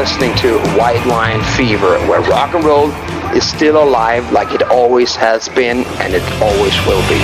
listening 0.00 0.34
to 0.34 0.58
White 0.78 1.06
Line 1.06 1.44
Fever, 1.58 1.98
where 2.08 2.22
rock 2.22 2.54
and 2.54 2.64
roll 2.64 2.90
is 3.36 3.46
still 3.46 3.82
alive 3.82 4.32
like 4.32 4.50
it 4.54 4.62
always 4.62 5.14
has 5.14 5.46
been 5.50 5.84
and 6.00 6.14
it 6.14 6.22
always 6.40 6.74
will 6.86 7.06
be. 7.06 7.20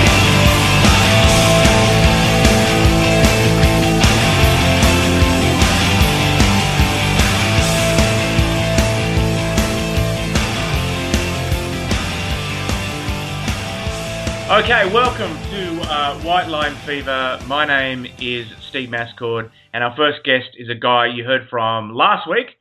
Okay, 14.51 14.93
welcome 14.93 15.35
to 15.49 15.81
uh, 15.91 16.19
White 16.19 16.47
Line 16.47 16.75
Fever. 16.85 17.39
My 17.47 17.65
name 17.65 18.05
is 18.21 18.45
Steve 18.61 18.89
Mascord, 18.89 19.49
and 19.73 19.83
our 19.83 19.95
first 19.95 20.23
guest 20.23 20.49
is 20.59 20.69
a 20.69 20.75
guy 20.75 21.07
you 21.07 21.23
heard 21.23 21.49
from 21.49 21.95
last 21.95 22.29
week. 22.29 22.55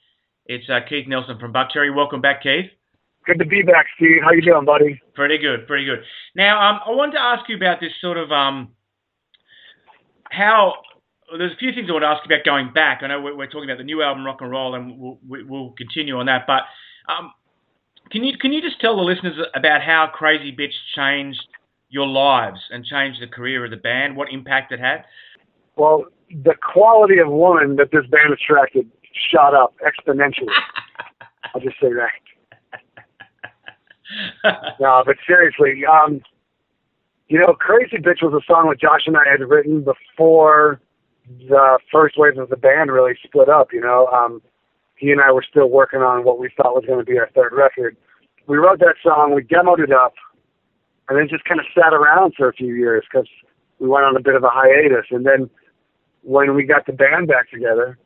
It's 0.49 0.69
uh, 0.71 0.81
Keith 0.89 1.09
Nelson 1.09 1.39
from 1.39 1.53
Buckcherry. 1.53 1.95
Welcome 1.95 2.21
back, 2.21 2.43
Keith. 2.43 2.71
Good 3.25 3.39
to 3.41 3.45
be 3.45 3.63
back, 3.63 3.87
Steve. 3.97 4.23
How 4.23 4.31
you 4.31 4.43
doing, 4.43 4.65
buddy? 4.65 5.01
Pretty 5.15 5.39
good, 5.39 5.67
pretty 5.67 5.85
good. 5.85 5.99
Now, 6.37 6.61
um, 6.61 6.81
I 6.87 6.91
wanted 6.91 7.13
to 7.13 7.21
ask 7.21 7.49
you 7.49 7.57
about 7.57 7.81
this 7.81 7.93
sort 8.01 8.17
of 8.17 8.31
um, 8.31 8.69
how. 10.31 10.75
There's 11.37 11.53
a 11.53 11.57
few 11.57 11.73
things 11.73 11.89
I 11.89 11.93
want 11.93 12.05
to 12.05 12.07
ask 12.07 12.23
you 12.25 12.33
about 12.33 12.45
going 12.45 12.73
back. 12.73 13.01
I 13.03 13.09
know 13.09 13.21
we're, 13.21 13.37
we're 13.37 13.47
talking 13.49 13.69
about 13.69 13.79
the 13.79 13.85
new 13.85 14.01
album, 14.01 14.25
Rock 14.25 14.43
and 14.43 14.51
Roll, 14.51 14.77
and 14.77 14.97
we'll, 14.97 15.19
we'll 15.27 15.71
continue 15.73 16.17
on 16.19 16.27
that. 16.27 16.47
But 16.47 16.63
um, 17.13 17.33
can 18.13 18.23
you 18.23 18.39
can 18.39 18.53
you 18.53 18.63
just 18.63 18.81
tell 18.81 18.95
the 18.95 19.03
listeners 19.03 19.37
about 19.55 19.83
how 19.83 20.09
Crazy 20.15 20.55
Bitch 20.55 20.71
changed 20.95 21.43
your 21.89 22.07
lives 22.07 22.61
and 22.71 22.85
changed 22.85 23.21
the 23.21 23.27
career 23.27 23.65
of 23.65 23.73
the 23.73 23.77
band? 23.77 24.17
What 24.17 24.31
impact 24.31 24.71
it 24.71 24.79
had? 24.79 25.05
Well, 25.75 26.05
the 26.31 26.55
quality 26.73 27.19
of 27.19 27.29
woman 27.29 27.75
that 27.77 27.91
this 27.91 28.07
band 28.07 28.33
attracted 28.33 28.89
shot 29.31 29.55
up 29.55 29.75
exponentially. 29.85 30.53
I'll 31.55 31.61
just 31.61 31.77
say 31.81 31.89
that. 31.93 32.11
no, 34.81 35.03
but 35.05 35.17
seriously, 35.27 35.83
um, 35.85 36.21
you 37.29 37.39
know, 37.41 37.55
Crazy 37.55 37.97
Bitch 37.97 38.23
was 38.23 38.33
a 38.35 38.45
song 38.47 38.69
that 38.71 38.81
Josh 38.81 39.03
and 39.07 39.17
I 39.17 39.29
had 39.29 39.41
written 39.41 39.83
before 39.85 40.81
the 41.49 41.79
first 41.91 42.17
wave 42.17 42.39
of 42.39 42.51
the 42.51 42.57
band 42.57 42.93
really 42.93 43.15
split 43.25 43.49
up, 43.49 43.73
you 43.73 43.81
know. 43.81 44.07
Um, 44.09 44.43
he 44.95 45.11
and 45.11 45.21
I 45.21 45.33
were 45.33 45.45
still 45.49 45.69
working 45.69 46.01
on 46.01 46.25
what 46.25 46.39
we 46.39 46.51
thought 46.57 46.75
was 46.75 46.85
going 46.87 46.99
to 46.99 47.05
be 47.05 47.19
our 47.19 47.29
third 47.35 47.53
record. 47.53 47.97
We 48.47 48.57
wrote 48.57 48.79
that 48.79 48.95
song, 49.03 49.35
we 49.35 49.43
demoed 49.43 49.81
it 49.81 49.93
up, 49.93 50.15
and 51.09 51.19
then 51.19 51.29
just 51.29 51.45
kind 51.45 51.61
of 51.61 51.67
sat 51.75 51.93
around 51.93 52.35
for 52.37 52.49
a 52.49 52.53
few 52.53 52.75
years 52.75 53.05
because 53.11 53.29
we 53.79 53.89
went 53.89 54.05
on 54.05 54.17
a 54.17 54.21
bit 54.21 54.37
of 54.37 54.45
a 54.45 54.49
hiatus. 54.51 55.07
And 55.11 55.27
then 55.27 55.51
when 56.23 56.55
we 56.55 56.65
got 56.65 56.87
the 56.87 56.93
band 56.93 57.29
back 57.29 57.51
together, 57.51 57.99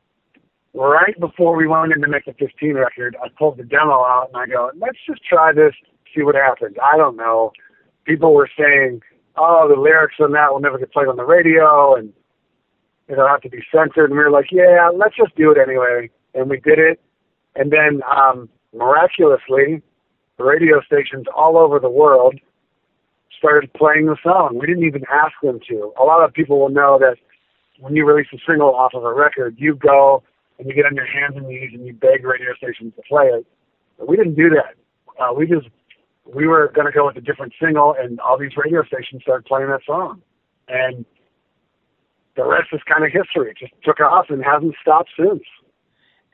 right 0.75 1.19
before 1.19 1.57
we 1.57 1.67
went 1.67 1.93
in 1.93 2.01
to 2.01 2.09
make 2.09 2.25
the 2.25 2.35
15 2.35 2.75
record, 2.75 3.17
I 3.23 3.29
pulled 3.37 3.59
the 3.59 3.65
demo 3.65 4.05
out 4.05 4.31
and 4.33 4.37
I 4.37 4.47
go, 4.47 4.71
let's 4.79 4.99
just 5.07 5.25
try 5.25 5.53
this, 5.53 5.75
see 6.15 6.23
what 6.23 6.35
happens. 6.35 6.77
I 6.83 6.97
don't 6.97 7.17
know. 7.17 7.53
People 8.05 8.35
were 8.35 8.49
saying, 8.59 9.01
oh, 9.37 9.69
the 9.69 9.81
lyrics 9.81 10.17
on 10.21 10.33
that 10.33 10.53
will 10.53 10.61
never 10.61 10.79
get 10.79 10.93
played 10.93 11.09
on 11.09 11.17
the 11.17 11.25
radio 11.25 11.95
and 11.95 12.13
it'll 13.09 13.27
have 13.27 13.43
to 13.43 13.51
be 13.51 13.63
censored. 13.75 14.11
And 14.11 14.19
we 14.19 14.25
were 14.25 14.31
like, 14.31 14.53
yeah, 14.53 14.91
let's 14.95 15.17
just 15.17 15.35
do 15.37 15.51
it 15.51 15.59
anyway. 15.59 16.11
And 16.35 16.49
we 16.49 16.61
did 16.61 16.79
it. 16.79 17.01
And 17.57 17.73
then 17.73 18.03
um, 18.11 18.49
miraculously, 18.73 19.83
the 20.39 20.45
radio 20.45 20.81
stations 20.83 21.27
all 21.37 21.59
over 21.59 21.79
the 21.79 21.91
world 21.91 22.37
started 23.37 23.73
playing 23.73 24.07
the 24.07 24.17
song. 24.23 24.57
We 24.59 24.67
didn't 24.67 24.85
even 24.85 25.03
ask 25.11 25.33
them 25.43 25.59
to. 25.69 25.93
A 26.01 26.05
lot 26.05 26.23
of 26.25 26.33
people 26.33 26.61
will 26.61 26.69
know 26.69 26.99
that 27.01 27.17
when 27.81 27.97
you 27.97 28.07
release 28.07 28.29
a 28.33 28.39
single 28.47 28.75
off 28.75 28.93
of 28.95 29.05
a 29.05 29.13
record, 29.13 29.57
you 29.59 29.75
go 29.75 30.23
and 30.61 30.69
you 30.69 30.75
get 30.75 30.85
on 30.85 30.95
your 30.95 31.07
hands 31.07 31.35
and 31.37 31.49
knees 31.49 31.71
and 31.73 31.87
you 31.87 31.95
beg 31.95 32.25
radio 32.25 32.55
stations 32.55 32.93
to 32.95 33.03
play 33.09 33.25
it. 33.27 33.47
But 33.99 34.09
we 34.09 34.17
didn't 34.17 34.35
do 34.35 34.51
that. 34.51 34.75
Uh, 35.19 35.33
we 35.33 35.47
just 35.47 35.69
we 36.25 36.47
were 36.47 36.71
going 36.75 36.87
to 36.87 36.93
go 36.93 37.07
with 37.07 37.17
a 37.17 37.21
different 37.21 37.55
single, 37.61 37.97
and 37.99 38.21
all 38.21 38.39
these 38.39 38.57
radio 38.57 38.85
stations 38.85 39.23
started 39.23 39.47
playing 39.47 39.69
that 39.69 39.81
song, 39.87 40.23
and 40.69 41.05
the 42.37 42.45
rest 42.45 42.69
is 42.73 42.81
kind 42.87 43.05
of 43.05 43.11
history. 43.11 43.51
It 43.51 43.57
just 43.59 43.73
took 43.83 44.01
off 44.01 44.27
and 44.29 44.45
hasn't 44.45 44.75
stopped 44.81 45.11
since. 45.19 45.43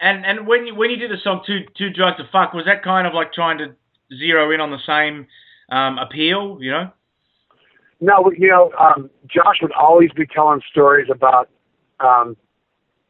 And 0.00 0.26
and 0.26 0.46
when 0.46 0.66
you 0.66 0.74
when 0.74 0.90
you 0.90 0.96
did 0.96 1.10
the 1.10 1.18
song 1.22 1.42
"Too 1.46 1.60
Too 1.78 1.90
Drunk 1.90 2.18
to 2.18 2.24
Fuck," 2.30 2.52
was 2.52 2.64
that 2.66 2.82
kind 2.82 3.06
of 3.06 3.14
like 3.14 3.32
trying 3.32 3.58
to 3.58 3.74
zero 4.14 4.50
in 4.50 4.60
on 4.60 4.70
the 4.70 4.82
same 4.86 5.26
um, 5.70 5.98
appeal? 5.98 6.58
You 6.60 6.72
know. 6.72 6.92
No, 7.98 8.30
you 8.36 8.48
know, 8.48 8.72
um, 8.78 9.08
Josh 9.26 9.62
would 9.62 9.72
always 9.72 10.10
be 10.12 10.26
telling 10.26 10.60
stories 10.70 11.08
about 11.10 11.48
um, 11.98 12.36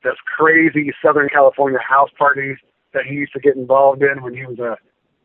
this 0.06 0.16
crazy 0.24 0.92
Southern 1.04 1.28
California 1.28 1.78
house 1.86 2.10
parties 2.16 2.56
that 2.94 3.04
he 3.04 3.14
used 3.14 3.32
to 3.32 3.40
get 3.40 3.56
involved 3.56 4.02
in 4.02 4.22
when 4.22 4.34
he 4.34 4.46
was 4.46 4.58
a 4.58 4.76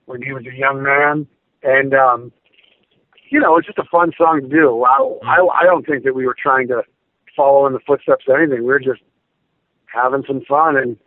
when 0.05 0.21
he 0.21 0.33
was 0.33 0.43
a 0.45 0.57
young 0.57 0.81
man, 0.81 1.27
and 1.63 1.93
um, 1.93 2.31
you 3.29 3.39
know, 3.39 3.57
it's 3.57 3.67
just 3.67 3.77
a 3.77 3.85
fun 3.91 4.11
song 4.17 4.41
to 4.41 4.47
do. 4.47 4.83
I, 4.83 4.97
I 5.23 5.61
I 5.61 5.63
don't 5.63 5.85
think 5.85 6.03
that 6.03 6.15
we 6.15 6.25
were 6.25 6.35
trying 6.37 6.67
to 6.69 6.81
follow 7.35 7.65
in 7.67 7.73
the 7.73 7.79
footsteps 7.85 8.25
of 8.27 8.35
anything. 8.35 8.59
We 8.59 8.65
were 8.65 8.79
just 8.79 9.01
having 9.85 10.23
some 10.27 10.41
fun, 10.47 10.75
and 10.75 10.97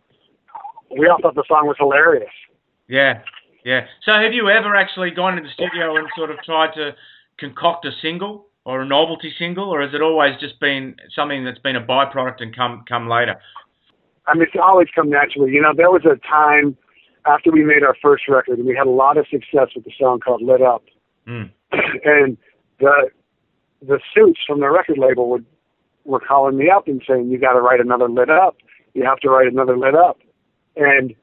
we 0.97 1.07
all 1.07 1.17
thought 1.21 1.35
the 1.35 1.43
song 1.47 1.67
was 1.67 1.75
hilarious. 1.77 2.33
Yeah, 2.87 3.21
yeah. 3.63 3.85
So, 4.03 4.13
have 4.13 4.33
you 4.33 4.49
ever 4.49 4.75
actually 4.75 5.11
gone 5.11 5.37
into 5.37 5.49
the 5.49 5.53
studio 5.53 5.97
and 5.97 6.07
sort 6.15 6.31
of 6.31 6.37
tried 6.43 6.73
to 6.75 6.95
concoct 7.37 7.85
a 7.85 7.91
single 8.01 8.47
or 8.65 8.81
a 8.81 8.85
novelty 8.85 9.31
single, 9.37 9.69
or 9.69 9.81
has 9.81 9.93
it 9.93 10.01
always 10.01 10.33
just 10.39 10.59
been 10.59 10.95
something 11.15 11.45
that's 11.45 11.59
been 11.59 11.75
a 11.75 11.85
byproduct 11.85 12.41
and 12.41 12.55
come 12.55 12.83
come 12.87 13.07
later? 13.07 13.35
I 14.27 14.33
mean, 14.33 14.43
it's 14.43 14.55
always 14.61 14.87
come 14.93 15.09
naturally. 15.09 15.51
You 15.51 15.61
know, 15.61 15.73
there 15.75 15.91
was 15.91 16.03
a 16.05 16.15
time 16.27 16.77
after 17.25 17.51
we 17.51 17.63
made 17.63 17.83
our 17.83 17.95
first 18.01 18.27
record, 18.27 18.59
and 18.59 18.67
we 18.67 18.75
had 18.75 18.87
a 18.87 18.91
lot 18.91 19.17
of 19.17 19.27
success 19.27 19.69
with 19.75 19.85
the 19.85 19.91
song 19.99 20.19
called 20.19 20.41
"Lit 20.41 20.61
Up," 20.61 20.83
mm. 21.27 21.49
and 21.71 22.37
the 22.79 23.09
the 23.81 23.99
suits 24.13 24.39
from 24.45 24.59
the 24.59 24.69
record 24.69 24.97
label 24.97 25.29
would 25.29 25.45
were 26.03 26.19
calling 26.19 26.57
me 26.57 26.69
up 26.69 26.87
and 26.87 27.01
saying, 27.07 27.29
"You 27.29 27.37
got 27.37 27.53
to 27.53 27.61
write 27.61 27.79
another 27.79 28.09
"Lit 28.09 28.29
Up." 28.29 28.57
You 28.93 29.03
have 29.03 29.19
to 29.19 29.29
write 29.29 29.51
another 29.51 29.77
"Lit 29.77 29.95
Up," 29.95 30.19
and 30.75 31.13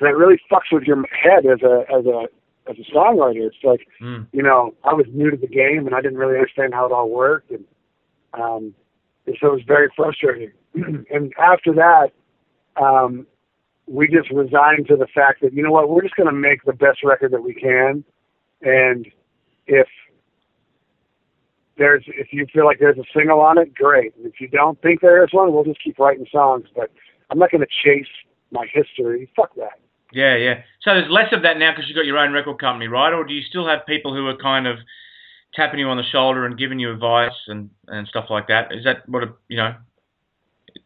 that 0.00 0.16
really 0.16 0.40
fucks 0.50 0.72
with 0.72 0.84
your 0.84 1.04
head 1.10 1.46
as 1.46 1.62
a 1.62 1.84
as 1.92 2.06
a 2.06 2.26
as 2.68 2.76
a 2.78 2.94
songwriter. 2.94 3.46
It's 3.46 3.56
like, 3.62 3.86
mm. 4.00 4.26
you 4.32 4.42
know, 4.42 4.74
I 4.84 4.94
was 4.94 5.06
new 5.12 5.30
to 5.30 5.36
the 5.36 5.46
game 5.46 5.86
and 5.86 5.94
I 5.94 6.00
didn't 6.00 6.18
really 6.18 6.36
understand 6.36 6.74
how 6.74 6.86
it 6.86 6.92
all 6.92 7.10
worked, 7.10 7.50
and 7.50 7.64
um, 8.34 8.74
and 9.26 9.36
so 9.40 9.48
it 9.48 9.52
was 9.52 9.62
very 9.66 9.88
frustrating. 9.94 10.52
and 10.74 11.32
after 11.38 11.72
that, 11.74 12.10
um, 12.80 13.26
we 13.86 14.08
just 14.08 14.30
resigned 14.30 14.86
to 14.88 14.96
the 14.96 15.06
fact 15.14 15.42
that 15.42 15.52
you 15.52 15.62
know 15.62 15.70
what, 15.70 15.88
we're 15.88 16.02
just 16.02 16.16
going 16.16 16.28
to 16.28 16.32
make 16.32 16.64
the 16.64 16.72
best 16.72 17.04
record 17.04 17.32
that 17.32 17.42
we 17.42 17.54
can, 17.54 18.04
and 18.62 19.06
if 19.66 19.86
there's 21.76 22.04
if 22.06 22.28
you 22.32 22.46
feel 22.52 22.64
like 22.64 22.78
there's 22.78 22.98
a 22.98 23.04
single 23.16 23.40
on 23.40 23.58
it, 23.58 23.74
great. 23.74 24.14
And 24.16 24.26
if 24.26 24.40
you 24.40 24.48
don't 24.48 24.80
think 24.80 25.00
there 25.00 25.22
is 25.24 25.32
one, 25.32 25.52
we'll 25.52 25.64
just 25.64 25.82
keep 25.82 25.98
writing 25.98 26.26
songs. 26.30 26.66
But 26.74 26.90
I'm 27.30 27.38
not 27.38 27.50
going 27.50 27.60
to 27.62 27.66
chase 27.84 28.06
my 28.50 28.66
history. 28.72 29.28
Fuck 29.36 29.54
that. 29.56 29.80
Yeah, 30.12 30.36
yeah. 30.36 30.62
So 30.82 30.94
there's 30.94 31.10
less 31.10 31.32
of 31.32 31.42
that 31.42 31.58
now 31.58 31.72
because 31.72 31.88
you've 31.88 31.96
got 31.96 32.06
your 32.06 32.18
own 32.18 32.32
record 32.32 32.60
company, 32.60 32.86
right? 32.86 33.12
Or 33.12 33.24
do 33.24 33.34
you 33.34 33.42
still 33.42 33.66
have 33.66 33.84
people 33.86 34.14
who 34.14 34.26
are 34.28 34.36
kind 34.36 34.66
of 34.66 34.78
tapping 35.54 35.80
you 35.80 35.88
on 35.88 35.96
the 35.96 36.04
shoulder 36.04 36.46
and 36.46 36.56
giving 36.56 36.78
you 36.78 36.92
advice 36.92 37.34
and, 37.48 37.68
and 37.88 38.06
stuff 38.06 38.26
like 38.30 38.46
that? 38.46 38.72
Is 38.72 38.84
that 38.84 39.08
what, 39.08 39.24
a, 39.24 39.32
you 39.48 39.56
know, 39.56 39.74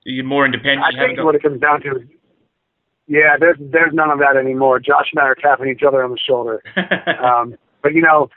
you're 0.04 0.24
more 0.24 0.44
independent? 0.44 0.84
I 0.84 1.06
think 1.06 1.18
what 1.18 1.34
it 1.34 1.42
comes 1.42 1.60
down 1.60 1.80
to 1.82 1.96
is, 1.96 2.08
yeah, 3.06 3.36
there's, 3.38 3.56
there's 3.58 3.92
none 3.92 4.10
of 4.10 4.18
that 4.18 4.36
anymore. 4.36 4.80
Josh 4.80 5.08
and 5.12 5.20
I 5.20 5.24
are 5.24 5.34
tapping 5.34 5.68
each 5.68 5.82
other 5.86 6.04
on 6.04 6.10
the 6.10 6.18
shoulder. 6.18 6.62
um, 7.22 7.56
but, 7.82 7.94
you 7.94 8.02
know, 8.02 8.28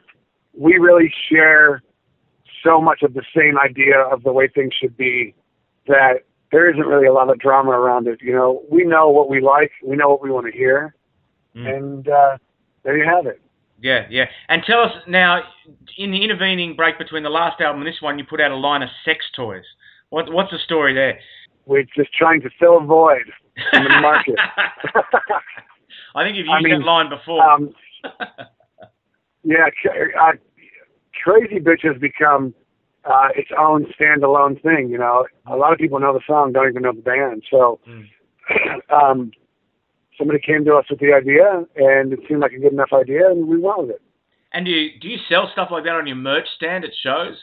we 0.58 0.78
really 0.78 1.14
share 1.30 1.82
so 2.64 2.80
much 2.80 3.02
of 3.02 3.14
the 3.14 3.24
same 3.36 3.58
idea 3.58 4.00
of 4.00 4.24
the 4.24 4.32
way 4.32 4.48
things 4.48 4.74
should 4.74 4.96
be 4.96 5.34
that 5.88 6.24
there 6.52 6.70
isn't 6.70 6.86
really 6.86 7.08
a 7.08 7.14
lot 7.14 7.30
of 7.30 7.40
drama 7.40 7.72
around 7.72 8.08
it. 8.08 8.20
You 8.22 8.34
know, 8.34 8.64
we 8.70 8.84
know 8.84 9.10
what 9.10 9.30
we 9.30 9.42
like, 9.42 9.72
we 9.84 9.96
know 9.96 10.10
what 10.10 10.22
we 10.22 10.30
want 10.32 10.46
to 10.46 10.52
hear, 10.52 10.96
Mm. 11.56 11.76
and 11.76 12.08
uh, 12.08 12.38
there 12.84 12.98
you 12.98 13.06
have 13.06 13.26
it. 13.26 13.42
Yeah, 13.82 14.06
yeah. 14.10 14.26
And 14.48 14.64
tell 14.66 14.82
us 14.82 14.92
now, 15.08 15.42
in 15.98 16.12
the 16.12 16.24
intervening 16.24 16.76
break 16.76 16.98
between 16.98 17.24
the 17.24 17.30
last 17.30 17.60
album 17.62 17.82
and 17.82 17.88
this 17.88 18.02
one, 18.02 18.20
you 18.20 18.26
put 18.26 18.40
out 18.40 18.52
a 18.52 18.56
line 18.56 18.84
of 18.84 18.90
sex 19.04 19.26
toys. 19.36 19.64
What, 20.12 20.32
what's 20.32 20.52
the 20.52 20.60
story 20.60 20.94
there? 20.94 21.20
We're 21.66 21.84
just 21.96 22.14
trying 22.14 22.42
to 22.42 22.50
fill 22.60 22.78
a 22.78 22.86
void 22.86 23.32
in 23.74 23.84
the 23.84 23.90
market. 24.02 24.36
I 26.16 26.24
think 26.24 26.36
you've 26.38 26.46
used 26.48 26.52
I 26.52 26.62
mean, 26.62 26.80
that 26.80 26.86
line 26.86 27.10
before. 27.10 27.42
um, 27.44 27.74
yeah, 29.44 29.68
uh, 30.22 30.32
Crazy 31.24 31.60
Bitch 31.60 31.84
has 31.84 31.98
become 32.00 32.54
uh, 33.06 33.30
its 33.36 33.50
own 33.58 33.86
standalone 34.00 34.62
thing. 34.62 34.90
You 34.90 34.98
know, 34.98 35.26
a 35.46 35.56
lot 35.56 35.72
of 35.74 35.80
people 35.80 36.00
know 36.00 36.14
the 36.14 36.22
song, 36.28 36.52
don't 36.52 36.70
even 36.70 36.82
know 36.84 36.94
the 36.94 37.02
band. 37.02 37.44
So, 37.50 37.80
Mm. 37.88 38.08
um, 38.92 39.32
somebody 40.18 40.40
came 40.40 40.66
to 40.66 40.76
us 40.76 40.86
with 40.90 41.00
the 41.00 41.14
idea, 41.14 41.64
and 41.78 42.12
it 42.12 42.20
seemed 42.28 42.42
like 42.42 42.52
a 42.52 42.60
good 42.60 42.74
enough 42.74 42.90
idea, 42.92 43.30
and 43.30 43.48
we 43.48 43.58
went 43.58 43.78
with 43.82 43.90
it. 43.92 44.02
and 44.52 44.66
do 44.66 44.72
you, 44.72 45.00
do 45.00 45.08
you 45.08 45.18
sell 45.30 45.50
stuff 45.54 45.70
like 45.72 45.84
that 45.86 45.94
on 45.96 46.06
your 46.08 46.16
merch 46.18 46.48
stand 46.58 46.84
at 46.84 46.92
shows? 47.02 47.38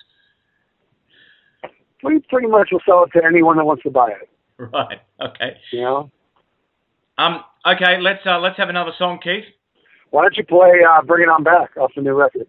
We 2.02 2.20
pretty 2.28 2.48
much 2.48 2.68
will 2.72 2.80
sell 2.86 3.04
it 3.04 3.18
to 3.18 3.24
anyone 3.24 3.56
that 3.56 3.64
wants 3.64 3.82
to 3.82 3.90
buy 3.90 4.10
it. 4.10 4.28
Right. 4.58 5.00
Okay. 5.20 5.56
You 5.72 5.80
know. 5.82 6.10
Um. 7.16 7.42
Okay. 7.66 7.98
Let's 8.00 8.24
uh, 8.26 8.38
let's 8.38 8.56
have 8.56 8.68
another 8.68 8.92
song, 8.98 9.18
Keith. 9.22 9.44
Why 10.10 10.22
don't 10.22 10.36
you 10.36 10.44
play 10.44 10.80
uh, 10.88 11.02
"Bring 11.02 11.22
It 11.22 11.28
On 11.28 11.42
Back" 11.42 11.76
off 11.76 11.92
the 11.94 12.02
new 12.02 12.14
record? 12.14 12.46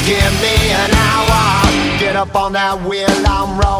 Just 0.00 0.08
give 0.08 0.42
me 0.42 0.70
an 0.70 0.90
hour. 0.94 1.98
Get 1.98 2.16
up 2.16 2.34
on 2.34 2.52
that 2.52 2.80
wheel, 2.88 3.06
I'm 3.26 3.60
rolling. 3.60 3.79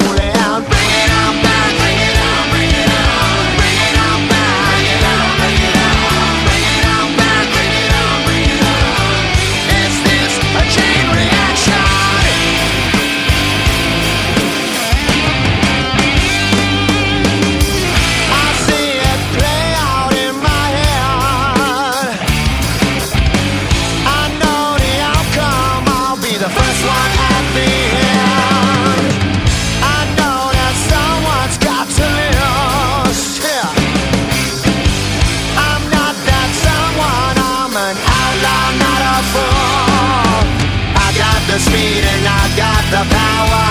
The 42.91 42.97
power. 42.97 43.67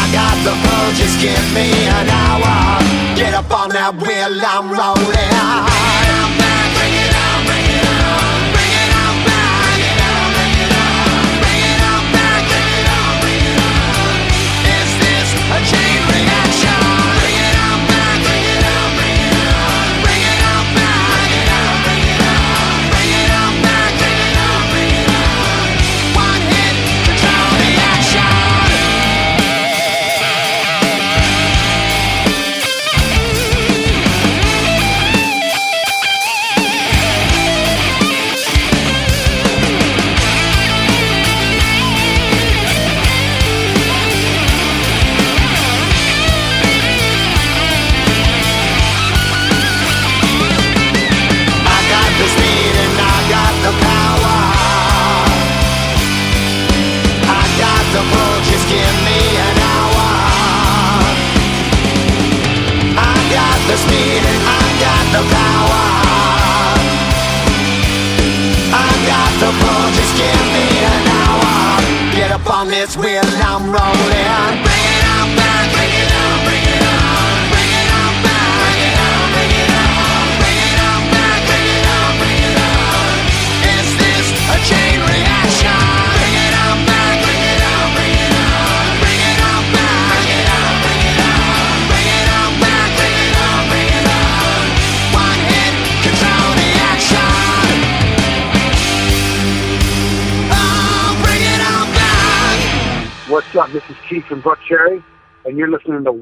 I 0.00 0.04
got 0.12 0.36
the 0.44 0.54
pull, 0.62 0.92
just 0.92 1.18
give 1.20 1.46
me 1.54 1.72
an 1.88 2.08
hour. 2.08 3.16
Get 3.16 3.32
up 3.32 3.50
on 3.50 3.70
that 3.70 3.94
wheel, 3.96 4.32
I'm 4.44 4.68
rolling. 4.70 6.01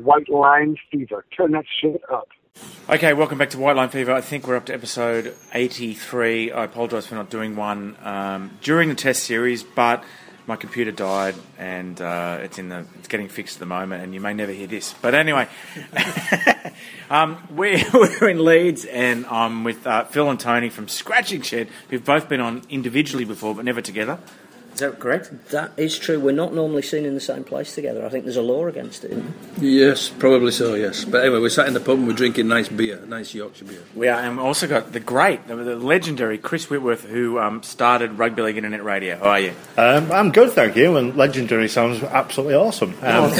White 0.04 0.28
Line 0.28 0.76
Fever. 0.90 1.24
Turn 1.36 1.52
that 1.52 1.64
shit 1.80 2.02
up. 2.10 2.28
Okay, 2.88 3.12
welcome 3.12 3.38
back 3.38 3.50
to 3.50 3.58
White 3.58 3.76
Line 3.76 3.88
Fever. 3.88 4.12
I 4.12 4.20
think 4.20 4.46
we're 4.46 4.56
up 4.56 4.66
to 4.66 4.74
episode 4.74 5.34
83. 5.52 6.52
I 6.52 6.64
apologise 6.64 7.06
for 7.06 7.14
not 7.14 7.30
doing 7.30 7.54
one 7.56 7.96
um, 8.02 8.58
during 8.62 8.88
the 8.88 8.94
test 8.94 9.24
series, 9.24 9.62
but 9.62 10.02
my 10.46 10.56
computer 10.56 10.90
died 10.90 11.36
and 11.58 12.00
uh, 12.00 12.38
it's 12.40 12.58
in 12.58 12.68
the 12.70 12.84
it's 12.98 13.06
getting 13.06 13.28
fixed 13.28 13.56
at 13.56 13.60
the 13.60 13.66
moment, 13.66 14.02
and 14.02 14.12
you 14.12 14.20
may 14.20 14.34
never 14.34 14.52
hear 14.52 14.66
this. 14.66 14.94
But 15.00 15.14
anyway, 15.14 15.46
um, 17.10 17.46
we're, 17.50 17.82
we're 17.94 18.28
in 18.28 18.44
Leeds, 18.44 18.84
and 18.86 19.26
I'm 19.26 19.62
with 19.64 19.86
uh, 19.86 20.04
Phil 20.04 20.28
and 20.28 20.40
Tony 20.40 20.70
from 20.70 20.88
Scratching 20.88 21.42
Shed, 21.42 21.68
who've 21.88 22.04
both 22.04 22.28
been 22.28 22.40
on 22.40 22.62
individually 22.68 23.24
before, 23.24 23.54
but 23.54 23.64
never 23.64 23.80
together. 23.80 24.18
Is 24.80 24.90
that 24.90 24.98
correct? 24.98 25.30
That 25.50 25.72
is 25.76 25.98
true. 25.98 26.18
We're 26.18 26.32
not 26.32 26.54
normally 26.54 26.80
seen 26.80 27.04
in 27.04 27.12
the 27.12 27.20
same 27.20 27.44
place 27.44 27.74
together. 27.74 28.02
I 28.02 28.08
think 28.08 28.24
there's 28.24 28.38
a 28.38 28.42
law 28.42 28.66
against 28.66 29.04
it. 29.04 29.10
Isn't 29.10 29.58
there? 29.58 29.68
Yes, 29.68 30.08
probably 30.08 30.52
so, 30.52 30.72
yes. 30.72 31.04
But 31.04 31.20
anyway, 31.20 31.38
we're 31.38 31.50
sat 31.50 31.68
in 31.68 31.74
the 31.74 31.80
pub 31.80 31.98
and 31.98 32.06
we're 32.06 32.14
drinking 32.14 32.48
nice 32.48 32.70
beer, 32.70 32.98
nice 33.06 33.34
Yorkshire 33.34 33.66
beer. 33.66 33.82
We 33.94 34.08
are, 34.08 34.18
and 34.18 34.38
we 34.38 34.42
also 34.42 34.66
got 34.66 34.94
the 34.94 35.00
great, 35.00 35.46
the, 35.48 35.56
the 35.56 35.76
legendary 35.76 36.38
Chris 36.38 36.70
Whitworth, 36.70 37.04
who 37.04 37.38
um, 37.38 37.62
started 37.62 38.18
Rugby 38.18 38.40
League 38.40 38.56
Internet 38.56 38.82
Radio. 38.82 39.18
How 39.18 39.24
are 39.24 39.40
you? 39.40 39.52
Um, 39.76 40.10
I'm 40.12 40.32
good, 40.32 40.52
thank 40.52 40.76
you. 40.76 40.96
And 40.96 41.14
legendary 41.14 41.68
sounds 41.68 42.02
absolutely 42.02 42.54
awesome. 42.54 42.94
Um, 43.02 43.32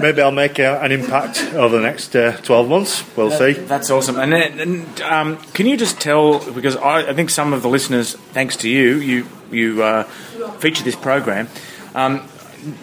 maybe 0.00 0.22
I'll 0.22 0.30
make 0.30 0.60
uh, 0.60 0.78
an 0.80 0.92
impact 0.92 1.42
over 1.54 1.74
the 1.76 1.82
next 1.82 2.14
uh, 2.14 2.36
12 2.36 2.68
months. 2.68 3.16
We'll 3.16 3.32
see. 3.32 3.54
That's 3.54 3.90
awesome. 3.90 4.16
And, 4.16 4.32
then, 4.32 4.60
and 4.60 5.00
um, 5.00 5.38
can 5.54 5.66
you 5.66 5.76
just 5.76 6.00
tell, 6.00 6.38
because 6.52 6.76
I, 6.76 7.10
I 7.10 7.14
think 7.14 7.30
some 7.30 7.52
of 7.52 7.62
the 7.62 7.68
listeners, 7.68 8.14
thanks 8.14 8.58
to 8.58 8.68
you, 8.68 8.98
you 8.98 9.26
you 9.54 9.82
uh, 9.82 10.08
feature 10.52 10.84
this 10.84 10.96
program. 10.96 11.48
Um, 11.94 12.28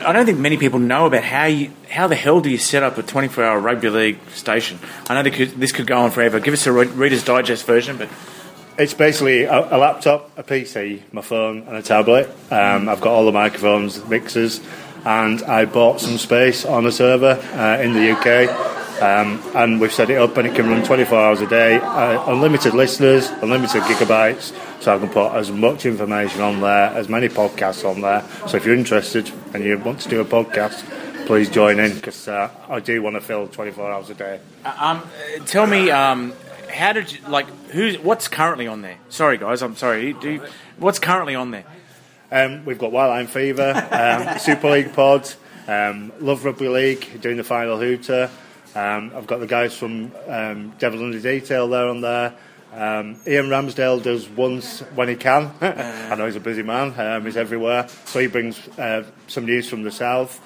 I 0.05 0.13
don't 0.13 0.25
think 0.25 0.37
many 0.37 0.57
people 0.57 0.79
know 0.79 1.07
about 1.07 1.23
how 1.23 1.45
you 1.45 1.71
how 1.89 2.07
the 2.07 2.15
hell 2.15 2.39
do 2.39 2.49
you 2.49 2.57
set 2.57 2.83
up 2.83 2.97
a 2.97 3.03
24 3.03 3.43
hour 3.43 3.59
rugby 3.59 3.89
league 3.89 4.19
station. 4.33 4.79
I 5.09 5.21
know 5.21 5.29
could, 5.29 5.51
this 5.51 5.71
could 5.71 5.87
go 5.87 5.99
on 5.99 6.11
forever. 6.11 6.39
Give 6.39 6.53
us 6.53 6.67
a 6.67 6.71
Reader's 6.71 7.23
Digest 7.23 7.65
version, 7.65 7.97
but 7.97 8.09
It's 8.77 8.93
basically 8.93 9.43
a, 9.43 9.75
a 9.75 9.77
laptop, 9.77 10.31
a 10.37 10.43
PC, 10.43 11.01
my 11.11 11.21
phone, 11.21 11.63
and 11.67 11.75
a 11.75 11.81
tablet. 11.81 12.29
Um, 12.49 12.87
I've 12.87 13.01
got 13.01 13.11
all 13.11 13.25
the 13.25 13.31
microphones, 13.31 14.03
mixers, 14.07 14.61
and 15.03 15.43
I 15.43 15.65
bought 15.65 15.99
some 15.99 16.17
space 16.17 16.65
on 16.65 16.85
a 16.85 16.91
server 16.91 17.39
uh, 17.53 17.81
in 17.81 17.93
the 17.93 18.11
UK. 18.11 18.49
Um, 19.01 19.41
and 19.55 19.81
we've 19.81 19.91
set 19.91 20.09
it 20.09 20.17
up, 20.17 20.37
and 20.37 20.47
it 20.47 20.55
can 20.55 20.69
run 20.69 20.83
24 20.85 21.19
hours 21.19 21.41
a 21.41 21.47
day. 21.47 21.79
Uh, 21.79 22.31
unlimited 22.31 22.73
listeners, 22.73 23.29
unlimited 23.41 23.81
gigabytes, 23.83 24.53
so 24.81 24.95
I 24.95 24.99
can 24.99 25.09
put 25.09 25.31
as 25.33 25.51
much 25.51 25.85
information 25.85 26.41
on 26.41 26.59
there, 26.59 26.87
as 26.87 27.07
many 27.07 27.29
podcasts 27.29 27.87
on 27.87 28.01
there. 28.01 28.25
So 28.47 28.57
if 28.57 28.65
you're 28.65 28.75
interested 28.75 29.31
and 29.53 29.63
you 29.63 29.77
want 29.77 30.01
to 30.01 30.09
do 30.09 30.19
a 30.19 30.25
podcast, 30.25 30.83
please 31.27 31.49
join 31.49 31.79
in 31.79 31.93
because 31.93 32.27
uh, 32.27 32.49
I 32.67 32.79
do 32.79 33.01
want 33.01 33.15
to 33.15 33.21
fill 33.21 33.47
24 33.47 33.91
hours 33.91 34.09
a 34.09 34.15
day. 34.15 34.39
Um, 34.65 34.97
uh, 34.97 35.45
tell 35.45 35.67
me, 35.67 35.91
um, 35.91 36.33
how 36.67 36.93
did 36.93 37.11
you 37.11 37.19
like? 37.27 37.47
Who's 37.69 37.99
what's 37.99 38.27
currently 38.27 38.67
on 38.67 38.81
there? 38.81 38.97
Sorry, 39.09 39.37
guys, 39.37 39.61
I'm 39.61 39.75
sorry. 39.75 40.13
Do 40.13 40.31
you, 40.31 40.43
what's 40.77 40.99
currently 40.99 41.35
on 41.35 41.51
there? 41.51 41.65
Um, 42.31 42.65
we've 42.65 42.79
got 42.79 42.91
White 42.91 43.07
Line 43.07 43.27
Fever, 43.27 43.87
um, 43.91 44.39
Super 44.39 44.71
League 44.71 44.93
Pod, 44.93 45.31
um, 45.67 46.11
Love 46.19 46.43
Rugby 46.43 46.69
League 46.69 47.21
doing 47.21 47.37
the 47.37 47.43
final 47.43 47.77
hooter. 47.77 48.31
Um, 48.73 49.11
I've 49.15 49.27
got 49.27 49.41
the 49.41 49.47
guys 49.47 49.77
from 49.77 50.11
um, 50.27 50.73
Devil 50.79 51.03
Under 51.03 51.19
Detail 51.19 51.67
there 51.67 51.87
on 51.87 52.01
there. 52.01 52.33
Um, 52.71 53.19
Ian 53.27 53.47
Ramsdale 53.47 54.01
does 54.01 54.29
once 54.29 54.79
when 54.95 55.09
he 55.09 55.15
can. 55.15 55.51
I 55.61 56.15
know 56.15 56.25
he's 56.25 56.37
a 56.37 56.39
busy 56.39 56.63
man, 56.63 56.97
um, 56.97 57.25
he's 57.25 57.37
everywhere. 57.37 57.87
So 58.05 58.19
he 58.19 58.27
brings 58.27 58.67
uh, 58.79 59.03
some 59.27 59.45
news 59.45 59.69
from 59.69 59.83
the 59.83 59.91
south. 59.91 60.39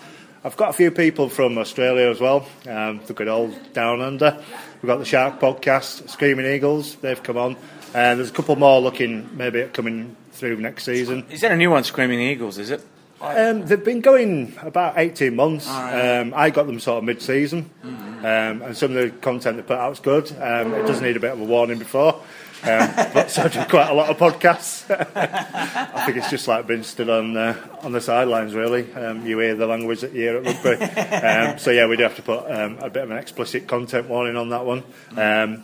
I've 0.43 0.57
got 0.57 0.69
a 0.69 0.73
few 0.73 0.91
people 0.91 1.29
from 1.29 1.57
Australia 1.57 2.09
as 2.09 2.19
well, 2.19 2.47
um, 2.67 3.01
the 3.07 3.13
good 3.13 3.27
old 3.27 3.73
Down 3.73 4.01
Under. 4.01 4.39
We've 4.81 4.87
got 4.87 4.97
the 4.97 5.05
Shark 5.05 5.39
podcast, 5.39 6.09
Screaming 6.09 6.45
Eagles, 6.45 6.95
they've 6.95 7.21
come 7.21 7.37
on. 7.37 7.57
And 7.93 8.19
there's 8.19 8.29
a 8.29 8.33
couple 8.33 8.55
more 8.55 8.79
looking 8.79 9.35
maybe 9.35 9.61
at 9.61 9.73
coming 9.73 10.15
through 10.33 10.57
next 10.57 10.83
season. 10.83 11.25
Is 11.31 11.41
that 11.41 11.51
a 11.51 11.57
new 11.57 11.71
one, 11.71 11.83
Screaming 11.83 12.19
Eagles? 12.19 12.57
Is 12.57 12.69
it? 12.69 12.85
Um, 13.21 13.65
they've 13.65 13.83
been 13.83 14.01
going 14.01 14.55
about 14.61 14.97
18 14.97 15.35
months. 15.35 15.67
Um, 15.69 16.33
I 16.35 16.49
got 16.49 16.67
them 16.67 16.79
sort 16.79 16.99
of 16.99 17.03
mid 17.05 17.21
season, 17.21 17.69
um, 17.83 18.61
and 18.61 18.77
some 18.77 18.95
of 18.95 18.97
the 18.97 19.09
content 19.21 19.57
they 19.57 19.63
put 19.63 19.77
out 19.77 19.85
out's 19.85 19.99
good. 19.99 20.31
Um, 20.31 20.73
it 20.73 20.85
does 20.85 21.01
need 21.01 21.15
a 21.15 21.19
bit 21.19 21.31
of 21.31 21.39
a 21.39 21.43
warning 21.43 21.79
before. 21.79 22.21
Um, 22.63 22.89
but 23.13 23.29
so 23.29 23.43
I 23.43 23.47
do 23.49 23.63
quite 23.65 23.89
a 23.89 23.93
lot 23.93 24.09
of 24.09 24.17
podcasts. 24.17 24.89
I 25.15 26.05
think 26.05 26.17
it's 26.17 26.31
just 26.31 26.47
like 26.47 26.65
being 26.65 26.83
stood 26.83 27.09
on 27.09 27.37
uh, 27.37 27.55
on 27.83 27.91
the 27.91 28.01
sidelines, 28.01 28.55
really. 28.55 28.91
Um, 28.93 29.25
you 29.25 29.37
hear 29.39 29.55
the 29.55 29.67
language 29.67 30.01
that 30.01 30.13
you 30.13 30.21
hear 30.21 30.37
at 30.37 30.45
rugby. 30.45 30.83
Um, 31.27 31.59
so 31.59 31.71
yeah, 31.71 31.87
we 31.87 31.95
do 31.95 32.03
have 32.03 32.15
to 32.15 32.23
put 32.23 32.49
um, 32.51 32.77
a 32.79 32.89
bit 32.89 33.03
of 33.03 33.11
an 33.11 33.17
explicit 33.17 33.67
content 33.67 34.07
warning 34.07 34.35
on 34.35 34.49
that 34.49 34.65
one. 34.65 34.83
Um, 35.15 35.63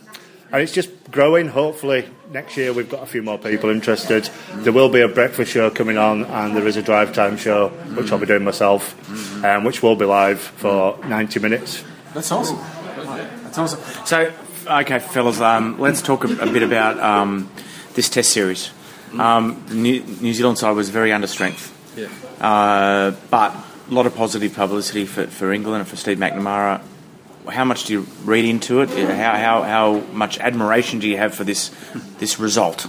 and 0.52 0.62
it's 0.62 0.72
just 0.72 0.90
growing. 1.10 1.48
Hopefully, 1.48 2.08
next 2.30 2.56
year 2.56 2.72
we've 2.72 2.88
got 2.90 3.02
a 3.02 3.06
few 3.06 3.22
more 3.22 3.38
people 3.38 3.70
interested. 3.70 4.28
There 4.56 4.72
will 4.72 4.88
be 4.90 5.00
a 5.00 5.08
breakfast 5.08 5.50
show 5.52 5.70
coming 5.70 5.98
on, 5.98 6.24
and 6.24 6.56
there 6.56 6.66
is 6.66 6.76
a 6.76 6.82
drive 6.82 7.12
time 7.14 7.36
show, 7.36 7.68
which 7.96 8.12
I'll 8.12 8.18
be 8.18 8.26
doing 8.26 8.44
myself, 8.44 8.94
um, 9.44 9.64
which 9.64 9.82
will 9.82 9.96
be 9.96 10.04
live 10.04 10.40
for 10.40 10.98
90 11.06 11.40
minutes. 11.40 11.82
That's 12.14 12.30
awesome. 12.30 12.58
That's 13.44 13.58
awesome. 13.58 13.80
So, 14.06 14.32
okay, 14.66 14.98
fellas, 14.98 15.40
um, 15.40 15.80
let's 15.80 16.02
talk 16.02 16.24
a, 16.24 16.28
a 16.28 16.52
bit 16.52 16.62
about 16.62 16.98
um, 17.00 17.50
this 17.94 18.08
Test 18.08 18.30
series. 18.30 18.70
Um, 19.18 19.62
the 19.68 19.74
New, 19.74 20.02
New 20.20 20.32
Zealand 20.32 20.58
side 20.58 20.72
was 20.76 20.88
very 20.88 21.12
under 21.12 21.26
strength, 21.26 21.70
Yeah. 21.98 22.08
uh, 22.40 23.10
but 23.30 23.54
a 23.90 23.92
lot 23.94 24.06
of 24.06 24.14
positive 24.16 24.54
publicity 24.54 25.04
for, 25.04 25.26
for 25.26 25.52
England 25.52 25.80
and 25.80 25.88
for 25.88 25.96
Steve 25.96 26.16
McNamara. 26.18 26.80
How 27.48 27.64
much 27.64 27.84
do 27.84 27.92
you 27.92 28.06
read 28.24 28.44
into 28.44 28.82
it? 28.82 28.90
How, 28.90 29.36
how, 29.36 29.62
how 29.62 30.00
much 30.12 30.38
admiration 30.38 31.00
do 31.00 31.08
you 31.08 31.16
have 31.16 31.34
for 31.34 31.44
this 31.44 31.70
this 32.18 32.38
result? 32.38 32.86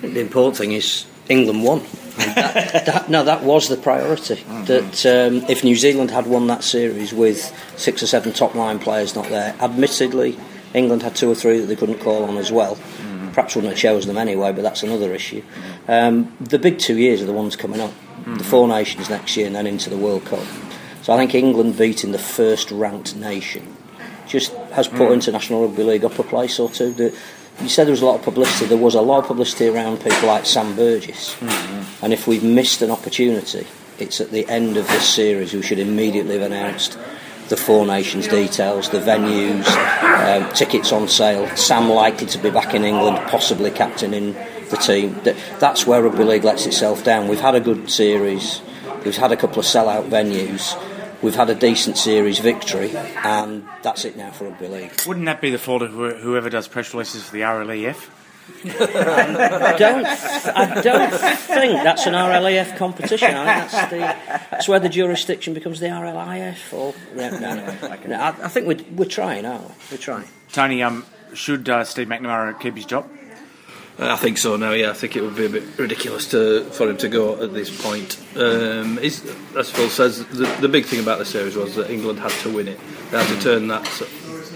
The 0.00 0.20
important 0.20 0.56
thing 0.56 0.72
is 0.72 1.06
England 1.28 1.62
won. 1.62 1.82
That, 2.16 2.86
that, 2.86 3.10
no, 3.10 3.24
that 3.24 3.42
was 3.42 3.68
the 3.68 3.76
priority. 3.76 4.42
That 4.64 5.04
um, 5.04 5.44
if 5.50 5.62
New 5.64 5.76
Zealand 5.76 6.10
had 6.10 6.26
won 6.26 6.46
that 6.46 6.64
series 6.64 7.12
with 7.12 7.52
six 7.76 8.02
or 8.02 8.06
seven 8.06 8.32
top 8.32 8.54
line 8.54 8.78
players 8.78 9.14
not 9.14 9.28
there, 9.28 9.54
admittedly, 9.60 10.38
England 10.72 11.02
had 11.02 11.14
two 11.14 11.30
or 11.30 11.34
three 11.34 11.58
that 11.60 11.66
they 11.66 11.76
couldn't 11.76 11.98
call 11.98 12.24
on 12.24 12.38
as 12.38 12.50
well. 12.50 12.78
Perhaps 13.32 13.54
wouldn't 13.54 13.72
have 13.74 13.78
chosen 13.78 14.08
them 14.08 14.16
anyway, 14.16 14.52
but 14.52 14.62
that's 14.62 14.82
another 14.82 15.12
issue. 15.12 15.42
Um, 15.88 16.34
the 16.40 16.58
big 16.58 16.78
two 16.78 16.96
years 16.96 17.20
are 17.20 17.26
the 17.26 17.34
ones 17.34 17.54
coming 17.54 17.80
up. 17.80 17.92
The 18.24 18.44
Four 18.44 18.66
Nations 18.66 19.08
next 19.10 19.36
year 19.36 19.46
and 19.46 19.54
then 19.54 19.66
into 19.66 19.90
the 19.90 19.96
World 19.96 20.24
Cup. 20.24 20.42
So 21.06 21.12
I 21.12 21.18
think 21.18 21.36
England 21.36 21.78
beating 21.78 22.10
the 22.10 22.18
first 22.18 22.72
ranked 22.72 23.14
nation 23.14 23.76
just 24.26 24.52
has 24.72 24.88
put 24.88 25.12
International 25.12 25.64
Rugby 25.64 25.84
League 25.84 26.04
up 26.04 26.18
a 26.18 26.24
place 26.24 26.58
or 26.58 26.68
two. 26.68 26.92
The, 26.92 27.16
you 27.60 27.68
said 27.68 27.84
there 27.84 27.92
was 27.92 28.02
a 28.02 28.06
lot 28.06 28.16
of 28.16 28.22
publicity. 28.22 28.66
There 28.66 28.76
was 28.76 28.96
a 28.96 29.00
lot 29.00 29.20
of 29.20 29.26
publicity 29.28 29.68
around 29.68 29.98
people 29.98 30.26
like 30.26 30.46
Sam 30.46 30.74
Burgess. 30.74 31.40
And 32.02 32.12
if 32.12 32.26
we've 32.26 32.42
missed 32.42 32.82
an 32.82 32.90
opportunity, 32.90 33.68
it's 34.00 34.20
at 34.20 34.32
the 34.32 34.48
end 34.48 34.76
of 34.76 34.88
this 34.88 35.08
series 35.08 35.54
we 35.54 35.62
should 35.62 35.78
immediately 35.78 36.40
have 36.40 36.50
announced 36.50 36.98
the 37.50 37.56
Four 37.56 37.86
Nations 37.86 38.26
details, 38.26 38.90
the 38.90 38.98
venues, 38.98 39.64
um, 40.02 40.52
tickets 40.54 40.90
on 40.90 41.06
sale. 41.06 41.46
Sam 41.56 41.88
likely 41.88 42.26
to 42.26 42.38
be 42.38 42.50
back 42.50 42.74
in 42.74 42.82
England, 42.82 43.18
possibly 43.28 43.70
captaining 43.70 44.32
the 44.70 44.76
team. 44.76 45.20
That's 45.60 45.86
where 45.86 46.02
Rugby 46.02 46.24
League 46.24 46.42
lets 46.42 46.66
itself 46.66 47.04
down. 47.04 47.28
We've 47.28 47.38
had 47.38 47.54
a 47.54 47.60
good 47.60 47.92
series. 47.92 48.60
We've 49.04 49.16
had 49.16 49.30
a 49.30 49.36
couple 49.36 49.60
of 49.60 49.66
sellout 49.66 50.08
venues. 50.08 50.76
We've 51.22 51.34
had 51.34 51.48
a 51.50 51.54
decent 51.54 51.96
series 51.96 52.38
victory, 52.38 52.94
and 52.96 53.66
that's 53.82 54.04
it 54.04 54.16
now 54.16 54.30
for 54.30 54.44
Rugby 54.44 54.68
League. 54.68 54.92
Wouldn't 55.06 55.26
that 55.26 55.40
be 55.40 55.50
the 55.50 55.58
fault 55.58 55.82
of 55.82 55.92
whoever 55.92 56.50
does 56.50 56.68
press 56.68 56.92
releases 56.92 57.24
for 57.24 57.32
the 57.32 57.40
RLEF? 57.40 58.08
I 58.64 59.74
don't, 59.76 60.06
I 60.06 60.80
don't 60.80 61.10
think 61.10 61.82
that's 61.82 62.06
an 62.06 62.12
RLEF 62.14 62.76
competition. 62.76 63.34
I 63.34 63.60
think 63.60 63.70
that's, 63.72 63.90
the, 63.90 63.96
that's 64.50 64.68
where 64.68 64.78
the 64.78 64.88
jurisdiction 64.88 65.52
becomes 65.54 65.80
the 65.80 65.86
RLIF. 65.86 66.72
Or 66.72 66.94
no, 67.14 67.30
no, 67.30 67.54
no. 67.54 67.96
No, 68.06 68.20
I, 68.20 68.28
I 68.28 68.48
think 68.48 68.66
we're, 68.66 68.84
we're 68.94 69.08
trying, 69.08 69.46
aren't 69.46 69.68
we? 69.68 69.74
We're 69.92 69.98
trying. 69.98 70.28
Tony, 70.52 70.82
um, 70.82 71.04
should 71.34 71.68
uh, 71.68 71.82
Steve 71.84 72.06
McNamara 72.08 72.60
keep 72.60 72.76
his 72.76 72.84
job? 72.86 73.10
I 73.98 74.16
think 74.16 74.36
so 74.36 74.56
now. 74.56 74.72
Yeah, 74.72 74.90
I 74.90 74.92
think 74.92 75.16
it 75.16 75.22
would 75.22 75.36
be 75.36 75.46
a 75.46 75.48
bit 75.48 75.78
ridiculous 75.78 76.30
to 76.30 76.64
for 76.64 76.90
him 76.90 76.98
to 76.98 77.08
go 77.08 77.42
at 77.42 77.54
this 77.54 77.70
point. 77.82 78.18
Um, 78.36 78.98
as 78.98 79.20
Phil 79.70 79.88
says, 79.88 80.24
the, 80.26 80.44
the 80.60 80.68
big 80.68 80.84
thing 80.84 81.00
about 81.00 81.18
the 81.18 81.24
series 81.24 81.56
was 81.56 81.76
that 81.76 81.90
England 81.90 82.18
had 82.18 82.32
to 82.42 82.50
win 82.50 82.68
it. 82.68 82.78
They 83.10 83.22
had 83.22 83.34
to 83.34 83.42
turn 83.42 83.68
that 83.68 83.86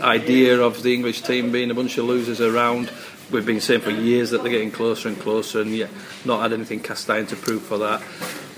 idea 0.03 0.61
of 0.61 0.83
the 0.83 0.93
English 0.93 1.23
team 1.23 1.53
being 1.53 1.71
a 1.71 1.75
bunch 1.75 1.97
of 1.97 2.05
losers 2.05 2.41
around. 2.41 2.93
We've 3.31 3.47
been 3.47 3.61
saying 3.61 3.81
for 3.81 3.91
years 3.91 4.31
that 4.31 4.43
they're 4.43 4.53
getting 4.53 4.73
closer 4.73 5.09
and 5.09 5.19
closer, 5.19 5.63
and 5.63 5.75
yet 5.75 5.91
not 6.25 6.43
had 6.43 6.53
anything 6.53 6.81
cast 6.81 7.09
iron 7.09 7.27
to 7.29 7.37
prove 7.37 7.63
for 7.63 7.79
that. 7.79 8.03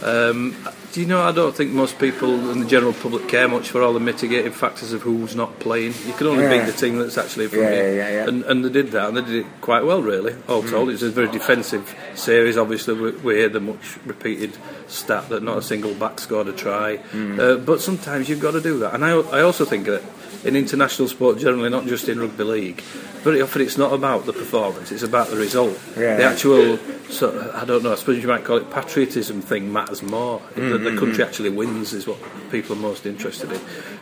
Um, 0.03 0.57
do 0.93 1.01
you 1.01 1.07
know? 1.07 1.23
I 1.23 1.33
don't 1.33 1.55
think 1.55 1.71
most 1.71 1.99
people 1.99 2.51
in 2.51 2.61
the 2.61 2.67
general 2.67 2.93
public 2.93 3.29
care 3.29 3.49
much 3.49 3.71
for 3.71 3.83
all 3.83 3.93
the 3.93 4.01
mitigating 4.01 4.53
factors 4.53 4.93
of 4.93 5.03
who's 5.03 5.35
not 5.35 5.59
playing. 5.59 5.95
You 6.07 6.13
can 6.13 6.27
only 6.27 6.49
beat 6.49 6.67
the 6.67 6.73
team 6.73 6.99
that's 6.99 7.17
actually 7.17 7.47
Yeah, 7.47 7.71
you, 7.71 7.97
yeah, 7.97 8.11
yeah. 8.11 8.29
And, 8.29 8.43
and 8.45 8.65
they 8.65 8.69
did 8.69 8.91
that, 8.93 9.09
and 9.09 9.17
they 9.17 9.23
did 9.23 9.47
it 9.47 9.47
quite 9.61 9.85
well, 9.85 10.03
really. 10.03 10.35
All 10.49 10.63
told, 10.63 10.91
it's 10.91 11.03
a 11.03 11.11
very 11.11 11.29
defensive 11.31 11.95
series. 12.15 12.57
Obviously, 12.57 12.95
we, 12.95 13.11
we 13.13 13.35
hear 13.37 13.49
the 13.49 13.61
much 13.61 13.99
repeated 14.05 14.57
stat 14.87 15.29
that 15.31 15.43
not 15.43 15.59
a 15.59 15.63
single 15.63 15.95
back 15.95 16.21
scored 16.21 16.49
a 16.49 16.53
try. 16.53 16.99
Uh, 17.41 17.57
but 17.57 17.81
sometimes 17.81 18.29
you've 18.29 18.41
got 18.41 18.53
to 18.53 18.61
do 18.61 18.79
that, 18.81 18.95
and 18.95 19.05
I, 19.05 19.13
I 19.13 19.41
also 19.43 19.65
think 19.65 19.87
that 19.87 20.03
in 20.45 20.57
international 20.57 21.09
sport 21.09 21.39
generally, 21.39 21.71
not 21.71 21.87
just 21.87 22.09
in 22.09 22.19
rugby 22.21 22.45
league, 22.45 22.81
very 23.23 23.41
often 23.41 23.63
it's 23.63 23.79
not 23.79 23.93
about 23.93 24.27
the 24.27 24.33
performance; 24.33 24.91
it's 24.91 25.03
about 25.05 25.29
the 25.29 25.37
result. 25.37 25.79
The 26.17 26.25
actual, 26.25 26.79
sort 27.09 27.35
of, 27.37 27.55
I 27.55 27.65
don't 27.65 27.83
know, 27.85 27.93
I 27.93 27.95
suppose 27.95 28.21
you 28.21 28.27
might 28.29 28.45
call 28.45 28.57
it 28.57 28.71
patriotism 28.71 29.41
thing 29.43 29.73
matters 29.73 30.03
more. 30.03 30.43
The, 30.57 30.61
the 30.79 30.97
country 30.99 31.23
actually 31.23 31.51
wins 31.51 31.93
is 31.93 32.07
what 32.07 32.19
people 32.51 32.75
are 32.75 32.81
most 32.81 33.07
interested 33.07 33.53
in. 33.53 33.61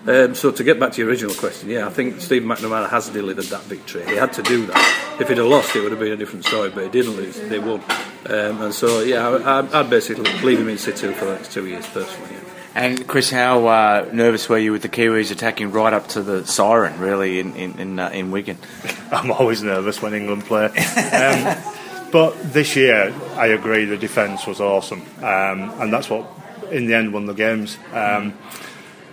Um, 0.08 0.34
so 0.34 0.50
to 0.50 0.64
get 0.64 0.80
back 0.80 0.92
to 0.92 1.00
your 1.02 1.10
original 1.10 1.34
question, 1.34 1.68
yeah, 1.68 1.86
I 1.86 1.90
think 1.90 2.20
Steve 2.22 2.42
McNamara 2.42 2.88
has 2.88 3.10
delivered 3.10 3.44
that 3.46 3.62
victory. 3.64 4.06
He 4.06 4.16
had 4.16 4.32
to 4.34 4.42
do 4.42 4.64
that. 4.66 5.18
If 5.20 5.28
he'd 5.28 5.36
have 5.36 5.46
lost, 5.46 5.76
it 5.76 5.82
would 5.82 5.90
have 5.92 6.00
been 6.00 6.12
a 6.12 6.16
different 6.16 6.46
story. 6.46 6.70
But 6.70 6.84
he 6.84 6.90
didn't 6.90 7.16
lose; 7.16 7.38
they 7.38 7.58
won. 7.58 7.82
Um, 8.26 8.62
and 8.62 8.74
so, 8.74 9.00
yeah, 9.00 9.28
I, 9.28 9.60
I- 9.60 9.80
I'd 9.80 9.90
basically 9.90 10.24
leave 10.42 10.58
him 10.60 10.68
in 10.68 10.78
situ 10.78 11.12
for 11.12 11.26
the 11.26 11.32
next 11.34 11.52
two 11.52 11.66
years, 11.66 11.86
personally. 11.88 12.30
Yeah. 12.32 12.40
And 12.74 13.08
Chris, 13.08 13.30
how 13.30 13.66
uh, 13.66 14.08
nervous 14.12 14.48
were 14.48 14.58
you 14.58 14.70
with 14.70 14.82
the 14.82 14.88
Kiwis 14.88 15.32
attacking 15.32 15.72
right 15.72 15.92
up 15.92 16.06
to 16.08 16.22
the 16.22 16.46
siren, 16.46 17.00
really, 17.00 17.40
in 17.40 17.54
in 17.56 17.78
in, 17.80 17.98
uh, 17.98 18.10
in 18.10 18.30
Wigan? 18.30 18.58
I'm 19.12 19.32
always 19.32 19.62
nervous 19.62 20.00
when 20.00 20.14
England 20.14 20.44
play. 20.44 20.66
Um, 20.66 21.56
but 22.12 22.34
this 22.52 22.76
year, 22.76 23.12
I 23.34 23.48
agree, 23.48 23.86
the 23.86 23.96
defence 23.96 24.46
was 24.46 24.60
awesome. 24.60 25.02
Um, 25.18 25.70
and 25.80 25.92
that's 25.92 26.08
what, 26.08 26.28
in 26.70 26.86
the 26.86 26.94
end, 26.94 27.12
won 27.12 27.26
the 27.26 27.34
games. 27.34 27.76
Um, 27.92 28.34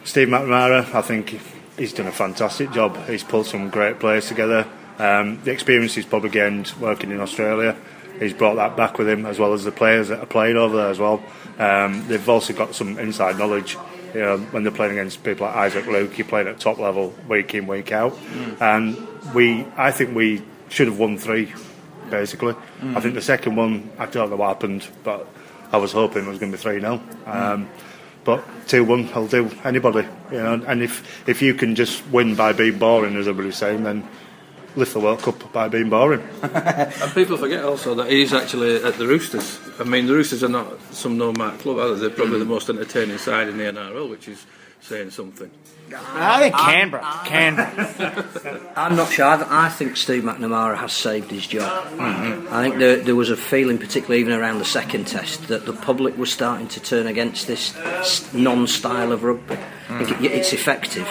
Steve 0.03 0.27
McNamara, 0.27 0.93
I 0.93 1.01
think 1.01 1.39
he's 1.77 1.93
done 1.93 2.07
a 2.07 2.11
fantastic 2.11 2.71
job. 2.71 2.97
He's 3.07 3.23
pulled 3.23 3.47
some 3.47 3.69
great 3.69 3.99
players 3.99 4.27
together. 4.27 4.67
Um, 4.99 5.41
the 5.43 5.51
experience 5.51 5.95
he's 5.95 6.05
probably 6.05 6.29
gained 6.29 6.73
working 6.79 7.11
in 7.11 7.19
Australia, 7.19 7.75
he's 8.19 8.33
brought 8.33 8.55
that 8.55 8.75
back 8.75 8.97
with 8.97 9.07
him, 9.07 9.25
as 9.25 9.37
well 9.37 9.53
as 9.53 9.63
the 9.63 9.71
players 9.71 10.07
that 10.07 10.19
are 10.19 10.25
playing 10.25 10.57
over 10.57 10.75
there 10.75 10.89
as 10.89 10.99
well. 10.99 11.23
Um, 11.59 12.07
they've 12.07 12.29
also 12.29 12.53
got 12.53 12.75
some 12.75 12.97
inside 12.99 13.37
knowledge. 13.37 13.77
You 14.13 14.21
know, 14.21 14.37
when 14.37 14.63
they're 14.63 14.71
playing 14.71 14.93
against 14.93 15.23
people 15.23 15.47
like 15.47 15.55
Isaac 15.55 15.85
Luke, 15.87 16.17
you're 16.17 16.27
playing 16.27 16.47
at 16.47 16.59
top 16.59 16.77
level 16.77 17.13
week 17.27 17.53
in, 17.55 17.67
week 17.67 17.91
out. 17.91 18.17
And 18.61 19.07
we, 19.33 19.65
I 19.75 19.91
think 19.91 20.15
we 20.15 20.41
should 20.69 20.87
have 20.87 20.97
won 20.97 21.17
three, 21.17 21.53
basically. 22.09 22.55
I 22.95 23.01
think 23.01 23.15
the 23.15 23.21
second 23.21 23.55
one, 23.55 23.91
I 23.97 24.05
don't 24.05 24.29
know 24.29 24.35
what 24.35 24.47
happened, 24.47 24.87
but 25.03 25.27
I 25.71 25.77
was 25.77 25.91
hoping 25.91 26.25
it 26.25 26.29
was 26.29 26.39
going 26.39 26.51
to 26.51 26.57
be 26.57 26.61
3 26.61 26.79
0. 26.79 27.01
Um, 27.25 27.69
but 28.23 28.43
2 28.67 28.83
1 28.83 29.13
will 29.13 29.27
do 29.27 29.51
anybody. 29.63 30.07
You 30.31 30.37
know, 30.37 30.63
and 30.67 30.81
if, 30.81 31.27
if 31.27 31.41
you 31.41 31.53
can 31.53 31.75
just 31.75 32.05
win 32.07 32.35
by 32.35 32.53
being 32.53 32.77
boring, 32.77 33.15
as 33.15 33.27
everybody's 33.27 33.57
saying, 33.57 33.83
then 33.83 34.07
lift 34.77 34.93
the 34.93 34.99
World 34.99 35.21
Cup 35.21 35.51
by 35.51 35.67
being 35.67 35.89
boring. 35.89 36.21
And 36.43 37.13
people 37.13 37.37
forget 37.37 37.63
also 37.63 37.95
that 37.95 38.09
he's 38.09 38.33
actually 38.33 38.83
at 38.83 38.95
the 38.97 39.07
Roosters. 39.07 39.59
I 39.79 39.83
mean, 39.83 40.05
the 40.07 40.13
Roosters 40.13 40.43
are 40.43 40.49
not 40.49 40.67
some 40.93 41.17
no-mark 41.17 41.59
club, 41.59 41.77
are 41.79 41.93
they? 41.93 42.01
They're 42.01 42.09
probably 42.09 42.39
the 42.39 42.45
most 42.45 42.69
entertaining 42.69 43.17
side 43.17 43.47
in 43.49 43.57
the 43.57 43.63
NRL, 43.65 44.09
which 44.09 44.27
is 44.27 44.45
saying 44.81 45.09
something. 45.11 45.49
I 45.95 46.39
think 46.41 46.55
Canberra. 46.55 47.21
Canberra. 47.25 48.71
I'm 48.75 48.95
not 48.97 49.09
sure. 49.11 49.25
I, 49.25 49.67
I 49.67 49.69
think 49.69 49.95
Steve 49.95 50.23
McNamara 50.23 50.75
has 50.77 50.91
saved 50.91 51.31
his 51.31 51.47
job. 51.47 51.87
Mm-hmm. 51.93 52.53
I 52.53 52.61
think 52.63 52.77
there, 52.77 52.97
there 52.97 53.15
was 53.15 53.29
a 53.29 53.37
feeling, 53.37 53.77
particularly 53.77 54.19
even 54.19 54.33
around 54.33 54.59
the 54.59 54.65
second 54.65 55.07
test, 55.07 55.47
that 55.47 55.65
the 55.65 55.71
public 55.73 56.17
was 56.17 56.31
starting 56.31 56.67
to 56.69 56.81
turn 56.81 57.07
against 57.07 57.47
this 57.47 57.73
non-style 58.33 59.11
of 59.13 59.23
rugby. 59.23 59.57
I 59.89 60.03
think 60.03 60.21
it- 60.23 60.31
it's 60.33 60.51
effective, 60.53 61.07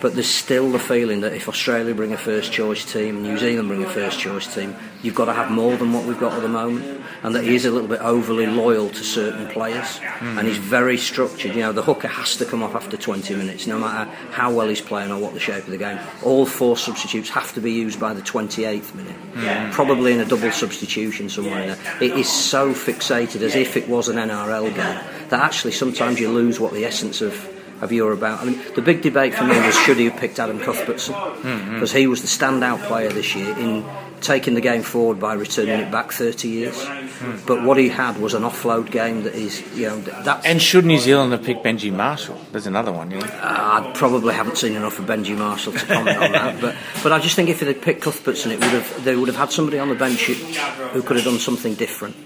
but 0.00 0.14
there's 0.14 0.28
still 0.28 0.70
the 0.70 0.78
feeling 0.78 1.20
that 1.20 1.32
if 1.32 1.48
Australia 1.48 1.94
bring 1.94 2.12
a 2.12 2.16
first-choice 2.16 2.90
team, 2.92 3.16
and 3.16 3.24
New 3.24 3.38
Zealand 3.38 3.68
bring 3.68 3.84
a 3.84 3.88
first-choice 3.88 4.54
team, 4.54 4.76
you've 5.02 5.14
got 5.14 5.26
to 5.26 5.32
have 5.32 5.50
more 5.50 5.76
than 5.76 5.92
what 5.92 6.04
we've 6.04 6.18
got 6.18 6.32
at 6.32 6.42
the 6.42 6.48
moment, 6.48 7.02
and 7.22 7.34
that 7.34 7.44
he 7.44 7.54
is 7.54 7.64
a 7.64 7.70
little 7.70 7.88
bit 7.88 8.00
overly 8.00 8.46
loyal 8.46 8.88
to 8.90 9.04
certain 9.04 9.46
players, 9.48 9.98
hmm. 9.98 10.38
and 10.38 10.46
he's 10.48 10.58
very 10.58 10.96
structured. 10.96 11.54
You 11.54 11.62
know, 11.62 11.72
the 11.72 11.82
hooker 11.82 12.08
has 12.08 12.36
to 12.36 12.44
come 12.44 12.62
off 12.62 12.74
after 12.74 12.96
20 12.96 13.34
minutes, 13.34 13.66
no 13.66 13.78
matter 13.78 14.10
how 14.30 14.52
well 14.52 14.68
he's 14.68 14.80
playing 14.80 15.10
or 15.10 15.18
what 15.18 15.34
the 15.34 15.40
shape 15.40 15.64
of 15.64 15.70
the 15.70 15.78
game. 15.78 15.98
All 16.22 16.46
four 16.46 16.76
substitutes 16.76 17.30
have 17.30 17.52
to 17.54 17.60
be 17.60 17.72
used 17.72 18.00
by 18.00 18.14
the 18.14 18.22
28th 18.22 18.94
minute, 18.94 19.16
hmm. 19.16 19.70
probably 19.70 20.12
in 20.12 20.20
a 20.20 20.24
double 20.24 20.50
substitution 20.50 21.28
somewhere. 21.28 21.62
In 21.62 21.68
there. 21.68 22.02
It 22.02 22.12
is 22.12 22.30
so 22.30 22.72
fixated 22.72 23.42
as 23.42 23.54
if 23.54 23.76
it 23.76 23.88
was 23.88 24.08
an 24.08 24.16
NRL 24.16 24.74
game 24.74 25.28
that 25.28 25.40
actually 25.40 25.72
sometimes 25.72 26.20
you 26.20 26.30
lose 26.30 26.60
what 26.60 26.72
the 26.72 26.84
essence 26.84 27.20
of 27.20 27.53
of 27.84 27.92
you're 27.92 28.12
about. 28.12 28.40
I 28.40 28.46
mean, 28.46 28.60
the 28.74 28.82
big 28.82 29.02
debate 29.02 29.34
for 29.34 29.44
me 29.44 29.56
was 29.60 29.78
should 29.80 29.98
he 29.98 30.06
have 30.06 30.18
picked 30.18 30.38
Adam 30.38 30.58
Cuthbertson 30.58 31.14
mm-hmm. 31.14 31.74
because 31.74 31.92
he 31.92 32.06
was 32.06 32.22
the 32.22 32.28
standout 32.28 32.82
player 32.86 33.10
this 33.10 33.34
year 33.34 33.56
in 33.58 33.84
taking 34.24 34.54
the 34.54 34.60
game 34.60 34.82
forward 34.82 35.20
by 35.20 35.34
returning 35.34 35.78
it 35.78 35.92
back 35.92 36.10
30 36.10 36.48
years. 36.48 36.76
Mm-hmm. 36.76 37.46
But 37.46 37.62
what 37.62 37.76
he 37.76 37.90
had 37.90 38.18
was 38.18 38.34
an 38.34 38.42
offload 38.42 38.90
game 38.90 39.22
that 39.24 39.34
is, 39.34 39.62
you 39.76 39.86
know, 39.86 40.00
that's. 40.00 40.46
And 40.46 40.60
should 40.60 40.84
New 40.84 40.98
Zealand 40.98 41.32
have 41.32 41.44
picked 41.44 41.64
Benji 41.64 41.92
Marshall? 41.92 42.40
There's 42.50 42.66
another 42.66 42.90
one, 42.90 43.10
you 43.10 43.18
uh, 43.18 43.26
know. 43.26 43.30
I 43.32 43.92
probably 43.94 44.34
haven't 44.34 44.56
seen 44.56 44.74
enough 44.74 44.98
of 44.98 45.04
Benji 45.04 45.36
Marshall 45.36 45.74
to 45.74 45.86
comment 45.86 46.16
on 46.16 46.32
that, 46.32 46.60
but 46.60 46.74
but 47.02 47.12
I 47.12 47.20
just 47.20 47.36
think 47.36 47.48
if 47.50 47.60
they'd 47.60 47.80
picked 47.80 48.02
Cuthbertson, 48.02 48.50
it 48.50 48.60
would 48.60 48.70
have 48.70 49.04
they 49.04 49.14
would 49.14 49.28
have 49.28 49.36
had 49.36 49.52
somebody 49.52 49.78
on 49.78 49.88
the 49.88 49.94
bench 49.94 50.26
who, 50.26 50.34
who 50.34 51.02
could 51.02 51.16
have 51.16 51.24
done 51.24 51.38
something 51.38 51.74
different. 51.74 52.16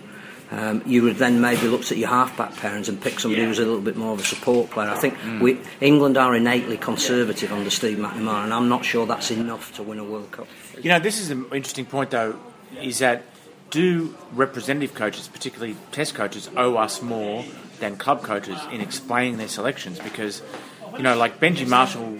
Um, 0.50 0.83
you 0.87 1.02
would 1.02 1.17
then 1.17 1.43
maybe 1.43 1.69
look 1.69 1.83
at 1.93 1.99
your 1.99 2.09
halfback 2.09 2.52
pairings 2.55 2.88
and 2.88 2.99
pick 2.99 3.21
somebody 3.21 3.42
who 3.42 3.49
was 3.49 3.59
a 3.59 3.66
little 3.66 3.83
bit 3.83 3.96
more 3.96 4.14
of 4.14 4.20
a 4.20 4.25
support 4.25 4.70
player. 4.70 4.88
I 4.88 4.96
think 4.96 5.14
we, 5.42 5.61
England 5.81 6.16
are 6.16 6.35
innately 6.35 6.79
conservative 6.79 7.53
under 7.53 7.68
Steve 7.68 7.99
McNamara, 7.99 8.44
and 8.44 8.55
I'm 8.55 8.68
not 8.70 8.85
sure 8.85 9.05
that's 9.05 9.31
enough 9.31 9.75
to 9.75 9.83
win 9.83 9.99
a 9.99 10.05
World 10.05 10.31
Cup. 10.31 10.46
You 10.81 10.88
know, 10.88 10.99
this 10.99 11.20
is 11.20 11.31
an 11.31 11.44
interesting 11.53 11.85
point, 11.85 12.11
though, 12.11 12.38
is 12.81 13.01
that 13.01 13.25
do 13.70 14.14
representative 14.33 14.94
coaches, 14.94 15.29
particularly 15.29 15.77
test 15.92 16.14
coaches, 16.14 16.49
owe 16.57 16.77
us 16.77 17.03
more 17.03 17.44
than 17.81 17.96
club 17.96 18.22
coaches 18.22 18.59
in 18.72 18.81
explaining 18.81 19.37
their 19.37 19.49
selections? 19.49 19.99
Because, 19.99 20.40
you 20.96 21.03
know, 21.03 21.14
like 21.14 21.40
Benji 21.40 21.68
Marshall, 21.68 22.18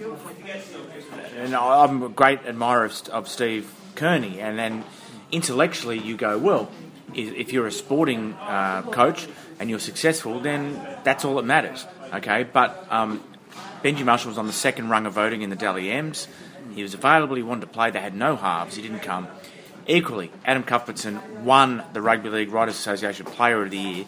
and 1.35 1.55
I'm 1.55 2.03
a 2.03 2.09
great 2.09 2.45
admirer 2.45 2.85
of, 2.85 3.09
of 3.09 3.27
Steve 3.27 3.73
Kearney, 3.95 4.39
and 4.39 4.59
then 4.59 4.83
intellectually 5.31 5.97
you 5.97 6.15
go, 6.15 6.37
well, 6.37 6.69
if 7.15 7.53
you're 7.53 7.67
a 7.67 7.71
sporting 7.71 8.33
uh, 8.33 8.83
coach 8.83 9.27
and 9.59 9.69
you're 9.69 9.79
successful, 9.79 10.39
then 10.39 10.79
that's 11.03 11.25
all 11.25 11.35
that 11.35 11.45
matters, 11.45 11.85
okay? 12.13 12.43
But 12.43 12.85
um, 12.89 13.23
Benji 13.83 14.05
Marshall 14.05 14.29
was 14.29 14.37
on 14.37 14.47
the 14.47 14.53
second 14.53 14.89
rung 14.89 15.05
of 15.05 15.13
voting 15.13 15.41
in 15.41 15.49
the 15.49 15.55
Dally 15.55 15.91
M's. 15.91 16.27
He 16.73 16.83
was 16.83 16.93
available, 16.93 17.35
he 17.35 17.43
wanted 17.43 17.61
to 17.61 17.67
play, 17.67 17.91
they 17.91 17.99
had 17.99 18.15
no 18.15 18.35
halves, 18.35 18.75
he 18.75 18.81
didn't 18.81 18.99
come. 18.99 19.27
Equally, 19.87 20.31
Adam 20.45 20.63
Cuthbertson 20.63 21.43
won 21.43 21.83
the 21.93 22.01
Rugby 22.01 22.29
League 22.29 22.51
Writers 22.51 22.75
Association 22.75 23.25
Player 23.25 23.63
of 23.63 23.71
the 23.71 23.77
Year, 23.77 24.05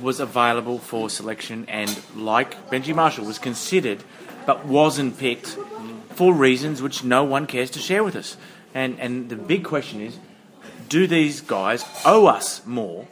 was 0.00 0.20
available 0.20 0.78
for 0.78 1.10
selection, 1.10 1.66
and 1.68 2.00
like 2.16 2.70
Benji 2.70 2.94
Marshall, 2.94 3.26
was 3.26 3.38
considered 3.38 4.02
but 4.46 4.64
wasn't 4.64 5.18
picked 5.18 5.58
for 6.10 6.32
reasons 6.32 6.80
which 6.80 7.04
no 7.04 7.24
one 7.24 7.46
cares 7.46 7.70
to 7.70 7.78
share 7.78 8.02
with 8.02 8.16
us. 8.16 8.36
And, 8.74 8.98
and 8.98 9.28
the 9.28 9.36
big 9.36 9.64
question 9.64 10.00
is 10.00 10.18
do 10.88 11.06
these 11.06 11.40
guys 11.40 11.84
owe 12.04 12.26
us 12.26 12.64
more 12.66 13.06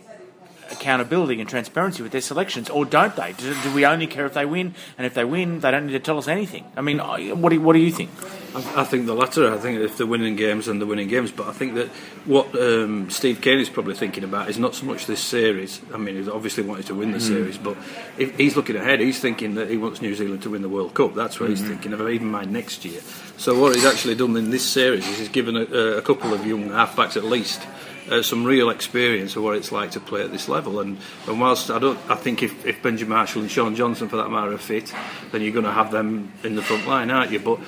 accountability 0.71 1.41
and 1.41 1.49
transparency 1.49 2.03
with 2.03 2.13
their 2.13 2.21
selections, 2.21 2.69
or 2.69 2.85
don't 2.85 3.15
they? 3.17 3.33
Do, 3.33 3.55
do 3.63 3.73
we 3.73 3.87
only 3.87 4.07
care 4.07 4.27
if 4.27 4.35
they 4.35 4.45
win? 4.45 4.75
And 4.99 5.07
if 5.07 5.15
they 5.15 5.25
win, 5.25 5.61
they 5.61 5.71
don't 5.71 5.87
need 5.87 5.93
to 5.93 6.01
tell 6.01 6.19
us 6.19 6.29
anything. 6.29 6.65
I 6.77 6.81
mean, 6.81 6.99
what 6.99 7.51
do 7.51 7.61
what 7.61 7.75
do 7.75 7.79
you 7.79 7.93
think? 7.93 8.11
I, 8.57 8.81
I 8.81 8.85
think 8.85 9.07
the 9.07 9.15
latter. 9.15 9.53
I 9.53 9.59
think 9.59 9.81
if 9.81 9.99
they're 9.99 10.07
winning 10.07 10.35
games, 10.35 10.67
then 10.67 10.79
they're 10.79 10.89
winning 10.89 11.09
games. 11.09 11.31
But 11.31 11.49
I 11.49 11.53
think 11.53 11.75
that 11.75 11.89
what 12.25 12.55
um, 12.59 13.11
Steve 13.11 13.41
Kearney 13.41 13.63
is 13.63 13.69
probably 13.69 13.95
thinking 13.95 14.25
about 14.25 14.49
is 14.49 14.59
not 14.59 14.75
so 14.75 14.87
much 14.87 15.07
this 15.07 15.21
series. 15.21 15.81
I 15.93 15.99
mean, 15.99 16.17
he's 16.17 16.29
obviously 16.29 16.65
wanted 16.65 16.87
to 16.87 16.95
win 16.95 17.13
the 17.13 17.21
series, 17.21 17.59
but 17.59 17.77
if 18.17 18.37
he's 18.37 18.57
looking 18.57 18.77
ahead, 18.77 19.01
he's 19.01 19.21
thinking 19.21 19.57
that 19.57 19.69
he 19.69 19.77
wants 19.77 20.01
New 20.01 20.15
Zealand 20.15 20.43
to 20.43 20.51
win 20.51 20.63
the 20.63 20.69
World 20.69 20.95
Cup. 20.95 21.15
That's 21.15 21.39
what 21.39 21.51
he's 21.51 21.63
thinking 21.63 21.93
of, 21.93 22.01
even 22.09 22.31
mind 22.31 22.53
next 22.53 22.85
year. 22.85 23.01
So 23.37 23.61
what 23.61 23.75
he's 23.75 23.85
actually 23.85 24.15
done 24.15 24.37
in 24.37 24.51
this 24.51 24.65
series 24.65 25.07
is 25.07 25.19
he's 25.19 25.29
given 25.29 25.57
a, 25.57 25.63
a 25.99 26.03
couple 26.03 26.33
of 26.33 26.47
young 26.47 26.71
halfbacks 26.71 27.17
at 27.17 27.25
least. 27.25 27.61
Uh, 28.09 28.23
some 28.23 28.45
real 28.45 28.71
experience 28.71 29.35
of 29.35 29.43
what 29.43 29.57
it's 29.57 29.73
like 29.73 29.91
to 29.91 29.99
play 29.99 30.23
at 30.23 30.31
this 30.31 30.49
level, 30.49 30.79
and, 30.79 30.97
and 31.27 31.41
whilst 31.41 31.73
I 31.73 31.81
don't, 31.81 31.99
I 32.09 32.15
think 32.15 32.41
if, 32.41 32.65
if 32.65 32.81
Benji 32.81 33.05
Marshall 33.05 33.43
and 33.43 33.51
Shaun 33.51 33.75
Johnson, 33.75 34.09
for 34.09 34.15
that 34.19 34.31
matter, 34.31 34.53
are 34.53 34.59
fit, 34.59 34.95
then 35.33 35.43
you're 35.43 35.51
going 35.51 35.65
to 35.65 35.73
have 35.73 35.91
them 35.91 36.33
in 36.45 36.55
the 36.55 36.63
front 36.63 36.87
line, 36.87 37.11
aren't 37.11 37.33
you? 37.33 37.41
But 37.41 37.59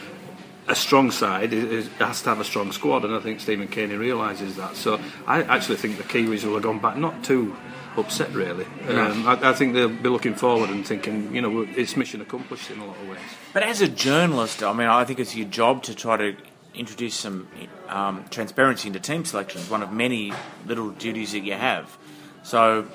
a 0.68 0.74
strong 0.74 1.10
side 1.10 1.52
is, 1.52 1.64
is, 1.64 1.88
has 1.98 2.22
to 2.22 2.28
have 2.28 2.40
a 2.40 2.44
strong 2.44 2.72
squad, 2.72 3.04
and 3.04 3.14
I 3.14 3.20
think 3.20 3.40
Stephen 3.40 3.68
Kearney 3.68 3.96
realises 3.96 4.56
that. 4.56 4.76
So 4.76 5.00
I 5.26 5.42
actually 5.42 5.76
think 5.76 5.96
the 5.96 6.04
Kiwis 6.04 6.44
will 6.44 6.54
have 6.54 6.62
gone 6.62 6.78
back 6.78 6.96
not 6.96 7.24
too 7.24 7.56
upset, 7.96 8.32
really. 8.32 8.66
Um, 8.88 9.26
I, 9.26 9.50
I 9.50 9.52
think 9.54 9.74
they'll 9.74 9.88
be 9.88 10.08
looking 10.08 10.34
forward 10.34 10.70
and 10.70 10.86
thinking, 10.86 11.34
you 11.34 11.40
know, 11.40 11.62
it's 11.62 11.96
mission 11.96 12.20
accomplished 12.20 12.70
in 12.70 12.78
a 12.78 12.86
lot 12.86 12.96
of 12.96 13.08
ways. 13.08 13.20
But 13.52 13.64
as 13.64 13.80
a 13.80 13.88
journalist, 13.88 14.62
I 14.62 14.72
mean, 14.72 14.88
I 14.88 15.04
think 15.04 15.18
it's 15.18 15.34
your 15.34 15.48
job 15.48 15.82
to 15.84 15.94
try 15.94 16.16
to 16.16 16.36
introduce 16.74 17.14
some 17.14 17.48
um, 17.88 18.24
transparency 18.30 18.88
into 18.88 19.00
team 19.00 19.24
selections. 19.24 19.68
One 19.68 19.82
of 19.82 19.92
many 19.92 20.32
little 20.66 20.90
duties 20.90 21.32
that 21.32 21.40
you 21.40 21.54
have. 21.54 21.96
So, 22.42 22.86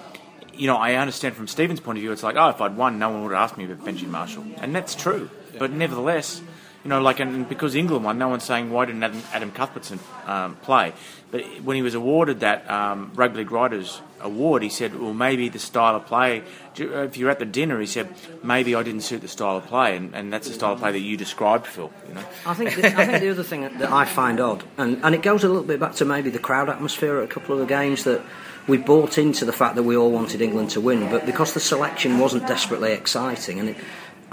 you 0.54 0.68
know, 0.68 0.78
I 0.78 0.96
understand 0.96 1.36
from 1.36 1.48
Stephen's 1.48 1.80
point 1.80 1.98
of 1.98 2.02
view, 2.02 2.12
it's 2.12 2.24
like, 2.24 2.36
oh, 2.38 2.50
if 2.50 2.62
I'd 2.62 2.78
won, 2.78 3.00
no 3.00 3.10
one 3.10 3.24
would 3.24 3.34
have 3.34 3.42
asked 3.42 3.58
me 3.58 3.66
about 3.66 3.86
Benji 3.86 4.08
Marshall, 4.08 4.46
and 4.58 4.74
that's 4.76 4.96
true. 4.96 5.30
But 5.60 5.72
nevertheless, 5.72 6.42
you 6.84 6.90
know, 6.90 7.02
like, 7.02 7.20
and 7.20 7.48
because 7.48 7.76
England 7.76 8.04
won, 8.04 8.18
no 8.18 8.28
one's 8.28 8.44
saying 8.44 8.70
why 8.70 8.86
didn't 8.86 9.04
Adam, 9.04 9.24
Adam 9.32 9.52
Cuthbertson 9.52 10.00
um, 10.26 10.56
play. 10.58 10.94
But 11.32 11.42
when 11.64 11.76
he 11.76 11.82
was 11.82 11.96
awarded 11.96 12.42
that 12.42 12.70
um, 12.70 13.12
Rugby 13.16 13.40
League 13.40 13.52
Writers 13.52 14.02
Award, 14.20 14.64
he 14.64 14.70
said, 14.70 15.00
well, 15.00 15.14
maybe 15.14 15.50
the 15.50 15.60
style 15.60 15.96
of 15.96 16.06
play. 16.06 16.44
If 16.76 17.18
you're 17.18 17.30
at 17.30 17.40
the 17.40 17.46
dinner, 17.46 17.80
he 17.80 17.86
said, 17.86 18.14
maybe 18.44 18.76
I 18.76 18.84
didn't 18.84 19.02
suit 19.02 19.22
the 19.22 19.28
style 19.28 19.58
of 19.58 19.66
play, 19.66 19.96
and, 19.96 20.14
and 20.14 20.32
that's 20.32 20.48
the 20.48 20.54
style 20.54 20.74
of 20.74 20.80
play 20.80 20.92
that 20.92 21.00
you 21.00 21.18
described, 21.18 21.68
Phil. 21.68 21.92
You 22.08 22.16
know. 22.16 22.24
I 22.46 22.54
think 22.54 22.76
the, 22.76 22.88
I 22.88 23.06
think 23.06 23.22
the 23.22 23.30
other 23.30 23.44
thing 23.44 23.62
that 23.62 23.92
I 23.92 24.06
find 24.06 24.40
odd, 24.40 24.64
and, 24.78 25.04
and 25.04 25.16
it 25.16 25.22
goes 25.22 25.44
a 25.44 25.48
little 25.48 25.64
bit 25.64 25.80
back 25.80 25.96
to 25.96 26.06
maybe 26.06 26.30
the 26.30 26.40
crowd 26.40 26.70
atmosphere 26.70 27.20
at 27.20 27.24
a 27.24 27.28
couple 27.28 27.54
of 27.54 27.60
the 27.60 27.66
games 27.66 28.04
that 28.04 28.22
we 28.68 28.78
bought 28.78 29.18
into 29.18 29.44
the 29.44 29.52
fact 29.52 29.76
that 29.76 29.84
we 29.84 29.98
all 29.98 30.12
wanted 30.12 30.42
England 30.42 30.70
to 30.72 30.82
win, 30.82 31.10
but 31.10 31.26
because 31.26 31.54
the 31.54 31.60
selection 31.60 32.20
wasn't 32.20 32.48
desperately 32.48 32.94
exciting, 32.94 33.60
and 33.60 33.70
it, 33.70 33.78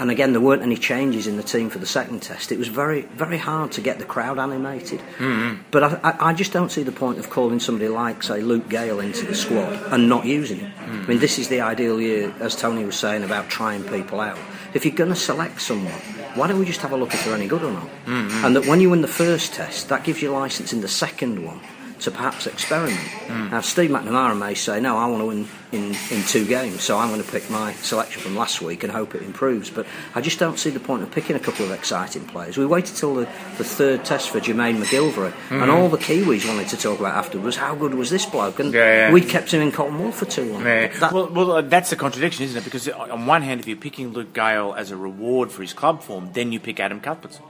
and 0.01 0.09
again 0.09 0.33
there 0.33 0.41
weren't 0.41 0.63
any 0.63 0.75
changes 0.75 1.27
in 1.27 1.37
the 1.37 1.43
team 1.43 1.69
for 1.69 1.77
the 1.77 1.85
second 1.85 2.21
test, 2.21 2.51
it 2.51 2.57
was 2.57 2.67
very 2.67 3.03
very 3.03 3.37
hard 3.37 3.71
to 3.73 3.81
get 3.81 3.99
the 3.99 4.05
crowd 4.05 4.39
animated. 4.39 4.99
Mm-hmm. 5.19 5.61
But 5.69 5.83
I, 5.83 6.15
I, 6.19 6.33
just 6.33 6.51
don't 6.51 6.71
see 6.71 6.81
the 6.81 6.91
point 6.91 7.19
of 7.19 7.29
calling 7.29 7.59
somebody 7.59 7.87
like 7.87 8.23
say 8.23 8.41
Luke 8.41 8.67
Gale 8.67 8.99
into 8.99 9.27
the 9.27 9.35
squad 9.35 9.73
and 9.93 10.09
not 10.09 10.25
using 10.25 10.57
him. 10.59 10.71
Mm. 10.71 11.03
I 11.03 11.07
mean 11.07 11.19
this 11.19 11.37
is 11.37 11.49
the 11.49 11.61
ideal 11.61 12.01
year, 12.01 12.33
as 12.39 12.55
Tony 12.55 12.83
was 12.83 12.97
saying 12.97 13.23
about 13.23 13.49
trying 13.49 13.83
people 13.83 14.19
out. 14.19 14.39
If 14.73 14.85
you're 14.85 14.95
going 14.95 15.11
to 15.11 15.15
select 15.15 15.61
someone, 15.61 16.01
why 16.35 16.47
don't 16.47 16.57
we 16.57 16.65
just 16.65 16.81
have 16.81 16.93
a 16.93 16.97
look 16.97 17.13
if 17.13 17.23
they're 17.23 17.35
any 17.35 17.47
good 17.47 17.61
or 17.61 17.71
not? 17.71 17.89
Mm-hmm. 18.05 18.45
And 18.45 18.55
that 18.55 18.65
when 18.65 18.81
you 18.81 18.89
win 18.89 19.01
the 19.01 19.07
first 19.07 19.53
test, 19.53 19.89
that 19.89 20.03
gives 20.03 20.21
you 20.21 20.31
license 20.31 20.73
in 20.73 20.81
the 20.81 20.87
second 20.87 21.45
one 21.45 21.59
to 22.01 22.11
perhaps 22.11 22.47
experiment. 22.47 22.99
Now, 23.29 23.61
Steve 23.61 23.89
McNamara 23.91 24.37
may 24.37 24.53
say, 24.55 24.79
no, 24.81 24.97
I 24.97 25.05
want 25.07 25.21
to 25.21 25.25
win 25.25 25.47
in, 25.71 25.95
in 26.11 26.23
two 26.23 26.45
games, 26.45 26.81
so 26.81 26.97
I'm 26.97 27.09
going 27.09 27.23
to 27.23 27.31
pick 27.31 27.49
my 27.49 27.73
selection 27.73 28.21
from 28.21 28.35
last 28.35 28.61
week 28.61 28.83
and 28.83 28.91
hope 28.91 29.15
it 29.15 29.21
improves. 29.21 29.69
But 29.69 29.85
I 30.15 30.21
just 30.21 30.37
don't 30.39 30.57
see 30.59 30.69
the 30.69 30.79
point 30.79 31.03
of 31.03 31.11
picking 31.11 31.35
a 31.35 31.39
couple 31.39 31.63
of 31.65 31.71
exciting 31.71 32.25
players. 32.25 32.57
We 32.57 32.65
waited 32.65 32.95
till 32.95 33.15
the, 33.15 33.25
the 33.57 33.63
third 33.63 34.03
test 34.03 34.31
for 34.31 34.39
Jermaine 34.39 34.77
McGillvary, 34.83 35.33
and 35.51 35.69
all 35.71 35.89
the 35.89 35.97
Kiwis 35.97 36.47
wanted 36.47 36.67
to 36.69 36.77
talk 36.77 36.99
about 36.99 37.15
afterwards 37.15 37.45
was 37.45 37.55
how 37.57 37.75
good 37.75 37.93
was 37.93 38.09
this 38.09 38.25
bloke, 38.25 38.59
and 38.59 38.73
Yeah, 38.73 39.07
yeah. 39.07 39.11
we 39.13 39.21
kept 39.21 39.51
him 39.53 39.61
in 39.61 39.71
cotton 39.71 39.97
wool 39.99 40.11
for 40.11 40.25
too 40.25 40.51
long. 40.51 40.63
That- 40.63 41.11
well, 41.13 41.27
well, 41.29 41.51
uh, 41.53 41.61
that's 41.61 41.89
the 41.91 41.95
contradiction, 41.95 42.43
isn't 42.45 42.57
it? 42.57 42.63
Because 42.65 42.89
on 42.89 43.25
one 43.27 43.41
hand, 43.43 43.59
if 43.61 43.67
you're 43.67 43.77
picking 43.77 44.09
Luke 44.09 44.33
Gale 44.33 44.73
as 44.77 44.91
a 44.91 44.97
reward 44.97 45.51
for 45.51 45.61
his 45.61 45.71
club 45.73 46.01
form, 46.03 46.31
then 46.33 46.51
you 46.51 46.59
pick 46.59 46.79
Adam 46.79 46.99
Cuthbertson, 46.99 47.43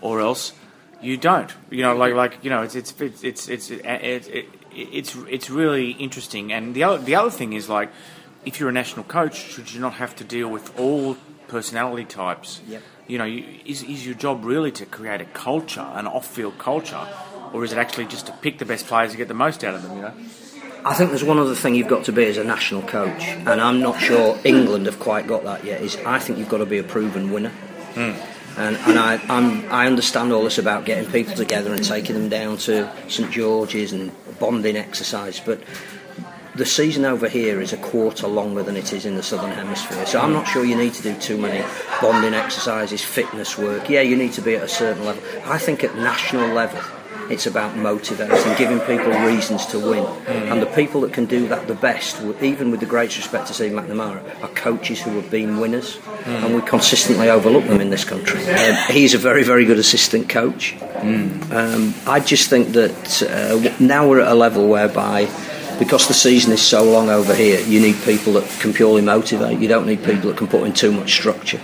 or 0.00 0.20
else 0.20 0.52
you 1.00 1.16
don't. 1.16 1.52
You 1.70 1.82
know, 1.82 1.96
like 1.96 2.14
like 2.14 2.44
you 2.44 2.50
know, 2.50 2.62
it's 2.62 2.74
it's 2.74 2.92
it's 3.00 3.24
it's 3.24 3.48
it's 3.48 3.70
it's, 3.70 4.28
it's, 4.74 5.16
it's 5.16 5.50
really 5.50 5.92
interesting. 5.92 6.52
And 6.52 6.74
the 6.74 6.84
other 6.84 6.98
the 7.02 7.14
other 7.14 7.30
thing 7.30 7.52
is 7.52 7.68
like, 7.68 7.90
if 8.44 8.60
you're 8.60 8.68
a 8.68 8.72
national 8.72 9.04
coach, 9.04 9.36
should 9.36 9.72
you 9.72 9.80
not 9.80 9.94
have 9.94 10.14
to 10.16 10.24
deal 10.24 10.48
with 10.48 10.78
all 10.78 11.16
personality 11.48 12.04
types? 12.04 12.60
Yep. 12.68 12.82
You 13.06 13.18
know, 13.18 13.24
you, 13.24 13.44
is 13.64 13.82
is 13.82 14.04
your 14.04 14.14
job 14.14 14.44
really 14.44 14.72
to 14.72 14.86
create 14.86 15.20
a 15.20 15.26
culture, 15.26 15.86
an 15.94 16.06
off-field 16.06 16.58
culture? 16.58 17.06
or 17.52 17.64
is 17.64 17.72
it 17.72 17.78
actually 17.78 18.06
just 18.06 18.26
to 18.26 18.32
pick 18.32 18.58
the 18.58 18.64
best 18.64 18.86
players 18.86 19.10
and 19.10 19.18
get 19.18 19.28
the 19.28 19.34
most 19.34 19.64
out 19.64 19.74
of 19.74 19.82
them? 19.82 19.96
You 19.96 20.02
know. 20.02 20.14
I 20.84 20.94
think 20.94 21.10
there's 21.10 21.24
one 21.24 21.38
other 21.38 21.54
thing 21.54 21.74
you've 21.74 21.88
got 21.88 22.04
to 22.04 22.12
be 22.12 22.24
as 22.26 22.38
a 22.38 22.44
national 22.44 22.82
coach, 22.82 23.22
and 23.22 23.60
I'm 23.60 23.80
not 23.80 24.00
sure 24.00 24.38
England 24.44 24.86
have 24.86 25.00
quite 25.00 25.26
got 25.26 25.44
that 25.44 25.64
yet. 25.64 25.82
Is 25.82 25.96
I 26.06 26.18
think 26.18 26.38
you've 26.38 26.48
got 26.48 26.58
to 26.58 26.66
be 26.66 26.78
a 26.78 26.84
proven 26.84 27.32
winner. 27.32 27.50
Hmm. 27.94 28.12
And, 28.58 28.76
and 28.76 28.98
I, 28.98 29.20
I'm, 29.28 29.70
I 29.70 29.86
understand 29.86 30.32
all 30.32 30.42
this 30.42 30.58
about 30.58 30.84
getting 30.84 31.10
people 31.10 31.34
together 31.34 31.72
and 31.72 31.84
taking 31.84 32.14
them 32.14 32.28
down 32.28 32.56
to 32.58 32.92
St 33.08 33.30
George's 33.30 33.92
and 33.92 34.10
bonding 34.40 34.76
exercise, 34.76 35.40
but 35.40 35.60
the 36.56 36.66
season 36.66 37.04
over 37.04 37.28
here 37.28 37.60
is 37.60 37.72
a 37.72 37.76
quarter 37.76 38.26
longer 38.26 38.64
than 38.64 38.76
it 38.76 38.92
is 38.92 39.06
in 39.06 39.14
the 39.14 39.22
southern 39.22 39.52
hemisphere. 39.52 40.04
So 40.06 40.20
I'm 40.20 40.32
not 40.32 40.48
sure 40.48 40.64
you 40.64 40.76
need 40.76 40.92
to 40.94 41.02
do 41.02 41.14
too 41.14 41.38
many 41.38 41.64
bonding 42.00 42.34
exercises, 42.34 43.02
fitness 43.02 43.56
work. 43.56 43.88
Yeah, 43.88 44.00
you 44.00 44.16
need 44.16 44.32
to 44.32 44.42
be 44.42 44.56
at 44.56 44.64
a 44.64 44.68
certain 44.68 45.04
level. 45.04 45.22
I 45.44 45.58
think 45.58 45.84
at 45.84 45.94
national 45.94 46.52
level, 46.52 46.80
it's 47.30 47.46
about 47.46 47.76
motivating, 47.76 48.54
giving 48.56 48.80
people 48.80 49.12
reasons 49.26 49.66
to 49.66 49.78
win. 49.78 50.04
And 50.26 50.62
the 50.62 50.66
people 50.66 51.02
that 51.02 51.12
can 51.12 51.26
do 51.26 51.48
that 51.48 51.66
the 51.66 51.74
best, 51.74 52.22
even 52.42 52.70
with 52.70 52.80
the 52.80 52.86
greatest 52.86 53.18
respect 53.18 53.46
to 53.48 53.54
Steve 53.54 53.72
McNamara, 53.72 54.42
are 54.42 54.48
coaches 54.48 55.00
who 55.02 55.10
have 55.12 55.30
been 55.30 55.58
winners. 55.58 55.98
And 56.24 56.54
we 56.54 56.62
consistently 56.62 57.30
overlook 57.30 57.66
them 57.66 57.80
in 57.80 57.90
this 57.90 58.04
country. 58.04 58.40
Um, 58.48 58.76
he's 58.90 59.14
a 59.14 59.18
very, 59.18 59.42
very 59.44 59.64
good 59.64 59.78
assistant 59.78 60.28
coach. 60.28 60.74
Um, 61.52 61.94
I 62.06 62.20
just 62.20 62.50
think 62.50 62.68
that 62.68 63.22
uh, 63.22 63.76
now 63.78 64.08
we're 64.08 64.20
at 64.20 64.28
a 64.28 64.34
level 64.34 64.68
whereby 64.68 65.28
because 65.78 66.08
the 66.08 66.14
season 66.14 66.52
is 66.52 66.60
so 66.60 66.82
long 66.82 67.08
over 67.08 67.32
here, 67.34 67.60
you 67.60 67.80
need 67.80 67.94
people 68.02 68.32
that 68.32 68.44
can 68.60 68.72
purely 68.72 69.00
motivate. 69.00 69.60
You 69.60 69.68
don't 69.68 69.86
need 69.86 70.02
people 70.02 70.30
that 70.30 70.36
can 70.36 70.48
put 70.48 70.64
in 70.64 70.72
too 70.72 70.90
much 70.90 71.12
structure. 71.12 71.60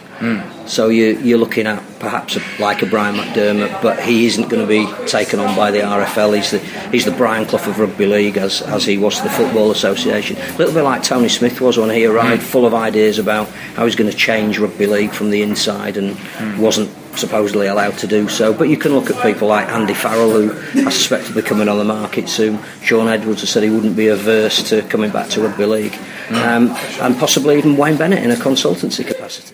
So 0.67 0.89
you, 0.89 1.19
you're 1.19 1.39
looking 1.39 1.67
at 1.67 1.83
perhaps 1.99 2.37
a, 2.37 2.43
like 2.61 2.83
a 2.83 2.87
Brian 2.87 3.17
McDermott, 3.17 3.83
but 3.83 4.03
he 4.03 4.27
isn't 4.27 4.49
going 4.49 4.63
to 4.63 4.69
be 4.69 4.87
taken 5.07 5.41
on 5.41 5.57
by 5.57 5.71
the 5.71 5.79
RFL. 5.79 6.37
He's 6.37 6.51
the 6.51 6.59
he's 6.91 7.05
the 7.05 7.11
Brian 7.11 7.47
Clough 7.47 7.69
of 7.69 7.79
rugby 7.79 8.07
league, 8.07 8.37
as 8.37 8.63
as 8.63 8.85
he 8.85 8.99
was 8.99 9.17
to 9.19 9.25
the 9.25 9.31
Football 9.31 9.71
Association. 9.71 10.37
A 10.37 10.57
little 10.57 10.75
bit 10.75 10.83
like 10.83 11.03
Tony 11.03 11.29
Smith 11.29 11.61
was 11.61 11.79
when 11.79 11.91
he 11.91 12.07
arrived, 12.07 12.43
hmm. 12.43 12.49
full 12.49 12.67
of 12.67 12.75
ideas 12.75 13.19
about 13.19 13.49
how 13.77 13.85
he's 13.85 13.97
going 13.97 14.11
to 14.11 14.17
change 14.17 14.59
rugby 14.59 14.87
league 14.87 15.13
from 15.13 15.31
the 15.31 15.43
inside, 15.43 15.97
and 15.97 16.17
hmm. 16.17 16.61
wasn't 16.61 16.91
supposedly 17.17 17.69
allowed 17.69 17.97
to 17.99 18.07
do 18.07 18.29
so. 18.29 18.53
But 18.53 18.69
you 18.69 18.77
can 18.77 18.93
look 18.93 19.11
at 19.11 19.23
people 19.23 19.49
like 19.49 19.69
Andy 19.69 19.95
Farrell, 19.95 20.31
who 20.31 20.53
I 20.87 20.91
suspect 20.91 21.29
will 21.29 21.37
be 21.37 21.43
coming 21.43 21.69
on 21.69 21.79
the 21.79 21.85
market 21.85 22.29
soon. 22.29 22.59
Shaun 22.83 23.09
Edwards 23.09 23.41
has 23.41 23.51
said 23.51 23.63
he 23.63 23.71
wouldn't 23.71 23.97
be 23.97 24.09
averse 24.09 24.69
to 24.71 24.83
coming 24.83 25.11
back 25.11 25.29
to 25.31 25.43
rugby 25.43 25.67
league, 25.67 25.95
hmm. 25.95 26.35
um, 26.35 26.71
and 27.01 27.17
possibly 27.19 27.59
even 27.59 27.77
Wayne 27.77 27.97
Bennett 27.97 28.23
in 28.23 28.31
a 28.31 28.37
consultancy 28.37 29.07
capacity. 29.07 29.54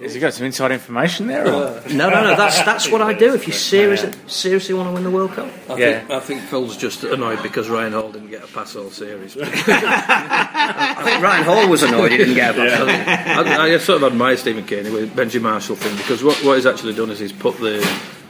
Has 0.00 0.14
he 0.14 0.20
got 0.20 0.32
some 0.32 0.46
inside 0.46 0.70
information 0.70 1.26
there? 1.26 1.46
Or? 1.46 1.82
No, 1.90 2.08
no, 2.08 2.22
no. 2.22 2.36
That's 2.36 2.62
that's 2.62 2.90
what 2.90 3.00
I 3.02 3.12
do. 3.14 3.34
If 3.34 3.46
you 3.46 3.52
seriously 3.52 4.12
seriously 4.26 4.74
want 4.74 4.88
to 4.88 4.92
win 4.94 5.02
the 5.02 5.10
World 5.10 5.32
Cup, 5.32 5.48
I, 5.68 5.76
Yeah. 5.76 5.98
think, 6.00 6.10
I 6.10 6.20
think 6.20 6.40
Phil's 6.42 6.76
just 6.76 7.02
annoyed 7.04 7.42
because 7.42 7.68
Ryan 7.68 7.92
Hall 7.94 8.12
didn't 8.12 8.30
get 8.30 8.44
a 8.44 8.46
pass 8.46 8.76
all 8.76 8.90
series. 8.90 9.36
I 9.40 11.02
think 11.04 11.22
Ryan 11.22 11.44
Hall 11.44 11.68
was 11.68 11.82
annoyed 11.82 12.12
he 12.12 12.16
didn't 12.18 12.34
get 12.34 12.54
a 12.54 12.58
back. 12.58 13.46
I, 13.46 13.74
I 13.74 13.78
sort 13.78 14.02
of 14.02 14.12
admire 14.12 14.36
Stephen 14.36 14.66
Kearney 14.66 14.90
with 14.90 15.14
Benji 15.14 15.40
Marshall 15.40 15.76
thing 15.76 15.96
because 15.96 16.22
what, 16.22 16.36
what 16.44 16.56
he's 16.56 16.66
actually 16.66 16.94
done 16.94 17.10
is 17.10 17.18
he's 17.18 17.32
put 17.32 17.56
the 17.58 17.78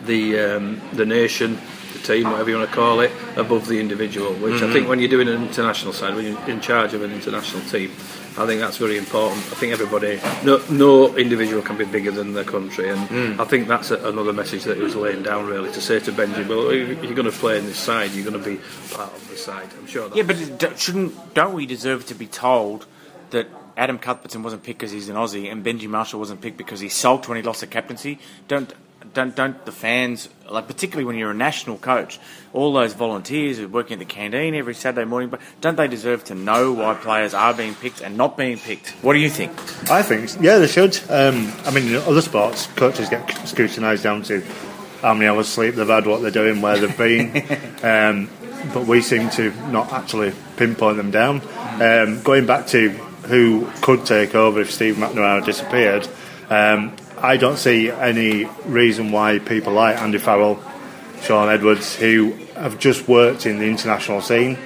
the 0.07 0.39
um, 0.39 0.81
the 0.95 1.05
nation, 1.05 1.59
the 1.93 1.99
team, 2.01 2.31
whatever 2.31 2.51
you 2.51 2.57
want 2.57 2.71
to 2.71 2.75
call 2.75 3.01
it, 3.01 3.11
above 3.37 3.67
the 3.69 3.79
individual. 3.81 4.33
Which 4.35 4.63
I 4.63 4.73
think 4.73 4.89
when 4.89 5.01
you're 5.01 5.09
doing 5.11 5.29
an 5.29 5.43
international 5.43 5.93
side, 5.93 6.15
when 6.15 6.25
you're 6.27 6.49
in 6.49 6.61
charge 6.61 6.95
of 6.95 7.03
an 7.03 7.13
international 7.13 7.63
team, 7.63 7.91
I 8.39 8.47
think 8.47 8.61
that's 8.61 8.77
very 8.77 8.97
important. 8.97 9.39
I 9.39 9.57
think 9.57 9.73
everybody, 9.73 10.21
no, 10.45 10.63
no 10.71 11.17
individual 11.17 11.61
can 11.61 11.77
be 11.77 11.85
bigger 11.85 12.13
than 12.13 12.35
their 12.35 12.45
country, 12.45 12.89
and 12.89 13.09
mm. 13.09 13.41
I 13.41 13.45
think 13.45 13.67
that's 13.67 13.91
a, 13.91 14.09
another 14.09 14.33
message 14.33 14.65
that 14.65 14.77
he 14.77 14.83
was 14.83 14.95
laying 14.95 15.23
down 15.25 15.47
really 15.47 15.73
to 15.73 15.81
say 15.81 15.99
to 16.01 16.13
Benji, 16.13 16.47
well, 16.47 16.71
if 16.71 17.03
you're 17.03 17.15
going 17.15 17.31
to 17.31 17.37
play 17.37 17.59
in 17.59 17.67
this 17.67 17.79
side, 17.79 18.13
you're 18.13 18.25
going 18.25 18.43
to 18.43 18.51
be 18.51 18.61
part 18.93 19.13
of 19.13 19.29
the 19.29 19.37
side. 19.37 19.69
I'm 19.77 19.87
sure. 19.87 20.11
Yeah, 20.15 20.23
but 20.23 20.79
shouldn't 20.79 21.35
don't 21.35 21.53
we 21.53 21.67
deserve 21.67 22.07
to 22.07 22.15
be 22.15 22.27
told 22.27 22.87
that 23.31 23.49
Adam 23.77 23.99
Cuthbertson 23.99 24.43
wasn't 24.43 24.63
picked 24.63 24.79
because 24.79 24.93
he's 24.93 25.09
an 25.09 25.17
Aussie 25.17 25.51
and 25.51 25.65
Benji 25.65 25.89
Marshall 25.89 26.21
wasn't 26.21 26.41
picked 26.41 26.57
because 26.57 26.81
he 26.81 26.89
sulked 26.89 27.29
when 27.29 27.37
he 27.37 27.43
lost 27.43 27.61
the 27.61 27.67
captaincy? 27.67 28.19
Don't 28.47 28.73
don't 29.15 29.35
don't 29.35 29.65
the 29.65 29.73
fans 29.73 30.29
like 30.51 30.67
particularly 30.67 31.05
when 31.05 31.17
you're 31.17 31.31
a 31.31 31.35
national 31.35 31.79
coach, 31.79 32.19
all 32.53 32.73
those 32.73 32.95
volunteers 32.95 33.59
who 33.59 33.67
are 33.67 33.69
working 33.69 33.95
at 33.95 33.99
the 33.99 34.05
canteen 34.05 34.55
every 34.55 34.75
Saturday 34.75 35.05
morning, 35.05 35.29
but 35.29 35.41
don't 35.61 35.77
they 35.77 35.89
deserve 35.89 36.25
to 36.25 36.35
know 36.35 36.73
why 36.73 36.95
players 36.95 37.35
are 37.35 37.55
being 37.55 37.75
picked 37.75 38.01
and 38.01 38.17
not 38.17 38.37
being 38.37 38.59
picked? 38.59 38.91
What 39.03 39.13
do 39.13 39.19
you 39.19 39.31
think? 39.31 39.53
I 39.91 40.03
think, 40.03 40.31
yeah, 40.41 40.59
they 40.59 40.67
should. 40.67 40.99
Um, 41.09 41.53
I 41.65 41.71
mean, 41.71 41.89
in 41.89 41.97
other 41.97 42.23
sports, 42.23 42.67
coaches 42.69 43.09
get 43.09 43.31
scrutinised 43.47 44.03
down 44.03 44.23
to 44.25 44.43
how 45.03 45.15
many 45.15 45.27
hours 45.27 45.49
sleep 45.49 45.75
they've 45.75 45.87
had, 45.87 46.07
what 46.07 46.23
they're 46.23 46.31
doing, 46.31 46.61
where 46.61 46.79
they've 46.79 46.99
been. 46.99 47.31
um, 47.83 48.31
but 48.73 48.87
we 48.87 49.01
seem 49.01 49.31
to 49.31 49.53
not 49.71 49.93
actually 49.93 50.33
pinpoint 50.57 50.97
them 50.97 51.11
down. 51.11 51.41
Um, 51.81 52.23
going 52.23 52.47
back 52.47 52.67
to 52.69 52.91
who 53.29 53.71
could 53.83 54.05
take 54.07 54.35
over 54.35 54.61
if 54.61 54.73
Steve 54.73 54.97
McNamara 54.97 55.45
disappeared, 55.45 56.09
um, 56.51 56.97
I 57.23 57.37
don't 57.37 57.57
see 57.59 57.91
any 57.91 58.45
reason 58.65 59.13
why 59.13 59.39
people 59.39 59.73
like 59.73 59.99
Andy 59.99 60.19
Farrell, 60.19 60.63
Shaun 61.23 61.49
Edwards, 61.49 61.97
who 61.97 62.33
have 62.55 62.79
just 62.79 63.09
worked 63.09 63.47
in 63.47 63.59
the 63.59 63.67
international 63.67 64.21
scene, 64.21 64.57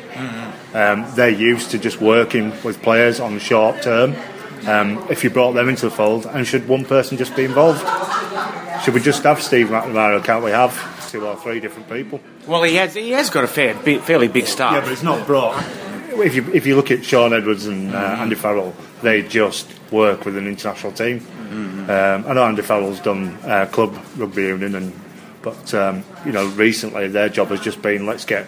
um, 0.74 1.06
they're 1.14 1.28
used 1.28 1.70
to 1.72 1.78
just 1.78 2.00
working 2.00 2.52
with 2.62 2.82
players 2.82 3.20
on 3.20 3.34
the 3.34 3.40
short 3.40 3.82
term. 3.82 4.14
Um, 4.66 5.04
if 5.10 5.24
you 5.24 5.30
brought 5.30 5.52
them 5.52 5.68
into 5.68 5.86
the 5.86 5.90
fold, 5.90 6.24
and 6.26 6.46
should 6.46 6.68
one 6.68 6.84
person 6.84 7.18
just 7.18 7.34
be 7.34 7.44
involved? 7.44 7.80
Should 8.84 8.94
we 8.94 9.00
just 9.00 9.22
have 9.24 9.42
Steve 9.42 9.68
McNamara? 9.68 10.24
Can't 10.24 10.44
we 10.44 10.50
have 10.50 11.10
two 11.10 11.26
or 11.26 11.36
three 11.36 11.60
different 11.60 11.88
people? 11.88 12.20
Well, 12.46 12.62
he 12.62 12.76
has 12.76 12.94
he 12.94 13.10
has 13.10 13.28
got 13.28 13.44
a 13.44 13.48
fair, 13.48 13.74
big, 13.74 14.00
fairly 14.02 14.28
big 14.28 14.46
staff. 14.46 14.72
Yeah, 14.74 14.80
but 14.80 14.92
it's 14.92 15.02
not 15.02 15.26
brought. 15.26 15.62
If 16.14 16.34
you 16.34 16.44
if 16.52 16.66
you 16.66 16.76
look 16.76 16.90
at 16.90 17.04
Shaun 17.04 17.32
Edwards 17.32 17.66
and 17.66 17.94
uh, 17.94 17.98
Andy 17.98 18.34
Farrell, 18.34 18.74
they 19.02 19.22
just 19.22 19.68
work 19.90 20.24
with 20.24 20.36
an 20.36 20.46
international 20.46 20.92
team. 20.92 21.26
Um, 21.90 22.24
I 22.26 22.32
know 22.32 22.44
Andy 22.44 22.62
Farrell's 22.62 23.00
done 23.00 23.36
uh, 23.44 23.66
club 23.66 23.96
rugby 24.16 24.42
union, 24.42 24.74
and 24.74 24.92
but 25.42 25.74
um, 25.74 26.04
you 26.24 26.32
know 26.32 26.46
recently 26.48 27.08
their 27.08 27.28
job 27.28 27.48
has 27.48 27.60
just 27.60 27.82
been 27.82 28.06
let's 28.06 28.24
get 28.24 28.46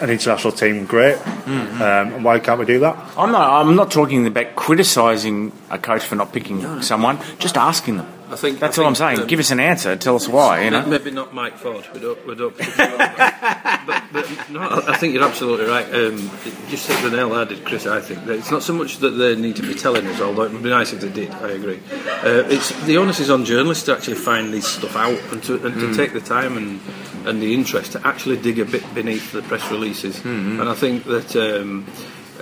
an 0.00 0.10
international 0.10 0.52
team 0.52 0.86
great. 0.86 1.18
Um, 1.46 1.82
and 2.14 2.24
why 2.24 2.38
can't 2.38 2.58
we 2.58 2.66
do 2.66 2.78
that? 2.80 2.96
I'm 3.16 3.32
not. 3.32 3.60
I'm 3.60 3.76
not 3.76 3.90
talking 3.90 4.26
about 4.26 4.56
criticising 4.56 5.52
a 5.70 5.78
coach 5.78 6.02
for 6.04 6.16
not 6.16 6.32
picking 6.32 6.82
someone. 6.82 7.18
Just 7.38 7.56
asking 7.56 7.98
them. 7.98 8.12
I 8.28 8.36
think 8.36 8.58
That's 8.58 8.78
I 8.78 8.82
all 8.82 8.88
I'm 8.88 8.94
saying. 8.94 9.20
um, 9.20 9.26
Give 9.26 9.38
us 9.38 9.50
an 9.50 9.60
answer. 9.60 9.94
Tell 9.96 10.16
us 10.16 10.28
why. 10.28 10.64
You 10.64 10.70
know. 10.70 10.86
Maybe 10.96 11.10
not 11.10 11.32
Mike 11.32 11.56
Ford. 11.58 11.86
We 11.94 12.00
don't. 12.00 12.26
We 12.26 12.34
don't. 12.34 12.56
but, 12.76 14.04
but 14.12 14.50
no, 14.50 14.60
I 14.60 14.92
I 14.94 14.96
think 14.96 15.14
you're 15.14 15.24
absolutely 15.24 15.66
right. 15.66 15.86
Um, 15.86 16.30
just 16.68 16.88
hit 16.88 17.02
the 17.08 17.16
nail 17.16 17.30
there, 17.30 17.44
did 17.44 17.64
Chris. 17.64 17.86
I 17.86 18.00
think 18.00 18.24
that 18.26 18.36
it's 18.36 18.50
not 18.50 18.62
so 18.62 18.72
much 18.72 18.98
that 18.98 19.10
they 19.10 19.36
need 19.36 19.56
to 19.56 19.62
be 19.62 19.74
telling 19.74 20.06
us, 20.06 20.20
although 20.20 20.42
it 20.42 20.52
would 20.52 20.62
be 20.62 20.70
nice 20.70 20.92
if 20.92 21.00
they 21.00 21.10
did. 21.10 21.30
I 21.30 21.50
agree. 21.50 21.80
Uh, 21.90 22.44
it's 22.48 22.70
the 22.84 22.98
onus 22.98 23.20
is 23.20 23.30
on 23.30 23.44
journalists 23.44 23.84
to 23.84 23.92
actually 23.96 24.16
find 24.16 24.52
this 24.52 24.66
stuff 24.66 24.96
out 24.96 25.20
and 25.32 25.42
to, 25.44 25.64
and 25.64 25.74
to 25.76 25.94
take 25.94 26.12
the 26.12 26.20
time 26.20 26.56
and 26.56 26.80
and 27.26 27.40
the 27.42 27.54
interest 27.54 27.92
to 27.92 28.06
actually 28.06 28.36
dig 28.36 28.58
a 28.58 28.64
bit 28.64 28.82
beneath 28.94 29.32
the 29.32 29.42
press 29.42 29.70
releases. 29.70 30.24
And 30.24 30.62
I 30.62 30.74
think 30.74 31.04
that. 31.04 31.36
Um, 31.36 31.86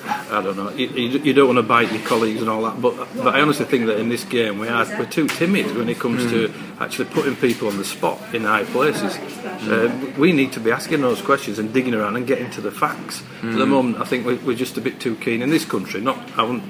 I 0.06 0.42
don't 0.42 0.56
know. 0.56 0.70
You, 0.70 0.88
you, 0.88 1.32
don't 1.32 1.46
want 1.46 1.58
to 1.58 1.62
bite 1.62 1.92
your 1.92 2.02
colleagues 2.02 2.40
and 2.40 2.50
all 2.50 2.62
that, 2.62 2.80
but 2.80 2.96
but 3.16 3.34
I 3.34 3.40
honestly 3.40 3.64
think 3.64 3.86
that 3.86 3.98
in 3.98 4.08
this 4.08 4.24
game 4.24 4.58
we 4.58 4.68
are 4.68 4.84
we're 4.98 5.06
too 5.06 5.28
timid 5.28 5.76
when 5.76 5.88
it 5.88 5.98
comes 5.98 6.30
to 6.30 6.48
hmm. 6.48 6.82
actually 6.82 7.06
putting 7.06 7.36
people 7.36 7.68
on 7.68 7.78
the 7.78 7.84
spot 7.84 8.20
in 8.34 8.44
high 8.44 8.64
places. 8.64 9.16
Hmm. 9.16 9.72
Uh, 9.72 10.18
we 10.18 10.32
need 10.32 10.52
to 10.52 10.60
be 10.60 10.70
asking 10.70 11.00
those 11.00 11.22
questions 11.22 11.58
and 11.58 11.72
digging 11.72 11.94
around 11.94 12.16
and 12.16 12.26
getting 12.26 12.50
to 12.52 12.60
the 12.60 12.70
facts. 12.70 13.22
At 13.42 13.52
the 13.52 13.64
hmm. 13.64 13.70
moment, 13.70 14.00
I 14.00 14.04
think 14.04 14.26
we're, 14.26 14.40
we're 14.40 14.56
just 14.56 14.76
a 14.76 14.80
bit 14.80 15.00
too 15.00 15.16
keen 15.16 15.42
in 15.42 15.50
this 15.50 15.64
country. 15.64 16.00
Not 16.00 16.18
I 16.38 16.42
wouldn't 16.42 16.64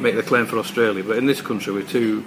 make 0.00 0.16
the 0.16 0.22
claim 0.22 0.46
for 0.46 0.58
Australia, 0.58 1.04
but 1.04 1.16
in 1.16 1.26
this 1.26 1.40
country 1.40 1.72
we're 1.72 1.82
too 1.82 2.24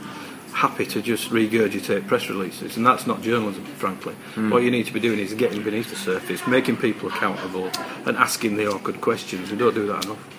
happy 0.54 0.88
to 0.88 1.04
just 1.04 1.30
regurgitate 1.30 2.08
press 2.08 2.30
releases, 2.30 2.78
and 2.78 2.86
that's 2.86 3.06
not 3.06 3.22
journalism, 3.22 3.64
frankly. 3.64 4.16
What 4.50 4.64
you 4.64 4.72
need 4.72 4.88
to 4.88 4.94
be 4.94 5.00
doing 5.00 5.20
is 5.20 5.34
getting 5.36 5.62
beneath 5.62 5.92
the 5.92 5.96
surface, 5.96 6.48
making 6.48 6.78
people 6.78 7.10
accountable, 7.10 7.70
and 8.08 8.18
asking 8.18 8.58
the 8.58 8.68
awkward 8.68 9.00
questions. 9.00 9.52
We 9.52 9.58
don't 9.58 9.76
do 9.76 9.86
that 9.86 10.06
enough. 10.06 10.37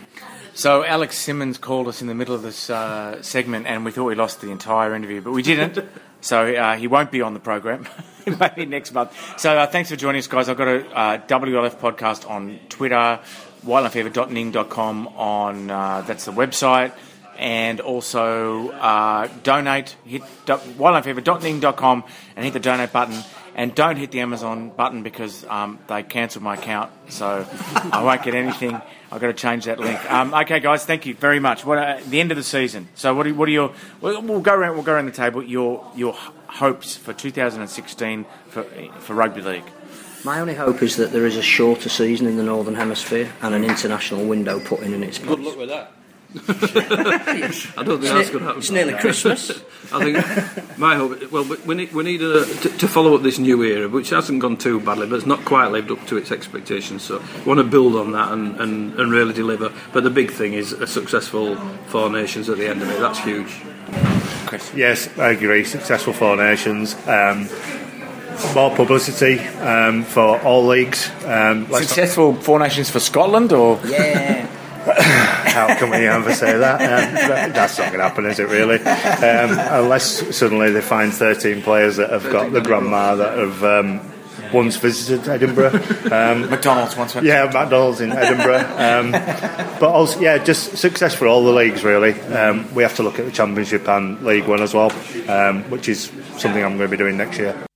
So 0.59 0.85
Alex 0.85 1.17
Simmons 1.17 1.57
called 1.57 1.87
us 1.87 2.03
in 2.03 2.09
the 2.09 2.17
middle 2.17 2.35
of 2.35 2.43
this 2.43 2.69
uh, 2.69 3.23
segment, 3.23 3.69
and 3.69 3.85
we 3.85 3.93
thought 3.93 4.07
we 4.07 4.17
lost 4.17 4.41
the 4.41 4.51
entire 4.51 4.93
interview, 4.93 5.21
but 5.21 5.31
we 5.31 5.41
didn't. 5.41 5.89
so 6.21 6.53
uh, 6.53 6.75
he 6.75 6.89
won't 6.89 7.13
be 7.13 7.23
on 7.23 7.33
the 7.33 7.39
program. 7.39 7.87
Maybe 8.27 8.67
next 8.67 8.91
month. 8.91 9.17
So 9.39 9.57
uh, 9.57 9.69
thanks 9.69 9.89
for 9.89 9.95
joining 9.95 10.19
us, 10.19 10.27
guys. 10.27 10.49
I've 10.49 10.57
got 10.57 10.67
a 10.67 10.85
uh, 10.91 11.19
WLF 11.29 11.77
podcast 11.77 12.29
on 12.29 12.59
Twitter, 12.71 13.21
whitelinefever.ning.com 13.65 15.07
on 15.07 15.71
uh, 15.71 16.01
that's 16.01 16.25
the 16.25 16.33
website. 16.33 16.93
And 17.39 17.79
also 17.79 18.71
uh, 18.71 19.29
donate, 19.45 19.95
hit 20.05 20.23
do- 20.45 20.55
whitelinefever.ning.com 20.55 22.05
and 22.35 22.45
hit 22.45 22.53
the 22.53 22.59
donate 22.59 22.93
button. 22.93 23.23
And 23.55 23.77
don't 23.77 23.95
hit 23.95 24.11
the 24.11 24.23
Amazon 24.23 24.71
button 24.71 25.05
because 25.05 25.45
um, 25.45 25.79
they 25.87 26.03
cancelled 26.03 26.43
my 26.43 26.55
account, 26.55 26.91
so 27.11 27.47
I 27.93 28.03
won't 28.03 28.25
get 28.25 28.35
anything. 28.35 28.81
I've 29.11 29.21
got 29.21 29.29
to 29.29 29.33
change 29.33 29.65
that 29.65 29.81
link. 29.81 29.99
Um, 30.11 30.35
okay, 30.35 30.61
guys, 30.61 30.85
thank 30.85 31.07
you 31.07 31.15
very 31.15 31.41
much. 31.41 31.65
What 31.65 31.79
uh, 31.79 32.01
the 32.09 32.21
end 32.21 32.31
of 32.31 32.37
the 32.37 32.43
season? 32.43 32.89
So, 32.95 33.15
what 33.15 33.27
are, 33.27 33.35
what 33.35 33.49
are 33.49 33.53
your? 33.53 33.73
We'll, 34.01 34.21
we'll 34.23 34.41
go 34.41 34.55
around. 34.55 34.75
We'll 34.75 34.85
go 34.85 34.93
around 34.93 35.07
the 35.07 35.13
table. 35.13 35.43
Your 35.43 35.91
your 35.97 36.13
hopes 36.47 36.97
for 36.97 37.13
2016 37.13 38.27
for 38.49 38.65
for 38.65 39.15
rugby 39.15 39.41
league. 39.41 39.65
My 40.25 40.41
only 40.41 40.55
hope 40.55 40.83
is 40.83 40.97
that 40.97 41.13
there 41.13 41.27
is 41.27 41.37
a 41.37 41.43
shorter 41.43 41.89
season 41.89 42.27
in 42.27 42.37
the 42.37 42.43
Northern 42.43 42.75
Hemisphere 42.75 43.33
and 43.41 43.55
an 43.55 43.65
international 43.65 44.27
window 44.27 44.59
put 44.59 44.81
in 44.81 44.93
in 44.93 45.03
its 45.03 45.19
place. 45.19 45.37
Good 45.37 45.45
luck 45.45 45.57
with 45.57 45.69
that. 45.69 45.93
I 46.37 47.83
don't 47.85 48.01
think 48.01 48.13
that's 48.13 48.31
going 48.31 48.41
to 48.41 48.45
happen. 48.45 48.59
It's 48.59 48.71
nearly 48.71 48.93
Christmas. 48.95 49.51
I 49.93 50.05
think 50.05 50.79
my 50.79 50.95
hope. 50.97 51.33
Well, 51.33 51.45
we 51.65 51.75
need 51.75 51.93
we 51.93 52.05
need 52.05 52.21
a, 52.21 52.45
to, 52.45 52.69
to 52.69 52.89
follow 52.89 53.15
up 53.15 53.23
this 53.23 53.39
new 53.39 53.63
era, 53.63 53.89
which 53.89 54.11
hasn't 54.11 54.41
gone 54.41 54.59
too 54.59 54.79
badly, 54.81 55.07
but 55.07 55.17
it's 55.17 55.27
not 55.27 55.45
quite 55.47 55.69
lived 55.71 55.91
up 55.91 56.07
to 56.09 56.19
its 56.19 56.31
expectations. 56.31 57.03
So 57.03 57.23
we 57.39 57.45
want 57.45 57.59
to 57.59 57.65
build 57.65 57.97
on 57.97 58.13
that 58.13 58.31
and, 58.33 58.61
and, 58.61 58.93
and 59.01 59.11
really 59.11 59.33
deliver. 59.33 59.73
But 59.95 60.05
the 60.05 60.11
big 60.11 60.31
thing 60.31 60.53
is 60.53 60.73
a 60.73 60.87
successful 60.87 61.57
Four 61.87 62.11
Nations 62.11 62.51
at 62.51 62.59
the 62.59 62.69
end 62.69 62.83
of 62.83 62.91
it. 62.91 63.01
That's 63.01 63.21
huge. 63.21 63.51
Chris. 64.47 64.71
Yes, 64.75 65.09
I 65.19 65.31
agree. 65.31 65.65
Successful 65.65 66.13
Four 66.13 66.37
Nations. 66.37 66.95
Um, 67.07 67.49
more 68.55 68.75
publicity 68.75 69.41
um, 69.59 70.05
for 70.05 70.39
all 70.43 70.67
leagues. 70.67 71.11
Um, 71.25 71.67
Successful 71.73 72.35
Four 72.35 72.59
Nations 72.59 72.91
for 72.91 73.01
Scotland, 73.01 73.53
or 73.53 73.81
Yeah. 73.85 74.48
How 75.67 75.75
can 75.79 75.91
we 75.91 76.07
ever 76.07 76.33
say 76.35 76.57
that? 76.59 76.81
Um, 76.81 77.15
that- 77.15 77.55
that's 77.55 77.79
not 77.79 77.89
going 77.89 77.99
to 77.99 78.05
happen, 78.09 78.27
is 78.27 78.39
it 78.39 78.49
really? 78.49 78.77
Um, 78.79 79.83
unless 79.83 80.37
suddenly 80.37 80.71
they 80.71 80.81
find 80.81 81.13
13 81.13 81.63
players 81.63 81.97
that 81.97 82.11
have 82.11 82.31
got 82.31 82.53
the 82.53 82.61
grandma 82.61 83.15
that 83.17 83.37
have 83.39 83.65
um, 83.65 84.01
once 84.53 84.77
visited 84.77 85.29
Edinburgh. 85.29 85.75
Um, 86.13 86.49
McDonald's 86.49 86.97
once 86.97 87.15
went. 87.15 87.27
yeah, 87.27 87.45
McDonald's 87.45 88.01
in 88.01 88.13
Edinburgh. 88.13 88.65
Um, 88.79 89.11
but 89.81 89.91
also, 89.91 90.21
yeah, 90.21 90.39
just 90.39 90.77
success 90.79 91.15
for 91.15 91.27
all 91.27 91.45
the 91.45 91.53
leagues, 91.53 91.85
really. 91.85 92.19
Um, 92.23 92.73
we 92.75 92.83
have 92.83 92.97
to 92.97 93.03
look 93.03 93.19
at 93.19 93.27
the 93.27 93.33
Championship 93.33 93.87
and 93.89 94.23
League 94.25 94.47
One 94.47 94.63
as 94.63 94.73
well, 94.75 94.91
um, 95.29 95.65
which 95.71 95.89
is 95.89 96.05
something 96.39 96.65
I'm 96.65 96.77
going 96.79 96.89
to 96.91 96.97
be 96.97 96.97
doing 96.97 97.17
next 97.17 97.39
year. 97.39 97.68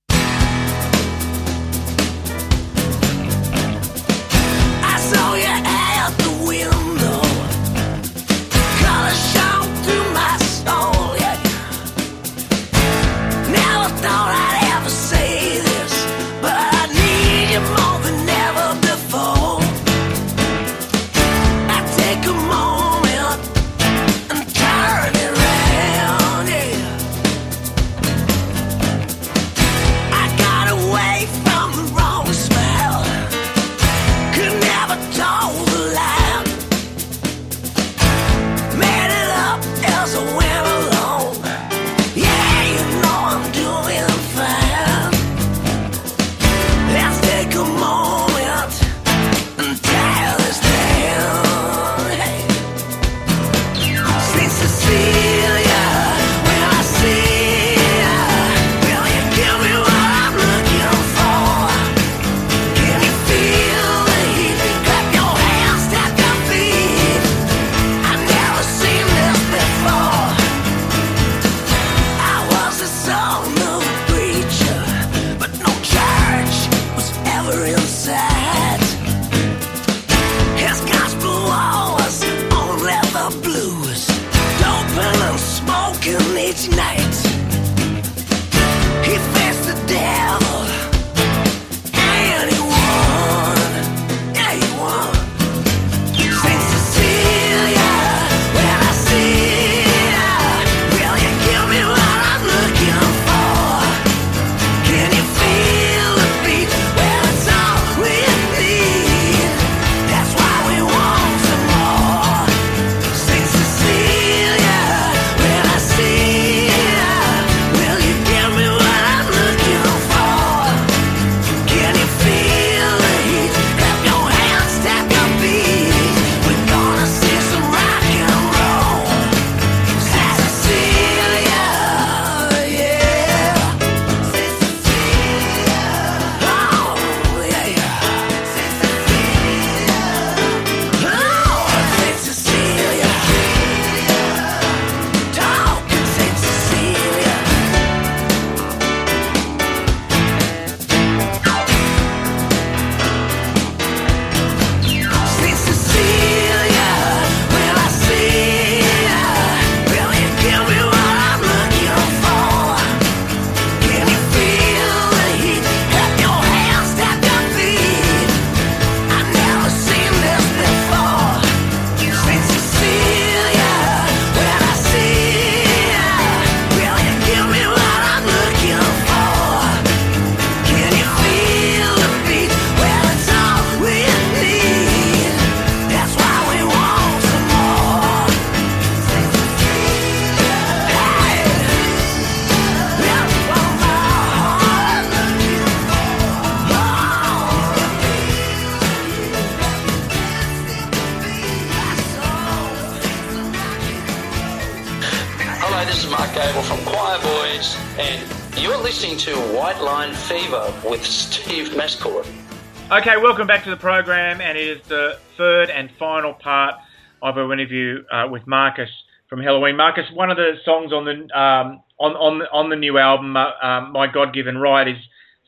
Okay, 212.93 213.17
welcome 213.17 213.47
back 213.47 213.63
to 213.63 213.71
the 213.71 213.75
program, 213.75 214.39
and 214.39 214.55
it 214.55 214.67
is 214.67 214.87
the 214.87 215.17
third 215.35 215.71
and 215.71 215.89
final 215.97 216.31
part 216.31 216.75
of 217.23 217.39
our 217.39 217.51
interview 217.51 218.03
uh, 218.11 218.27
with 218.29 218.45
Markus 218.45 218.89
from 219.27 219.39
Helloween. 219.39 219.75
Markus, 219.75 220.05
one 220.13 220.29
of 220.29 220.37
the 220.37 220.57
songs 220.63 220.93
on 220.93 221.03
the 221.03 221.13
um, 221.35 221.81
on 221.97 222.11
on 222.11 222.41
on 222.53 222.69
the 222.69 222.75
new 222.75 222.99
album, 222.99 223.35
uh, 223.35 223.49
um, 223.63 223.93
My 223.93 224.05
God 224.05 224.31
Given 224.31 224.59
Right, 224.59 224.87
is 224.87 224.97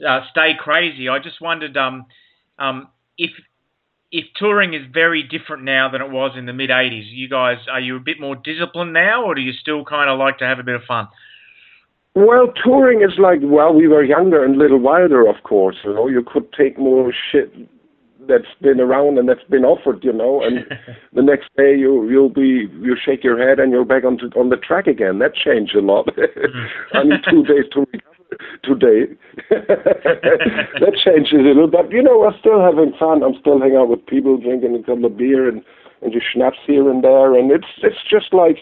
uh, 0.03 0.21
"Stay 0.31 0.53
Crazy." 0.57 1.07
I 1.07 1.19
just 1.19 1.39
wondered 1.39 1.77
um, 1.77 2.07
um, 2.57 2.87
if 3.15 3.29
if 4.11 4.25
touring 4.37 4.73
is 4.73 4.81
very 4.91 5.21
different 5.21 5.65
now 5.65 5.87
than 5.87 6.01
it 6.01 6.09
was 6.09 6.31
in 6.35 6.47
the 6.47 6.53
mid 6.53 6.71
'80s. 6.71 7.11
You 7.11 7.29
guys, 7.29 7.59
are 7.71 7.79
you 7.79 7.95
a 7.95 7.99
bit 7.99 8.19
more 8.19 8.35
disciplined 8.35 8.93
now, 8.93 9.23
or 9.23 9.35
do 9.35 9.41
you 9.41 9.53
still 9.53 9.85
kind 9.85 10.09
of 10.09 10.17
like 10.17 10.39
to 10.39 10.45
have 10.45 10.57
a 10.57 10.63
bit 10.63 10.73
of 10.73 10.81
fun? 10.87 11.09
Well, 12.15 12.47
touring 12.63 13.01
is 13.01 13.19
like 13.19 13.39
well, 13.43 13.73
we 13.73 13.89
were 13.89 14.03
younger 14.03 14.43
and 14.43 14.55
a 14.55 14.57
little 14.57 14.79
wilder, 14.79 15.27
of 15.27 15.43
course. 15.43 15.75
You 15.83 15.93
know, 15.93 16.07
you 16.07 16.23
could 16.25 16.51
take 16.53 16.79
more 16.79 17.13
shit 17.31 17.53
that's 18.27 18.55
been 18.61 18.79
around 18.79 19.17
and 19.17 19.27
that's 19.27 19.43
been 19.49 19.65
offered, 19.65 20.03
you 20.03 20.13
know, 20.13 20.41
and 20.41 20.65
the 21.13 21.21
next 21.21 21.49
day 21.57 21.75
you 21.75 22.09
you'll 22.09 22.29
be 22.29 22.67
you 22.81 22.95
shake 22.95 23.23
your 23.23 23.37
head 23.37 23.59
and 23.59 23.71
you're 23.71 23.85
back 23.85 24.05
on 24.05 24.17
to, 24.19 24.27
on 24.39 24.49
the 24.49 24.55
track 24.55 24.87
again. 24.87 25.19
That 25.19 25.35
changed 25.35 25.75
a 25.75 25.81
lot. 25.81 26.07
Mm-hmm. 26.07 26.97
I 26.97 27.03
need 27.03 27.21
two 27.29 27.43
days 27.43 27.65
to 27.73 27.85
recover 27.91 28.15
today. 28.63 29.13
that 29.49 30.95
changed 31.03 31.33
a 31.33 31.41
little, 31.41 31.67
but 31.67 31.91
you 31.91 32.01
know, 32.01 32.25
I'm 32.25 32.39
still 32.39 32.61
having 32.61 32.93
fun. 32.97 33.23
I'm 33.23 33.35
still 33.41 33.59
hanging 33.59 33.77
out 33.77 33.89
with 33.89 34.05
people, 34.05 34.37
drinking 34.37 34.75
a 34.75 34.79
couple 34.79 35.05
of 35.05 35.17
beer 35.17 35.49
and 35.49 35.61
and 36.01 36.13
just 36.13 36.27
schnapps 36.33 36.59
here 36.65 36.89
and 36.89 37.03
there, 37.03 37.37
and 37.37 37.51
it's 37.51 37.67
it's 37.83 38.03
just 38.09 38.33
like 38.33 38.59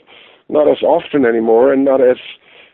not 0.50 0.68
as 0.68 0.82
often 0.82 1.26
anymore 1.26 1.72
and 1.72 1.86
not 1.86 2.02
as 2.02 2.18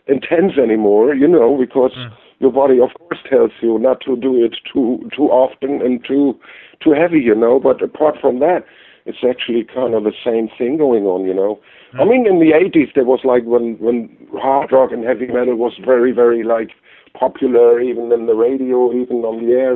intense 0.10 0.58
anymore, 0.58 1.14
you 1.14 1.28
know, 1.28 1.58
because. 1.58 1.92
Mm. 1.98 2.12
Your 2.42 2.54
body, 2.54 2.80
of 2.80 2.92
course, 2.98 3.20
tells 3.30 3.52
you 3.60 3.78
not 3.80 4.00
to 4.06 4.16
do 4.16 4.42
it 4.42 4.56
too 4.72 5.10
too 5.14 5.24
often 5.24 5.82
and 5.82 6.00
too 6.08 6.40
too 6.82 6.94
heavy, 6.94 7.20
you 7.20 7.36
know. 7.36 7.60
But 7.60 7.82
apart 7.82 8.16
from 8.22 8.40
that, 8.40 8.64
it's 9.06 9.26
actually 9.30 9.66
kind 9.66 9.94
of 9.94 10.06
the 10.06 10.14
same 10.24 10.48
thing 10.58 10.78
going 10.78 11.04
on, 11.04 11.26
you 11.26 11.34
know. 11.34 11.60
I 12.00 12.06
mean, 12.06 12.28
in 12.28 12.40
the 12.40 12.52
'80s, 12.52 12.94
there 12.94 13.04
was 13.04 13.22
like 13.24 13.44
when 13.44 13.78
when 13.80 14.16
hard 14.40 14.72
rock 14.72 14.92
and 14.92 15.04
heavy 15.04 15.28
metal 15.28 15.56
was 15.56 15.74
very, 15.84 16.12
very 16.12 16.44
like 16.44 16.70
popular, 17.14 17.82
even 17.82 18.12
in 18.12 18.28
the 18.28 18.36
radio, 18.36 18.94
even 18.94 19.18
on 19.26 19.46
the 19.46 19.54
air. 19.54 19.74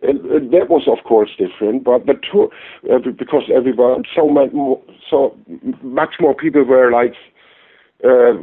It, 0.00 0.16
it, 0.24 0.50
that 0.52 0.70
was, 0.70 0.86
of 0.86 1.04
course, 1.04 1.30
different. 1.36 1.82
But 1.82 2.06
the 2.06 2.14
tour, 2.30 2.50
uh, 2.88 2.98
because 3.18 3.50
everyone, 3.52 4.04
so 4.14 4.28
much 4.28 4.52
more, 4.52 4.80
so 5.10 5.36
much 5.82 6.14
more 6.20 6.34
people 6.34 6.64
were 6.64 6.92
like 6.92 7.14
uh, 8.04 8.34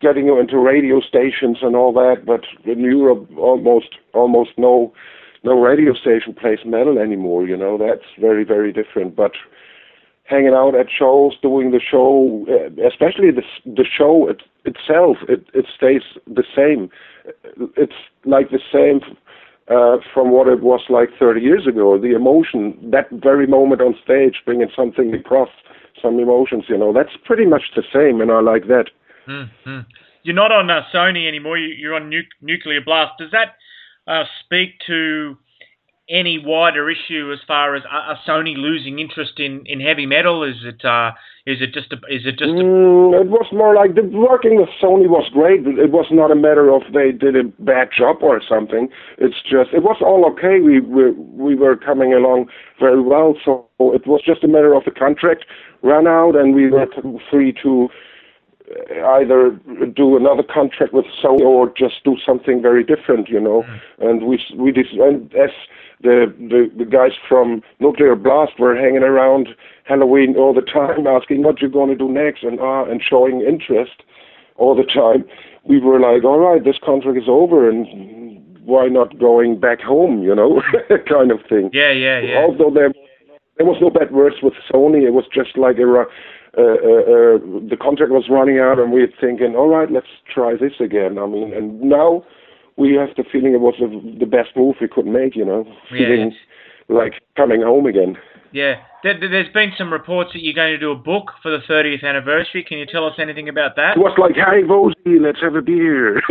getting 0.00 0.28
into 0.28 0.58
radio 0.58 1.00
stations 1.00 1.58
and 1.62 1.74
all 1.76 1.92
that. 1.92 2.24
But 2.26 2.44
in 2.64 2.80
Europe, 2.80 3.28
almost 3.36 3.96
almost 4.14 4.50
no 4.56 4.92
no 5.44 5.60
radio 5.60 5.94
station 5.94 6.34
plays 6.34 6.60
metal 6.64 6.98
anymore. 6.98 7.46
You 7.46 7.56
know, 7.56 7.78
that's 7.78 8.06
very 8.18 8.44
very 8.44 8.72
different. 8.72 9.16
But 9.16 9.32
hanging 10.24 10.54
out 10.54 10.74
at 10.74 10.86
shows, 10.90 11.32
doing 11.42 11.72
the 11.72 11.80
show, 11.80 12.46
uh, 12.48 12.86
especially 12.86 13.30
the 13.30 13.42
the 13.64 13.84
show 13.84 14.28
it, 14.28 14.42
itself, 14.64 15.18
it 15.28 15.46
it 15.54 15.66
stays 15.74 16.02
the 16.26 16.44
same. 16.54 16.90
It's 17.76 18.00
like 18.24 18.50
the 18.50 18.60
same 18.72 19.00
uh, 19.68 19.98
from 20.12 20.30
what 20.30 20.48
it 20.48 20.60
was 20.60 20.80
like 20.88 21.10
30 21.18 21.40
years 21.40 21.66
ago. 21.66 21.98
The 21.98 22.14
emotion, 22.14 22.76
that 22.90 23.08
very 23.10 23.46
moment 23.46 23.80
on 23.80 23.94
stage, 24.02 24.36
bringing 24.44 24.70
something 24.74 25.14
across, 25.14 25.50
some 26.02 26.18
emotions. 26.18 26.64
You 26.68 26.76
know, 26.76 26.92
that's 26.92 27.16
pretty 27.24 27.46
much 27.46 27.62
the 27.74 27.82
same, 27.92 28.20
and 28.20 28.30
I 28.30 28.40
like 28.40 28.66
that. 28.66 28.86
Mm-hmm. 29.28 29.80
You're 30.24 30.34
not 30.34 30.52
on 30.52 30.70
uh, 30.70 30.82
Sony 30.92 31.26
anymore. 31.26 31.58
You, 31.58 31.74
you're 31.74 31.94
on 31.94 32.08
nu- 32.08 32.22
Nuclear 32.40 32.80
Blast. 32.84 33.12
Does 33.18 33.30
that 33.30 33.56
uh, 34.06 34.24
speak 34.44 34.80
to 34.86 35.36
any 36.12 36.38
wider 36.38 36.90
issue 36.90 37.32
as 37.32 37.38
far 37.48 37.74
as 37.74 37.82
uh, 37.90 38.14
Sony 38.28 38.54
losing 38.54 38.98
interest 38.98 39.40
in, 39.40 39.64
in 39.66 39.80
heavy 39.80 40.04
metal? 40.04 40.44
Is 40.44 40.56
it 40.62 40.84
uh, 40.84 41.12
is 41.46 41.58
it 41.60 41.72
just 41.72 41.92
a, 41.92 41.96
is 42.12 42.22
it 42.26 42.38
just 42.38 42.52
a... 42.52 42.62
mm, 42.62 43.18
it 43.20 43.28
was 43.28 43.46
more 43.50 43.74
like 43.74 43.94
the 43.94 44.02
working 44.02 44.60
with 44.60 44.68
Sony 44.80 45.08
was 45.08 45.28
great. 45.32 45.66
It 45.66 45.90
was 45.90 46.06
not 46.12 46.30
a 46.30 46.36
matter 46.36 46.70
of 46.70 46.82
they 46.92 47.10
did 47.10 47.34
a 47.34 47.44
bad 47.64 47.88
job 47.96 48.18
or 48.20 48.40
something. 48.46 48.88
It's 49.18 49.40
just 49.42 49.72
it 49.72 49.82
was 49.82 49.96
all 50.02 50.24
okay. 50.32 50.60
We 50.60 50.80
we 50.80 51.10
we 51.12 51.54
were 51.54 51.76
coming 51.76 52.12
along 52.12 52.46
very 52.78 53.00
well. 53.00 53.34
So 53.42 53.66
it 53.80 54.06
was 54.06 54.20
just 54.24 54.44
a 54.44 54.48
matter 54.48 54.74
of 54.74 54.84
the 54.84 54.92
contract 54.92 55.46
ran 55.82 56.06
out, 56.06 56.36
and 56.36 56.54
we 56.54 56.70
were 56.70 56.86
free 57.30 57.52
to 57.62 57.88
either 59.04 59.58
do 59.94 60.16
another 60.16 60.42
contract 60.42 60.92
with 60.92 61.04
Sony 61.22 61.40
or 61.40 61.72
just 61.76 62.04
do 62.04 62.16
something 62.24 62.62
very 62.62 62.84
different, 62.84 63.28
you 63.28 63.40
know. 63.40 63.62
Mm. 63.62 64.10
And 64.10 64.22
we 64.26 64.40
we 64.56 64.70
and 65.00 65.32
as 65.34 65.50
the, 66.02 66.32
the 66.38 66.70
the 66.76 66.84
guys 66.84 67.12
from 67.28 67.62
Nuclear 67.80 68.16
Blast 68.16 68.58
were 68.58 68.74
hanging 68.74 69.02
around 69.02 69.48
Helloween 69.88 70.36
all 70.36 70.54
the 70.54 70.62
time, 70.62 71.06
asking 71.06 71.42
what 71.42 71.60
you're 71.60 71.70
going 71.70 71.90
to 71.90 71.96
do 71.96 72.08
next, 72.10 72.42
and 72.42 72.60
uh, 72.60 72.84
and 72.84 73.02
showing 73.02 73.40
interest 73.40 74.02
all 74.56 74.74
the 74.74 74.84
time. 74.84 75.24
We 75.64 75.78
were 75.78 76.00
like, 76.00 76.24
all 76.24 76.40
right, 76.40 76.62
this 76.62 76.78
contract 76.84 77.18
is 77.18 77.28
over, 77.28 77.68
and 77.68 77.86
why 78.64 78.88
not 78.88 79.18
going 79.18 79.60
back 79.60 79.80
home, 79.80 80.22
you 80.22 80.34
know, 80.34 80.62
kind 81.08 81.30
of 81.30 81.38
thing. 81.48 81.70
Yeah, 81.72 81.92
yeah, 81.92 82.20
yeah. 82.20 82.38
Although 82.38 82.70
there 82.70 82.92
there 83.56 83.66
was 83.66 83.78
no 83.80 83.90
bad 83.90 84.12
words 84.12 84.36
with 84.42 84.54
Sony, 84.72 85.02
it 85.02 85.10
was 85.10 85.24
just 85.32 85.56
like 85.56 85.78
a 85.78 86.06
the 86.54 87.76
contract 87.80 88.12
was 88.12 88.28
running 88.30 88.58
out, 88.58 88.78
and 88.78 88.92
we 88.92 89.00
were 89.00 89.12
thinking, 89.20 89.54
all 89.56 89.68
right, 89.68 89.90
let's 89.90 90.06
try 90.32 90.54
this 90.54 90.74
again. 90.80 91.18
I 91.18 91.26
mean, 91.26 91.52
and 91.54 91.80
now 91.80 92.24
we 92.76 92.94
have 92.94 93.10
the 93.16 93.24
feeling 93.30 93.54
it 93.54 93.60
was 93.60 93.74
the, 93.78 94.18
the 94.18 94.26
best 94.26 94.50
move 94.56 94.76
we 94.80 94.88
could 94.88 95.06
make. 95.06 95.36
You 95.36 95.44
know, 95.44 95.64
feeling 95.90 96.32
yeah. 96.88 96.96
like 96.96 97.14
coming 97.36 97.62
home 97.62 97.86
again. 97.86 98.16
Yeah, 98.52 98.82
there, 99.02 99.14
has 99.14 99.52
been 99.54 99.72
some 99.78 99.90
reports 99.92 100.32
that 100.34 100.42
you're 100.42 100.52
going 100.52 100.72
to 100.72 100.78
do 100.78 100.90
a 100.90 100.96
book 100.96 101.32
for 101.42 101.50
the 101.50 101.60
30th 101.68 102.04
anniversary. 102.04 102.62
Can 102.62 102.76
you 102.78 102.86
tell 102.86 103.06
us 103.06 103.14
anything 103.18 103.48
about 103.48 103.76
that? 103.76 103.96
It 103.96 104.00
was 104.00 104.14
like, 104.18 104.34
hey, 104.34 104.62
Vosey, 104.68 105.18
let's 105.18 105.40
have 105.40 105.54
a 105.54 105.62
beer. 105.62 106.20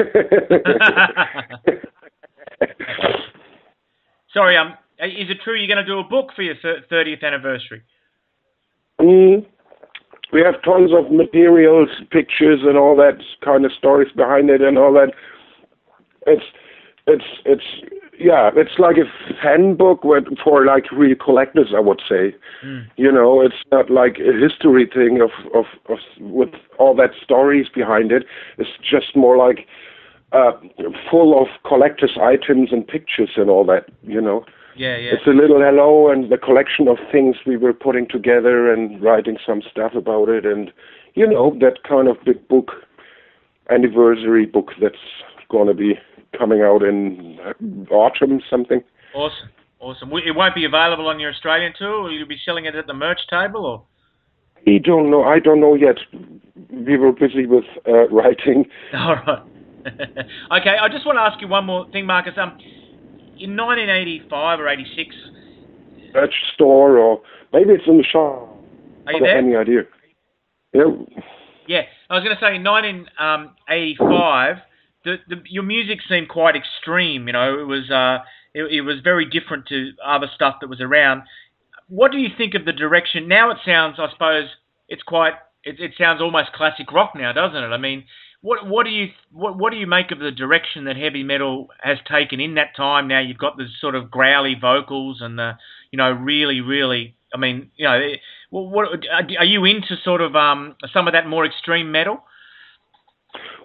Sorry, 4.33 4.55
um, 4.55 4.73
is 4.99 5.31
it 5.31 5.39
true 5.43 5.55
you're 5.55 5.67
going 5.67 5.83
to 5.83 5.91
do 5.91 5.97
a 5.99 6.03
book 6.03 6.29
for 6.35 6.43
your 6.43 6.53
30th 6.63 7.23
anniversary? 7.23 7.81
Mm, 8.99 9.47
we 10.31 10.41
have 10.41 10.61
tons 10.63 10.91
of 10.93 11.11
materials, 11.11 11.89
pictures, 12.11 12.61
and 12.63 12.77
all 12.77 12.95
that 12.97 13.21
kind 13.43 13.65
of 13.65 13.71
stories 13.71 14.11
behind 14.15 14.49
it, 14.49 14.61
and 14.61 14.77
all 14.77 14.93
that. 14.93 15.13
It's 16.27 16.45
it's 17.07 17.25
it's 17.45 17.63
yeah, 18.17 18.51
it's 18.55 18.77
like 18.77 18.97
a 18.97 19.33
fan 19.41 19.75
book 19.75 20.01
for 20.43 20.65
like 20.65 20.91
real 20.91 21.15
collectors, 21.15 21.73
I 21.75 21.79
would 21.79 22.01
say. 22.07 22.35
Mm. 22.63 22.85
You 22.95 23.11
know, 23.11 23.41
it's 23.41 23.55
not 23.71 23.89
like 23.89 24.17
a 24.19 24.31
history 24.37 24.89
thing 24.91 25.21
of, 25.21 25.31
of 25.55 25.65
of 25.89 25.97
with 26.19 26.49
all 26.77 26.95
that 26.95 27.11
stories 27.23 27.67
behind 27.73 28.11
it. 28.11 28.23
It's 28.57 28.69
just 28.79 29.15
more 29.15 29.37
like 29.37 29.67
uh, 30.31 30.51
full 31.09 31.41
of 31.41 31.47
collectors' 31.67 32.17
items 32.21 32.69
and 32.71 32.87
pictures 32.87 33.31
and 33.35 33.49
all 33.49 33.65
that. 33.65 33.85
You 34.03 34.21
know. 34.21 34.45
Yeah, 34.81 34.97
yeah. 34.97 35.11
It's 35.13 35.27
a 35.27 35.29
little 35.29 35.61
hello 35.61 36.09
and 36.09 36.31
the 36.31 36.39
collection 36.39 36.87
of 36.87 36.97
things 37.11 37.35
we 37.45 37.55
were 37.55 37.71
putting 37.71 38.07
together 38.07 38.73
and 38.73 38.99
writing 38.99 39.37
some 39.45 39.61
stuff 39.61 39.91
about 39.93 40.27
it 40.27 40.43
and 40.43 40.71
you 41.13 41.27
know 41.27 41.55
that 41.59 41.83
kind 41.87 42.07
of 42.07 42.17
big 42.25 42.47
book 42.47 42.71
anniversary 43.69 44.47
book 44.47 44.71
that's 44.81 44.95
going 45.51 45.67
to 45.67 45.75
be 45.75 45.99
coming 46.35 46.61
out 46.61 46.81
in 46.81 47.37
autumn 47.91 48.41
something. 48.49 48.81
Awesome, 49.13 49.49
awesome. 49.79 50.09
It 50.13 50.35
won't 50.35 50.55
be 50.55 50.65
available 50.65 51.05
on 51.05 51.19
your 51.19 51.29
Australian 51.29 51.73
tour. 51.77 52.01
Will 52.01 52.11
you 52.11 52.25
be 52.25 52.39
selling 52.43 52.65
it 52.65 52.73
at 52.73 52.87
the 52.87 52.95
merch 52.95 53.19
table 53.29 53.67
or? 53.67 53.83
I 54.65 54.79
don't 54.83 55.11
know. 55.11 55.21
I 55.21 55.37
don't 55.37 55.59
know 55.59 55.75
yet. 55.75 55.99
We 56.71 56.97
were 56.97 57.11
busy 57.11 57.45
with 57.45 57.65
uh, 57.87 58.07
writing. 58.09 58.65
All 58.95 59.13
right. 59.27 59.43
okay, 59.85 60.75
I 60.81 60.89
just 60.89 61.05
want 61.05 61.17
to 61.17 61.21
ask 61.21 61.39
you 61.39 61.47
one 61.47 61.65
more 61.65 61.87
thing, 61.91 62.07
Markus. 62.07 62.33
Um, 62.37 62.57
in 63.41 63.57
1985 63.57 64.59
or 64.59 64.67
86. 64.69 65.15
Merch 66.13 66.33
store, 66.53 66.97
or 66.97 67.21
maybe 67.53 67.71
it's 67.71 67.87
in 67.87 67.97
the 67.97 68.03
shop. 68.03 68.47
Are 69.07 69.13
you 69.13 69.19
there? 69.19 69.37
Any 69.37 69.55
idea? 69.55 69.81
Yeah. 70.73 70.83
Yeah, 71.67 71.81
I 72.09 72.15
was 72.15 72.23
going 72.23 72.35
to 72.35 72.41
say 72.41 72.55
in 72.55 72.63
1985, 72.63 74.57
the, 75.05 75.15
the, 75.29 75.35
your 75.49 75.63
music 75.63 75.99
seemed 76.07 76.29
quite 76.29 76.55
extreme. 76.55 77.27
You 77.27 77.33
know, 77.33 77.59
it 77.59 77.67
was 77.67 77.89
uh, 77.89 78.23
it, 78.53 78.63
it 78.71 78.81
was 78.81 78.97
very 79.03 79.25
different 79.25 79.67
to 79.67 79.91
other 80.05 80.27
stuff 80.35 80.55
that 80.61 80.69
was 80.69 80.81
around. 80.81 81.23
What 81.87 82.11
do 82.11 82.17
you 82.17 82.29
think 82.37 82.55
of 82.55 82.65
the 82.65 82.73
direction? 82.73 83.27
Now 83.27 83.51
it 83.51 83.57
sounds, 83.65 83.97
I 83.99 84.09
suppose, 84.11 84.49
it's 84.89 85.03
quite. 85.03 85.33
It, 85.63 85.79
it 85.79 85.91
sounds 85.97 86.21
almost 86.21 86.51
classic 86.53 86.91
rock 86.91 87.13
now, 87.15 87.31
doesn't 87.31 87.63
it? 87.63 87.67
I 87.67 87.77
mean, 87.77 88.05
what 88.41 88.67
what 88.67 88.85
do 88.85 88.89
you 88.89 89.09
what 89.31 89.57
what 89.57 89.71
do 89.71 89.77
you 89.77 89.87
make 89.87 90.11
of 90.11 90.19
the 90.19 90.31
direction 90.31 90.85
that 90.85 90.97
heavy 90.97 91.23
metal 91.23 91.67
has 91.81 91.97
taken 92.09 92.39
in 92.39 92.55
that 92.55 92.75
time? 92.75 93.07
Now 93.07 93.19
you've 93.19 93.37
got 93.37 93.57
the 93.57 93.67
sort 93.79 93.95
of 93.95 94.09
growly 94.09 94.55
vocals 94.59 95.21
and 95.21 95.37
the 95.37 95.53
you 95.91 95.97
know 95.97 96.11
really 96.11 96.61
really. 96.61 97.15
I 97.33 97.37
mean, 97.37 97.71
you 97.77 97.85
know, 97.87 97.97
what 98.49 99.05
are 99.39 99.45
you 99.45 99.63
into? 99.63 99.95
Sort 100.03 100.19
of 100.19 100.35
um, 100.35 100.75
some 100.91 101.07
of 101.07 101.13
that 101.13 101.27
more 101.27 101.45
extreme 101.45 101.89
metal. 101.89 102.23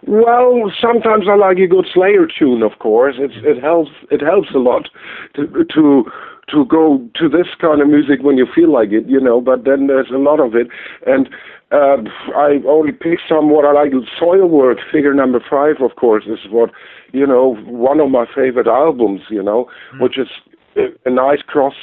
Well, 0.07 0.71
sometimes 0.81 1.25
I 1.29 1.35
like 1.35 1.59
a 1.59 1.67
good 1.67 1.87
Slayer 1.93 2.27
tune. 2.27 2.63
Of 2.63 2.79
course, 2.79 3.17
it's, 3.19 3.35
it 3.39 3.61
helps. 3.61 3.91
It 4.11 4.21
helps 4.21 4.49
a 4.55 4.59
lot 4.59 4.89
to 5.35 5.47
to 5.47 6.05
to 6.49 6.65
go 6.67 7.03
to 7.17 7.29
this 7.29 7.49
kind 7.61 7.83
of 7.83 7.89
music 7.89 8.21
when 8.23 8.37
you 8.37 8.47
feel 8.55 8.73
like 8.73 8.91
it, 8.93 9.09
you 9.09 9.21
know. 9.21 9.41
But 9.41 9.65
then 9.65 9.89
there's 9.89 10.11
a 10.15 10.19
lot 10.19 10.39
of 10.39 10.55
it, 10.55 10.69
and 11.07 11.29
uh, 11.73 12.09
I 12.37 12.61
only 12.69 12.93
picked 12.93 13.23
some 13.29 13.51
what 13.51 13.65
I 13.65 13.73
like. 13.73 13.91
Soilwork, 14.21 14.77
figure 14.93 15.15
number 15.15 15.43
five, 15.51 15.77
of 15.81 15.97
course, 15.97 16.25
is 16.27 16.39
what 16.51 16.71
you 17.13 17.27
know 17.27 17.57
one 17.67 17.99
of 17.99 18.11
my 18.11 18.27
favorite 18.33 18.69
albums. 18.69 19.23
You 19.29 19.43
know, 19.43 19.69
mm. 19.95 20.01
which 20.01 20.19
is 20.19 20.29
a, 20.77 20.87
a 21.05 21.11
nice 21.11 21.43
cross 21.43 21.75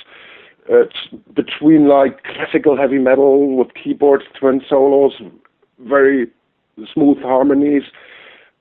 uh, 0.72 0.86
between 1.36 1.90
like 1.90 2.24
classical 2.24 2.78
heavy 2.78 3.00
metal 3.00 3.58
with 3.58 3.68
keyboards, 3.74 4.24
twin 4.40 4.62
solos, 4.70 5.14
very 5.80 6.28
smooth 6.94 7.22
harmonies, 7.22 7.84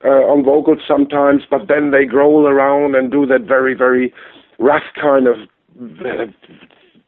uh, 0.03 0.27
on 0.27 0.43
vocals 0.43 0.79
sometimes, 0.87 1.43
but 1.49 1.67
then 1.67 1.91
they 1.91 2.05
growl 2.05 2.45
around 2.47 2.95
and 2.95 3.11
do 3.11 3.25
that 3.25 3.41
very, 3.41 3.73
very 3.73 4.13
rough 4.59 4.83
kind 4.99 5.27
of 5.27 5.37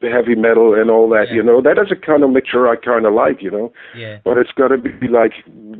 heavy 0.01 0.35
metal 0.35 0.73
and 0.73 0.89
all 0.89 1.09
that. 1.09 1.29
You 1.31 1.43
know, 1.43 1.61
that 1.61 1.77
is 1.77 1.91
a 1.91 1.95
kind 1.95 2.23
of 2.23 2.29
mixture 2.29 2.67
I 2.67 2.75
kind 2.75 3.05
of 3.05 3.13
like. 3.13 3.41
You 3.41 3.51
know, 3.51 3.73
Yeah. 3.95 4.19
but 4.23 4.37
it's 4.37 4.51
got 4.51 4.69
to 4.69 4.77
be 4.77 5.07
like 5.07 5.33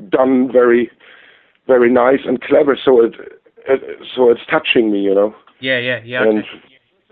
done 0.09 0.51
very, 0.51 0.91
very 1.67 1.91
nice 1.91 2.21
and 2.25 2.41
clever, 2.41 2.77
so 2.83 3.01
it, 3.01 3.13
it 3.67 3.81
so 4.15 4.29
it's 4.29 4.45
touching 4.49 4.91
me. 4.91 4.99
You 4.99 5.15
know. 5.15 5.35
Yeah, 5.59 5.79
yeah, 5.79 6.01
yeah. 6.03 6.23
And 6.23 6.39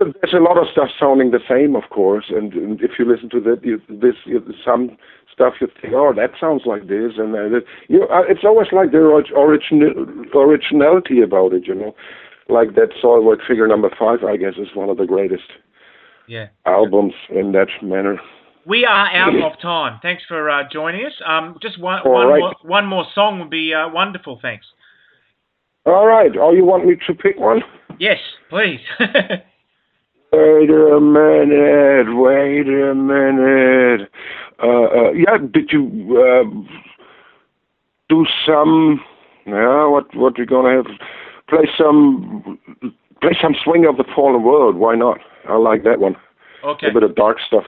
Okay. 0.01 0.11
there's 0.21 0.33
a 0.33 0.39
lot 0.39 0.57
of 0.57 0.67
stuff 0.71 0.89
sounding 0.99 1.31
the 1.31 1.39
same, 1.47 1.75
of 1.75 1.89
course. 1.89 2.25
And, 2.29 2.53
and 2.53 2.81
if 2.81 2.91
you 2.99 3.05
listen 3.05 3.29
to 3.29 3.39
that, 3.41 3.63
you, 3.63 3.81
this 3.87 4.15
you, 4.25 4.43
some 4.65 4.97
stuff 5.33 5.53
you 5.59 5.67
think, 5.81 5.93
oh, 5.95 6.13
that 6.15 6.31
sounds 6.39 6.63
like 6.65 6.87
this, 6.87 7.13
and 7.17 7.35
uh, 7.35 7.49
that, 7.49 7.63
you 7.87 7.99
know, 7.99 8.07
uh, 8.07 8.21
it's 8.27 8.43
always 8.43 8.67
like 8.71 8.91
the 8.91 8.99
orig- 8.99 9.31
original 9.35 9.91
originality 10.35 11.21
about 11.21 11.53
it, 11.53 11.67
you 11.67 11.75
know. 11.75 11.95
Like 12.49 12.75
that 12.75 12.89
Soilwork 13.01 13.45
Figure 13.47 13.67
Number 13.67 13.89
Five, 13.97 14.23
I 14.23 14.35
guess, 14.37 14.53
is 14.57 14.67
one 14.75 14.89
of 14.89 14.97
the 14.97 15.05
greatest 15.05 15.49
Yeah. 16.27 16.47
albums 16.65 17.13
in 17.29 17.53
that 17.53 17.67
manner. 17.81 18.19
We 18.65 18.85
are 18.85 19.07
out 19.07 19.35
of 19.35 19.59
time. 19.61 19.99
Thanks 20.01 20.23
for 20.27 20.49
uh, 20.49 20.63
joining 20.71 21.05
us. 21.05 21.13
Um, 21.25 21.57
just 21.61 21.79
one, 21.79 22.01
one, 22.05 22.27
right. 22.27 22.39
more, 22.39 22.55
one 22.63 22.85
more 22.85 23.05
song 23.15 23.39
would 23.39 23.49
be 23.49 23.73
uh, 23.73 23.89
wonderful. 23.89 24.39
Thanks. 24.41 24.65
All 25.85 26.05
right. 26.05 26.31
Oh, 26.39 26.51
you 26.53 26.63
want 26.63 26.85
me 26.85 26.95
to 27.07 27.13
pick 27.13 27.37
one? 27.37 27.61
Yes, 27.99 28.19
please. 28.49 28.79
Wait 30.35 30.67
a 30.67 30.99
minute, 30.99 32.17
wait 32.17 32.67
a 32.67 32.95
minute. 32.95 34.09
Uh, 34.61 34.83
uh, 34.83 35.11
yeah, 35.11 35.37
did 35.51 35.71
you 35.71 36.17
uh, 36.17 36.43
do 38.09 38.25
some? 38.45 39.01
Yeah, 39.45 39.87
what 39.87 40.13
what 40.15 40.37
we 40.37 40.45
gonna 40.45 40.75
have? 40.75 40.85
Play 41.49 41.67
some, 41.77 42.59
play 43.21 43.37
some 43.41 43.55
swing 43.63 43.85
of 43.85 43.97
the 43.97 44.05
fallen 44.15 44.43
world. 44.43 44.75
Why 44.75 44.95
not? 44.95 45.19
I 45.47 45.57
like 45.57 45.83
that 45.83 45.99
one. 45.99 46.15
okay. 46.63 46.87
A 46.87 46.93
bit 46.93 47.03
of 47.03 47.15
dark 47.15 47.37
stuff. 47.45 47.65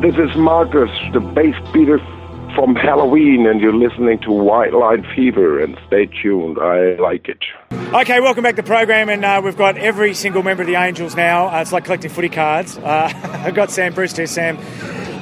This 0.00 0.14
is 0.14 0.36
Markus, 0.36 0.90
the 1.12 1.18
bass 1.20 1.54
beater 1.72 1.98
from 2.54 2.76
Helloween, 2.76 3.50
and 3.50 3.60
you're 3.60 3.74
listening 3.74 4.20
to 4.20 4.30
White 4.30 4.72
Line 4.72 5.04
Fever, 5.16 5.60
and 5.60 5.76
stay 5.88 6.06
tuned. 6.06 6.56
I 6.60 6.94
like 7.02 7.28
it. 7.28 7.38
Okay, 7.72 8.20
welcome 8.20 8.44
back 8.44 8.54
to 8.56 8.62
the 8.62 8.66
program, 8.66 9.08
and 9.08 9.24
uh, 9.24 9.40
we've 9.44 9.56
got 9.56 9.76
every 9.76 10.14
single 10.14 10.42
member 10.44 10.62
of 10.62 10.68
the 10.68 10.76
Angels 10.76 11.16
now. 11.16 11.48
Uh, 11.48 11.60
it's 11.62 11.72
like 11.72 11.84
collecting 11.84 12.10
footy 12.10 12.28
cards. 12.28 12.78
Uh, 12.78 13.10
I've 13.44 13.54
got 13.56 13.70
Sam 13.72 13.92
Brewster 13.92 14.22
here. 14.22 14.26
Sam, 14.28 14.58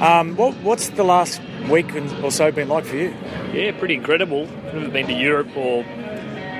um, 0.01 0.35
what, 0.35 0.53
what's 0.57 0.89
the 0.89 1.03
last 1.03 1.41
week 1.69 1.93
and- 1.95 2.11
or 2.23 2.29
so 2.31 2.51
been 2.51 2.67
like 2.69 2.85
for 2.85 2.97
you? 2.97 3.13
Yeah, 3.53 3.77
pretty 3.79 3.95
incredible. 3.95 4.45
Never 4.65 4.89
been 4.89 5.07
to 5.07 5.13
Europe 5.13 5.49
or 5.57 5.83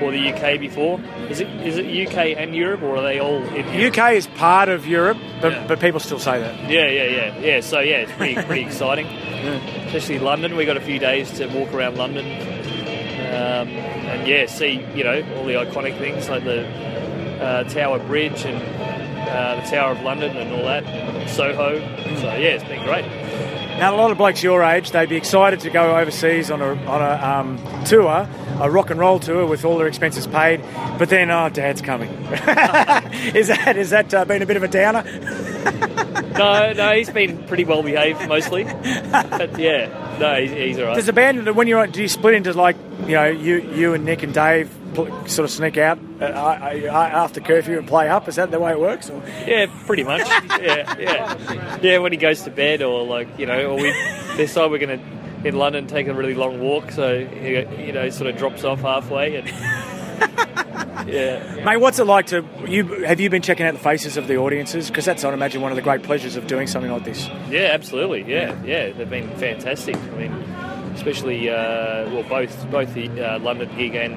or 0.02 0.10
the 0.10 0.32
UK 0.32 0.60
before. 0.60 1.00
Is 1.28 1.40
it 1.40 1.48
is 1.66 1.76
it 1.76 2.08
UK 2.08 2.36
and 2.36 2.54
Europe 2.54 2.82
or 2.82 2.96
are 2.96 3.02
they 3.02 3.18
all 3.18 3.42
in 3.54 3.66
UK 3.66 4.12
is 4.12 4.26
part 4.26 4.68
of 4.68 4.86
Europe, 4.86 5.18
but, 5.40 5.68
but 5.68 5.80
people 5.80 6.00
still 6.00 6.18
say 6.18 6.40
that. 6.40 6.70
Yeah, 6.70 6.88
yeah, 6.88 7.04
yeah, 7.04 7.38
yeah. 7.38 7.60
So 7.60 7.80
yeah, 7.80 7.98
it's 7.98 8.12
pretty 8.12 8.34
pretty 8.42 8.62
exciting, 8.66 9.06
especially 9.06 10.18
London. 10.18 10.56
We 10.56 10.64
got 10.64 10.76
a 10.76 10.80
few 10.80 10.98
days 10.98 11.30
to 11.32 11.46
walk 11.46 11.72
around 11.72 11.96
London, 11.96 12.24
um, 12.26 13.68
and 13.68 14.26
yeah, 14.26 14.46
see 14.46 14.84
you 14.94 15.04
know 15.04 15.22
all 15.36 15.44
the 15.44 15.54
iconic 15.54 15.98
things 15.98 16.28
like 16.28 16.44
the 16.44 16.66
uh, 17.40 17.64
Tower 17.64 17.98
Bridge 17.98 18.44
and 18.44 18.56
uh, 19.28 19.62
the 19.62 19.70
Tower 19.70 19.92
of 19.92 20.02
London 20.02 20.36
and 20.36 20.52
all 20.52 20.64
that, 20.64 21.28
Soho. 21.28 21.78
So 22.16 22.26
yeah, 22.34 22.56
it's 22.56 22.64
been 22.64 22.84
great. 22.84 23.04
Now, 23.78 23.94
a 23.94 23.96
lot 23.96 24.10
of 24.10 24.18
blokes 24.18 24.42
your 24.42 24.64
age, 24.64 24.90
they'd 24.90 25.08
be 25.08 25.14
excited 25.14 25.60
to 25.60 25.70
go 25.70 25.96
overseas 25.96 26.50
on 26.50 26.60
a, 26.60 26.74
on 26.86 27.00
a 27.00 27.24
um, 27.24 27.84
tour, 27.84 28.28
a 28.60 28.68
rock 28.68 28.90
and 28.90 28.98
roll 28.98 29.20
tour 29.20 29.46
with 29.46 29.64
all 29.64 29.78
their 29.78 29.86
expenses 29.86 30.26
paid, 30.26 30.60
but 30.98 31.08
then, 31.10 31.30
oh, 31.30 31.48
dad's 31.48 31.80
coming. 31.80 32.10
is 33.36 33.46
that, 33.46 33.76
is 33.76 33.90
that 33.90 34.12
uh, 34.12 34.24
been 34.24 34.42
a 34.42 34.46
bit 34.46 34.56
of 34.56 34.64
a 34.64 34.68
downer? 34.68 35.04
No, 36.38 36.72
no, 36.72 36.92
he's 36.92 37.10
been 37.10 37.44
pretty 37.46 37.64
well 37.64 37.82
behaved 37.82 38.28
mostly. 38.28 38.64
But 38.64 39.58
yeah, 39.58 40.16
no, 40.20 40.40
he's, 40.40 40.50
he's 40.50 40.78
all 40.78 40.86
right. 40.86 40.94
Does 40.94 41.06
the 41.06 41.12
band, 41.12 41.54
when 41.56 41.66
you're, 41.66 41.86
do 41.86 42.00
you 42.00 42.08
split 42.08 42.34
into 42.34 42.52
like, 42.52 42.76
you 43.02 43.14
know, 43.14 43.26
you, 43.26 43.56
you 43.72 43.94
and 43.94 44.04
Nick 44.04 44.22
and 44.22 44.32
Dave 44.32 44.70
sort 44.94 45.40
of 45.40 45.50
sneak 45.50 45.76
out 45.76 45.98
uh, 46.20 46.24
uh, 46.24 46.88
after 46.90 47.40
curfew 47.40 47.78
and 47.78 47.86
play 47.86 48.08
up? 48.08 48.28
Is 48.28 48.36
that 48.36 48.50
the 48.50 48.58
way 48.58 48.72
it 48.72 48.80
works? 48.80 49.10
Or? 49.10 49.22
Yeah, 49.46 49.66
pretty 49.86 50.04
much. 50.04 50.26
yeah, 50.60 50.96
yeah, 50.98 51.78
yeah. 51.82 51.98
When 51.98 52.12
he 52.12 52.18
goes 52.18 52.42
to 52.42 52.50
bed, 52.50 52.82
or 52.82 53.04
like 53.04 53.28
you 53.38 53.46
know, 53.46 53.72
or 53.72 53.76
we 53.76 53.92
decide 54.36 54.70
we're 54.70 54.78
going 54.78 54.98
to 54.98 55.48
in 55.48 55.56
London 55.56 55.86
take 55.86 56.08
a 56.08 56.14
really 56.14 56.34
long 56.34 56.60
walk, 56.60 56.90
so 56.90 57.24
he, 57.24 57.58
you 57.84 57.92
know, 57.92 58.10
sort 58.10 58.28
of 58.28 58.36
drops 58.36 58.64
off 58.64 58.80
halfway, 58.80 59.36
and 59.36 59.48
yeah. 61.08 61.64
Mate, 61.64 61.76
what's 61.78 61.98
it 61.98 62.04
like 62.04 62.26
to 62.28 62.44
you? 62.66 63.04
Have 63.04 63.20
you 63.20 63.30
been 63.30 63.42
checking 63.42 63.66
out 63.66 63.74
the 63.74 63.80
faces 63.80 64.16
of 64.16 64.26
the 64.28 64.36
audiences? 64.36 64.88
Because 64.88 65.04
that's, 65.04 65.24
I'd 65.24 65.34
imagine, 65.34 65.60
one 65.62 65.72
of 65.72 65.76
the 65.76 65.82
great 65.82 66.02
pleasures 66.02 66.36
of 66.36 66.46
doing 66.46 66.66
something 66.66 66.90
like 66.90 67.04
this. 67.04 67.28
Yeah, 67.50 67.70
absolutely. 67.72 68.24
Yeah, 68.24 68.54
yeah, 68.64 68.90
they've 68.92 69.08
been 69.08 69.28
fantastic. 69.36 69.96
I 69.96 70.10
mean, 70.16 70.32
especially 70.94 71.48
uh, 71.50 72.10
well, 72.10 72.22
both 72.24 72.70
both 72.70 72.94
the 72.94 73.08
uh, 73.20 73.38
London 73.40 73.70
gig 73.76 73.94
and 73.94 74.14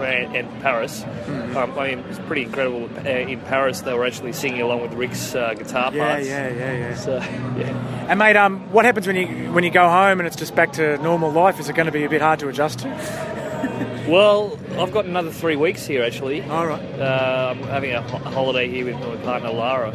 and 0.00 0.62
Paris. 0.62 1.02
Hmm. 1.02 1.56
Um, 1.56 1.78
I 1.78 1.88
mean, 1.88 1.98
it's 2.08 2.20
pretty 2.20 2.42
incredible. 2.42 2.88
Uh, 2.98 3.08
in 3.10 3.40
Paris, 3.40 3.80
they 3.80 3.92
were 3.94 4.06
actually 4.06 4.32
singing 4.32 4.60
along 4.60 4.80
with 4.82 4.92
Rick's 4.92 5.34
uh, 5.34 5.54
guitar 5.54 5.92
Yeah, 5.92 6.06
parts. 6.14 6.28
yeah, 6.28 6.48
yeah, 6.50 6.72
yeah. 6.72 6.94
So, 6.94 7.16
yeah. 7.58 8.06
And 8.08 8.16
mate, 8.18 8.36
um, 8.36 8.70
what 8.72 8.84
happens 8.84 9.08
when 9.08 9.16
you 9.16 9.26
when 9.52 9.64
you 9.64 9.70
go 9.70 9.88
home 9.88 10.20
and 10.20 10.26
it's 10.28 10.36
just 10.36 10.54
back 10.54 10.72
to 10.74 10.98
normal 10.98 11.32
life? 11.32 11.58
Is 11.58 11.68
it 11.68 11.74
going 11.74 11.86
to 11.86 11.92
be 11.92 12.04
a 12.04 12.08
bit 12.08 12.22
hard 12.22 12.38
to 12.40 12.48
adjust 12.48 12.78
to? 12.80 12.88
Well, 14.08 14.58
I've 14.78 14.90
got 14.92 15.04
another 15.04 15.30
three 15.30 15.56
weeks 15.56 15.86
here 15.86 16.02
actually. 16.02 16.42
All 16.42 16.66
right. 16.66 16.82
Uh, 16.98 17.54
I'm 17.54 17.62
having 17.64 17.92
a, 17.92 18.00
ho- 18.02 18.30
holiday 18.30 18.68
here 18.68 18.86
with 18.86 18.94
my 18.94 19.16
partner 19.16 19.50
Lara. 19.50 19.92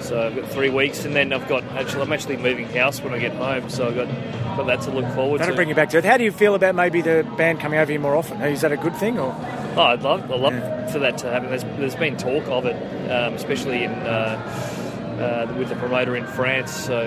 So 0.00 0.26
I've 0.26 0.34
got 0.36 0.50
three 0.50 0.68
weeks, 0.70 1.04
and 1.04 1.14
then 1.16 1.32
I've 1.32 1.48
got 1.48 1.62
actually 1.64 2.02
I'm 2.02 2.12
actually 2.12 2.36
moving 2.36 2.66
house 2.66 3.00
when 3.00 3.12
I 3.14 3.18
get 3.18 3.32
home. 3.32 3.68
So 3.70 3.88
I've 3.88 3.94
got 3.94 4.08
got 4.56 4.66
that 4.66 4.80
to 4.82 4.90
look 4.90 5.06
forward 5.14 5.40
That'll 5.40 5.52
to. 5.52 5.56
bring 5.56 5.68
you 5.68 5.74
back 5.74 5.90
to 5.90 5.98
it. 5.98 6.04
How 6.04 6.16
do 6.16 6.24
you 6.24 6.32
feel 6.32 6.54
about 6.54 6.74
maybe 6.74 7.00
the 7.00 7.26
band 7.36 7.60
coming 7.60 7.78
over 7.78 7.90
here 7.90 8.00
more 8.00 8.14
often? 8.16 8.40
Is 8.42 8.60
that 8.62 8.72
a 8.72 8.76
good 8.76 8.96
thing 8.96 9.18
or? 9.18 9.34
Oh, 9.76 9.82
I'd 9.82 10.02
love, 10.02 10.30
I'd 10.30 10.40
love 10.40 10.92
for 10.92 10.98
that 11.00 11.18
to 11.18 11.30
happen. 11.30 11.48
There's, 11.48 11.64
there's 11.78 11.96
been 11.96 12.16
talk 12.16 12.46
of 12.48 12.64
it, 12.66 12.76
um, 13.10 13.34
especially 13.34 13.82
in 13.84 13.90
uh, 13.90 15.48
uh, 15.50 15.54
with 15.58 15.68
the 15.68 15.74
promoter 15.76 16.14
in 16.16 16.26
France. 16.26 16.70
So, 16.70 17.06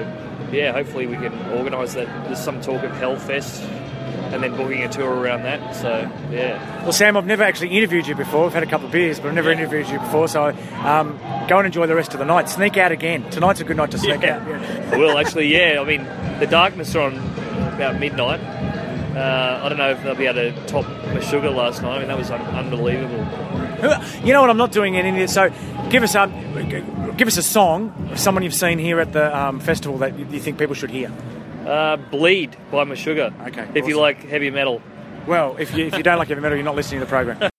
yeah, 0.51 0.73
hopefully 0.73 1.07
we 1.07 1.15
can 1.15 1.33
organise 1.51 1.93
that. 1.93 2.07
There's 2.25 2.43
some 2.43 2.59
talk 2.61 2.83
of 2.83 2.91
Hellfest, 2.91 3.61
and 4.33 4.43
then 4.43 4.55
booking 4.55 4.83
a 4.83 4.89
tour 4.89 5.09
around 5.13 5.43
that. 5.43 5.75
So, 5.75 5.89
yeah. 6.31 6.83
Well, 6.83 6.91
Sam, 6.91 7.15
I've 7.17 7.25
never 7.25 7.43
actually 7.43 7.69
interviewed 7.69 8.07
you 8.07 8.15
before. 8.15 8.45
I've 8.45 8.53
had 8.53 8.63
a 8.63 8.67
couple 8.67 8.85
of 8.87 8.91
beers, 8.91 9.19
but 9.19 9.29
I've 9.29 9.33
never 9.35 9.51
interviewed 9.51 9.87
you 9.89 9.99
before. 9.99 10.27
So 10.27 10.55
um, 10.83 11.19
go 11.47 11.57
and 11.57 11.65
enjoy 11.65 11.87
the 11.87 11.95
rest 11.95 12.13
of 12.13 12.19
the 12.19 12.25
night. 12.25 12.49
Sneak 12.49 12.77
out 12.77 12.91
again. 12.91 13.29
Tonight's 13.29 13.61
a 13.61 13.63
good 13.63 13.77
night 13.77 13.91
to 13.91 13.97
sneak 13.97 14.21
Yeah. 14.21 14.37
out. 14.37 14.47
I 14.93 14.97
will 14.97 15.17
actually. 15.17 15.47
Yeah, 15.47 15.79
I 15.81 15.83
mean, 15.83 16.03
the 16.39 16.47
darkness 16.47 16.95
are 16.95 17.01
on 17.01 17.17
about 17.73 17.99
midnight. 17.99 18.39
Uh, 19.15 19.61
I 19.63 19.69
don't 19.69 19.79
know 19.79 19.89
if 19.91 20.03
they'll 20.03 20.13
be 20.13 20.27
able 20.27 20.41
to 20.53 20.65
top 20.67 20.85
Meshuggah 20.85 21.53
last 21.55 21.81
night. 21.81 21.95
I 21.95 21.99
mean, 21.99 22.07
that 22.07 22.17
was 22.17 22.29
un- 22.29 22.39
unbelievable. 22.41 23.25
You 24.23 24.33
know 24.33 24.41
what? 24.41 24.49
I'm 24.49 24.57
not 24.57 24.71
doing 24.71 24.95
any 24.97 25.09
of 25.09 25.15
this. 25.15 25.33
So 25.33 25.51
give 25.89 26.03
us 26.03 26.13
a 26.15 26.27
give 27.17 27.27
us 27.27 27.37
a 27.37 27.43
song 27.43 28.09
of 28.11 28.19
someone 28.19 28.43
you've 28.43 28.53
seen 28.53 28.77
here 28.77 28.99
at 28.99 29.13
the 29.13 29.35
um, 29.35 29.59
festival 29.59 29.97
that 29.99 30.17
you 30.19 30.39
think 30.39 30.59
people 30.59 30.75
should 30.75 30.91
hear. 30.91 31.11
Uh, 31.67 31.97
Bleed 31.97 32.55
by 32.71 32.85
Meshuggah. 32.85 33.47
Okay. 33.47 33.67
If 33.75 33.87
you 33.87 33.99
like 33.99 34.23
heavy 34.23 34.49
metal. 34.49 34.81
Well, 35.27 35.57
if 35.57 35.75
you 35.75 35.85
if 35.87 35.97
you 35.97 36.03
don't 36.03 36.17
like 36.17 36.29
heavy 36.29 36.39
metal, 36.39 36.57
you're 36.57 36.63
not 36.63 36.75
listening 36.75 37.01
to 37.01 37.05
the 37.05 37.09
program. 37.09 37.51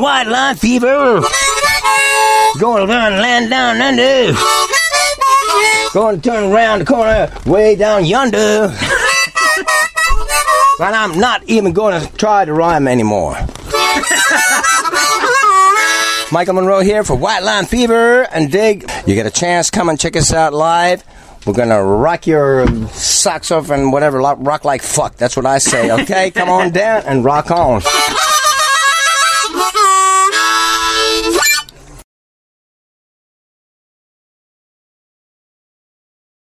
White 0.00 0.28
line 0.28 0.56
fever. 0.56 1.20
Run 2.86 2.88
land 2.88 3.50
down 3.50 3.82
under. 3.82 4.32
To 5.92 6.18
turn 6.22 6.50
around 6.50 6.78
the 6.78 6.84
corner 6.86 7.30
way 7.44 7.76
down 7.76 8.06
yonder. 8.06 8.74
and 10.80 10.96
I'm 10.96 11.20
not 11.20 11.44
even 11.44 11.74
to 11.74 12.10
try 12.16 12.46
to 12.46 12.52
rhyme 12.54 12.88
anymore. 12.88 13.34
Michael 16.32 16.54
Monroe 16.54 16.80
here 16.80 17.04
for 17.04 17.14
White 17.16 17.42
Line 17.42 17.66
Fever 17.66 18.22
and 18.22 18.50
Dig. 18.50 18.90
You 19.06 19.14
get 19.14 19.26
a 19.26 19.30
chance, 19.30 19.68
come 19.68 19.90
and 19.90 20.00
check 20.00 20.16
us 20.16 20.32
out 20.32 20.54
live. 20.54 21.04
We're 21.44 21.52
gonna 21.52 21.84
rock 21.84 22.26
your 22.26 22.66
socks 22.88 23.50
off 23.50 23.68
and 23.68 23.92
whatever, 23.92 24.18
rock 24.18 24.64
like 24.64 24.80
fuck. 24.80 25.16
That's 25.16 25.36
what 25.36 25.44
I 25.44 25.58
say. 25.58 25.90
Okay, 25.90 26.30
come 26.30 26.48
on 26.48 26.70
down 26.70 27.02
and 27.04 27.22
rock 27.22 27.50
on. 27.50 27.82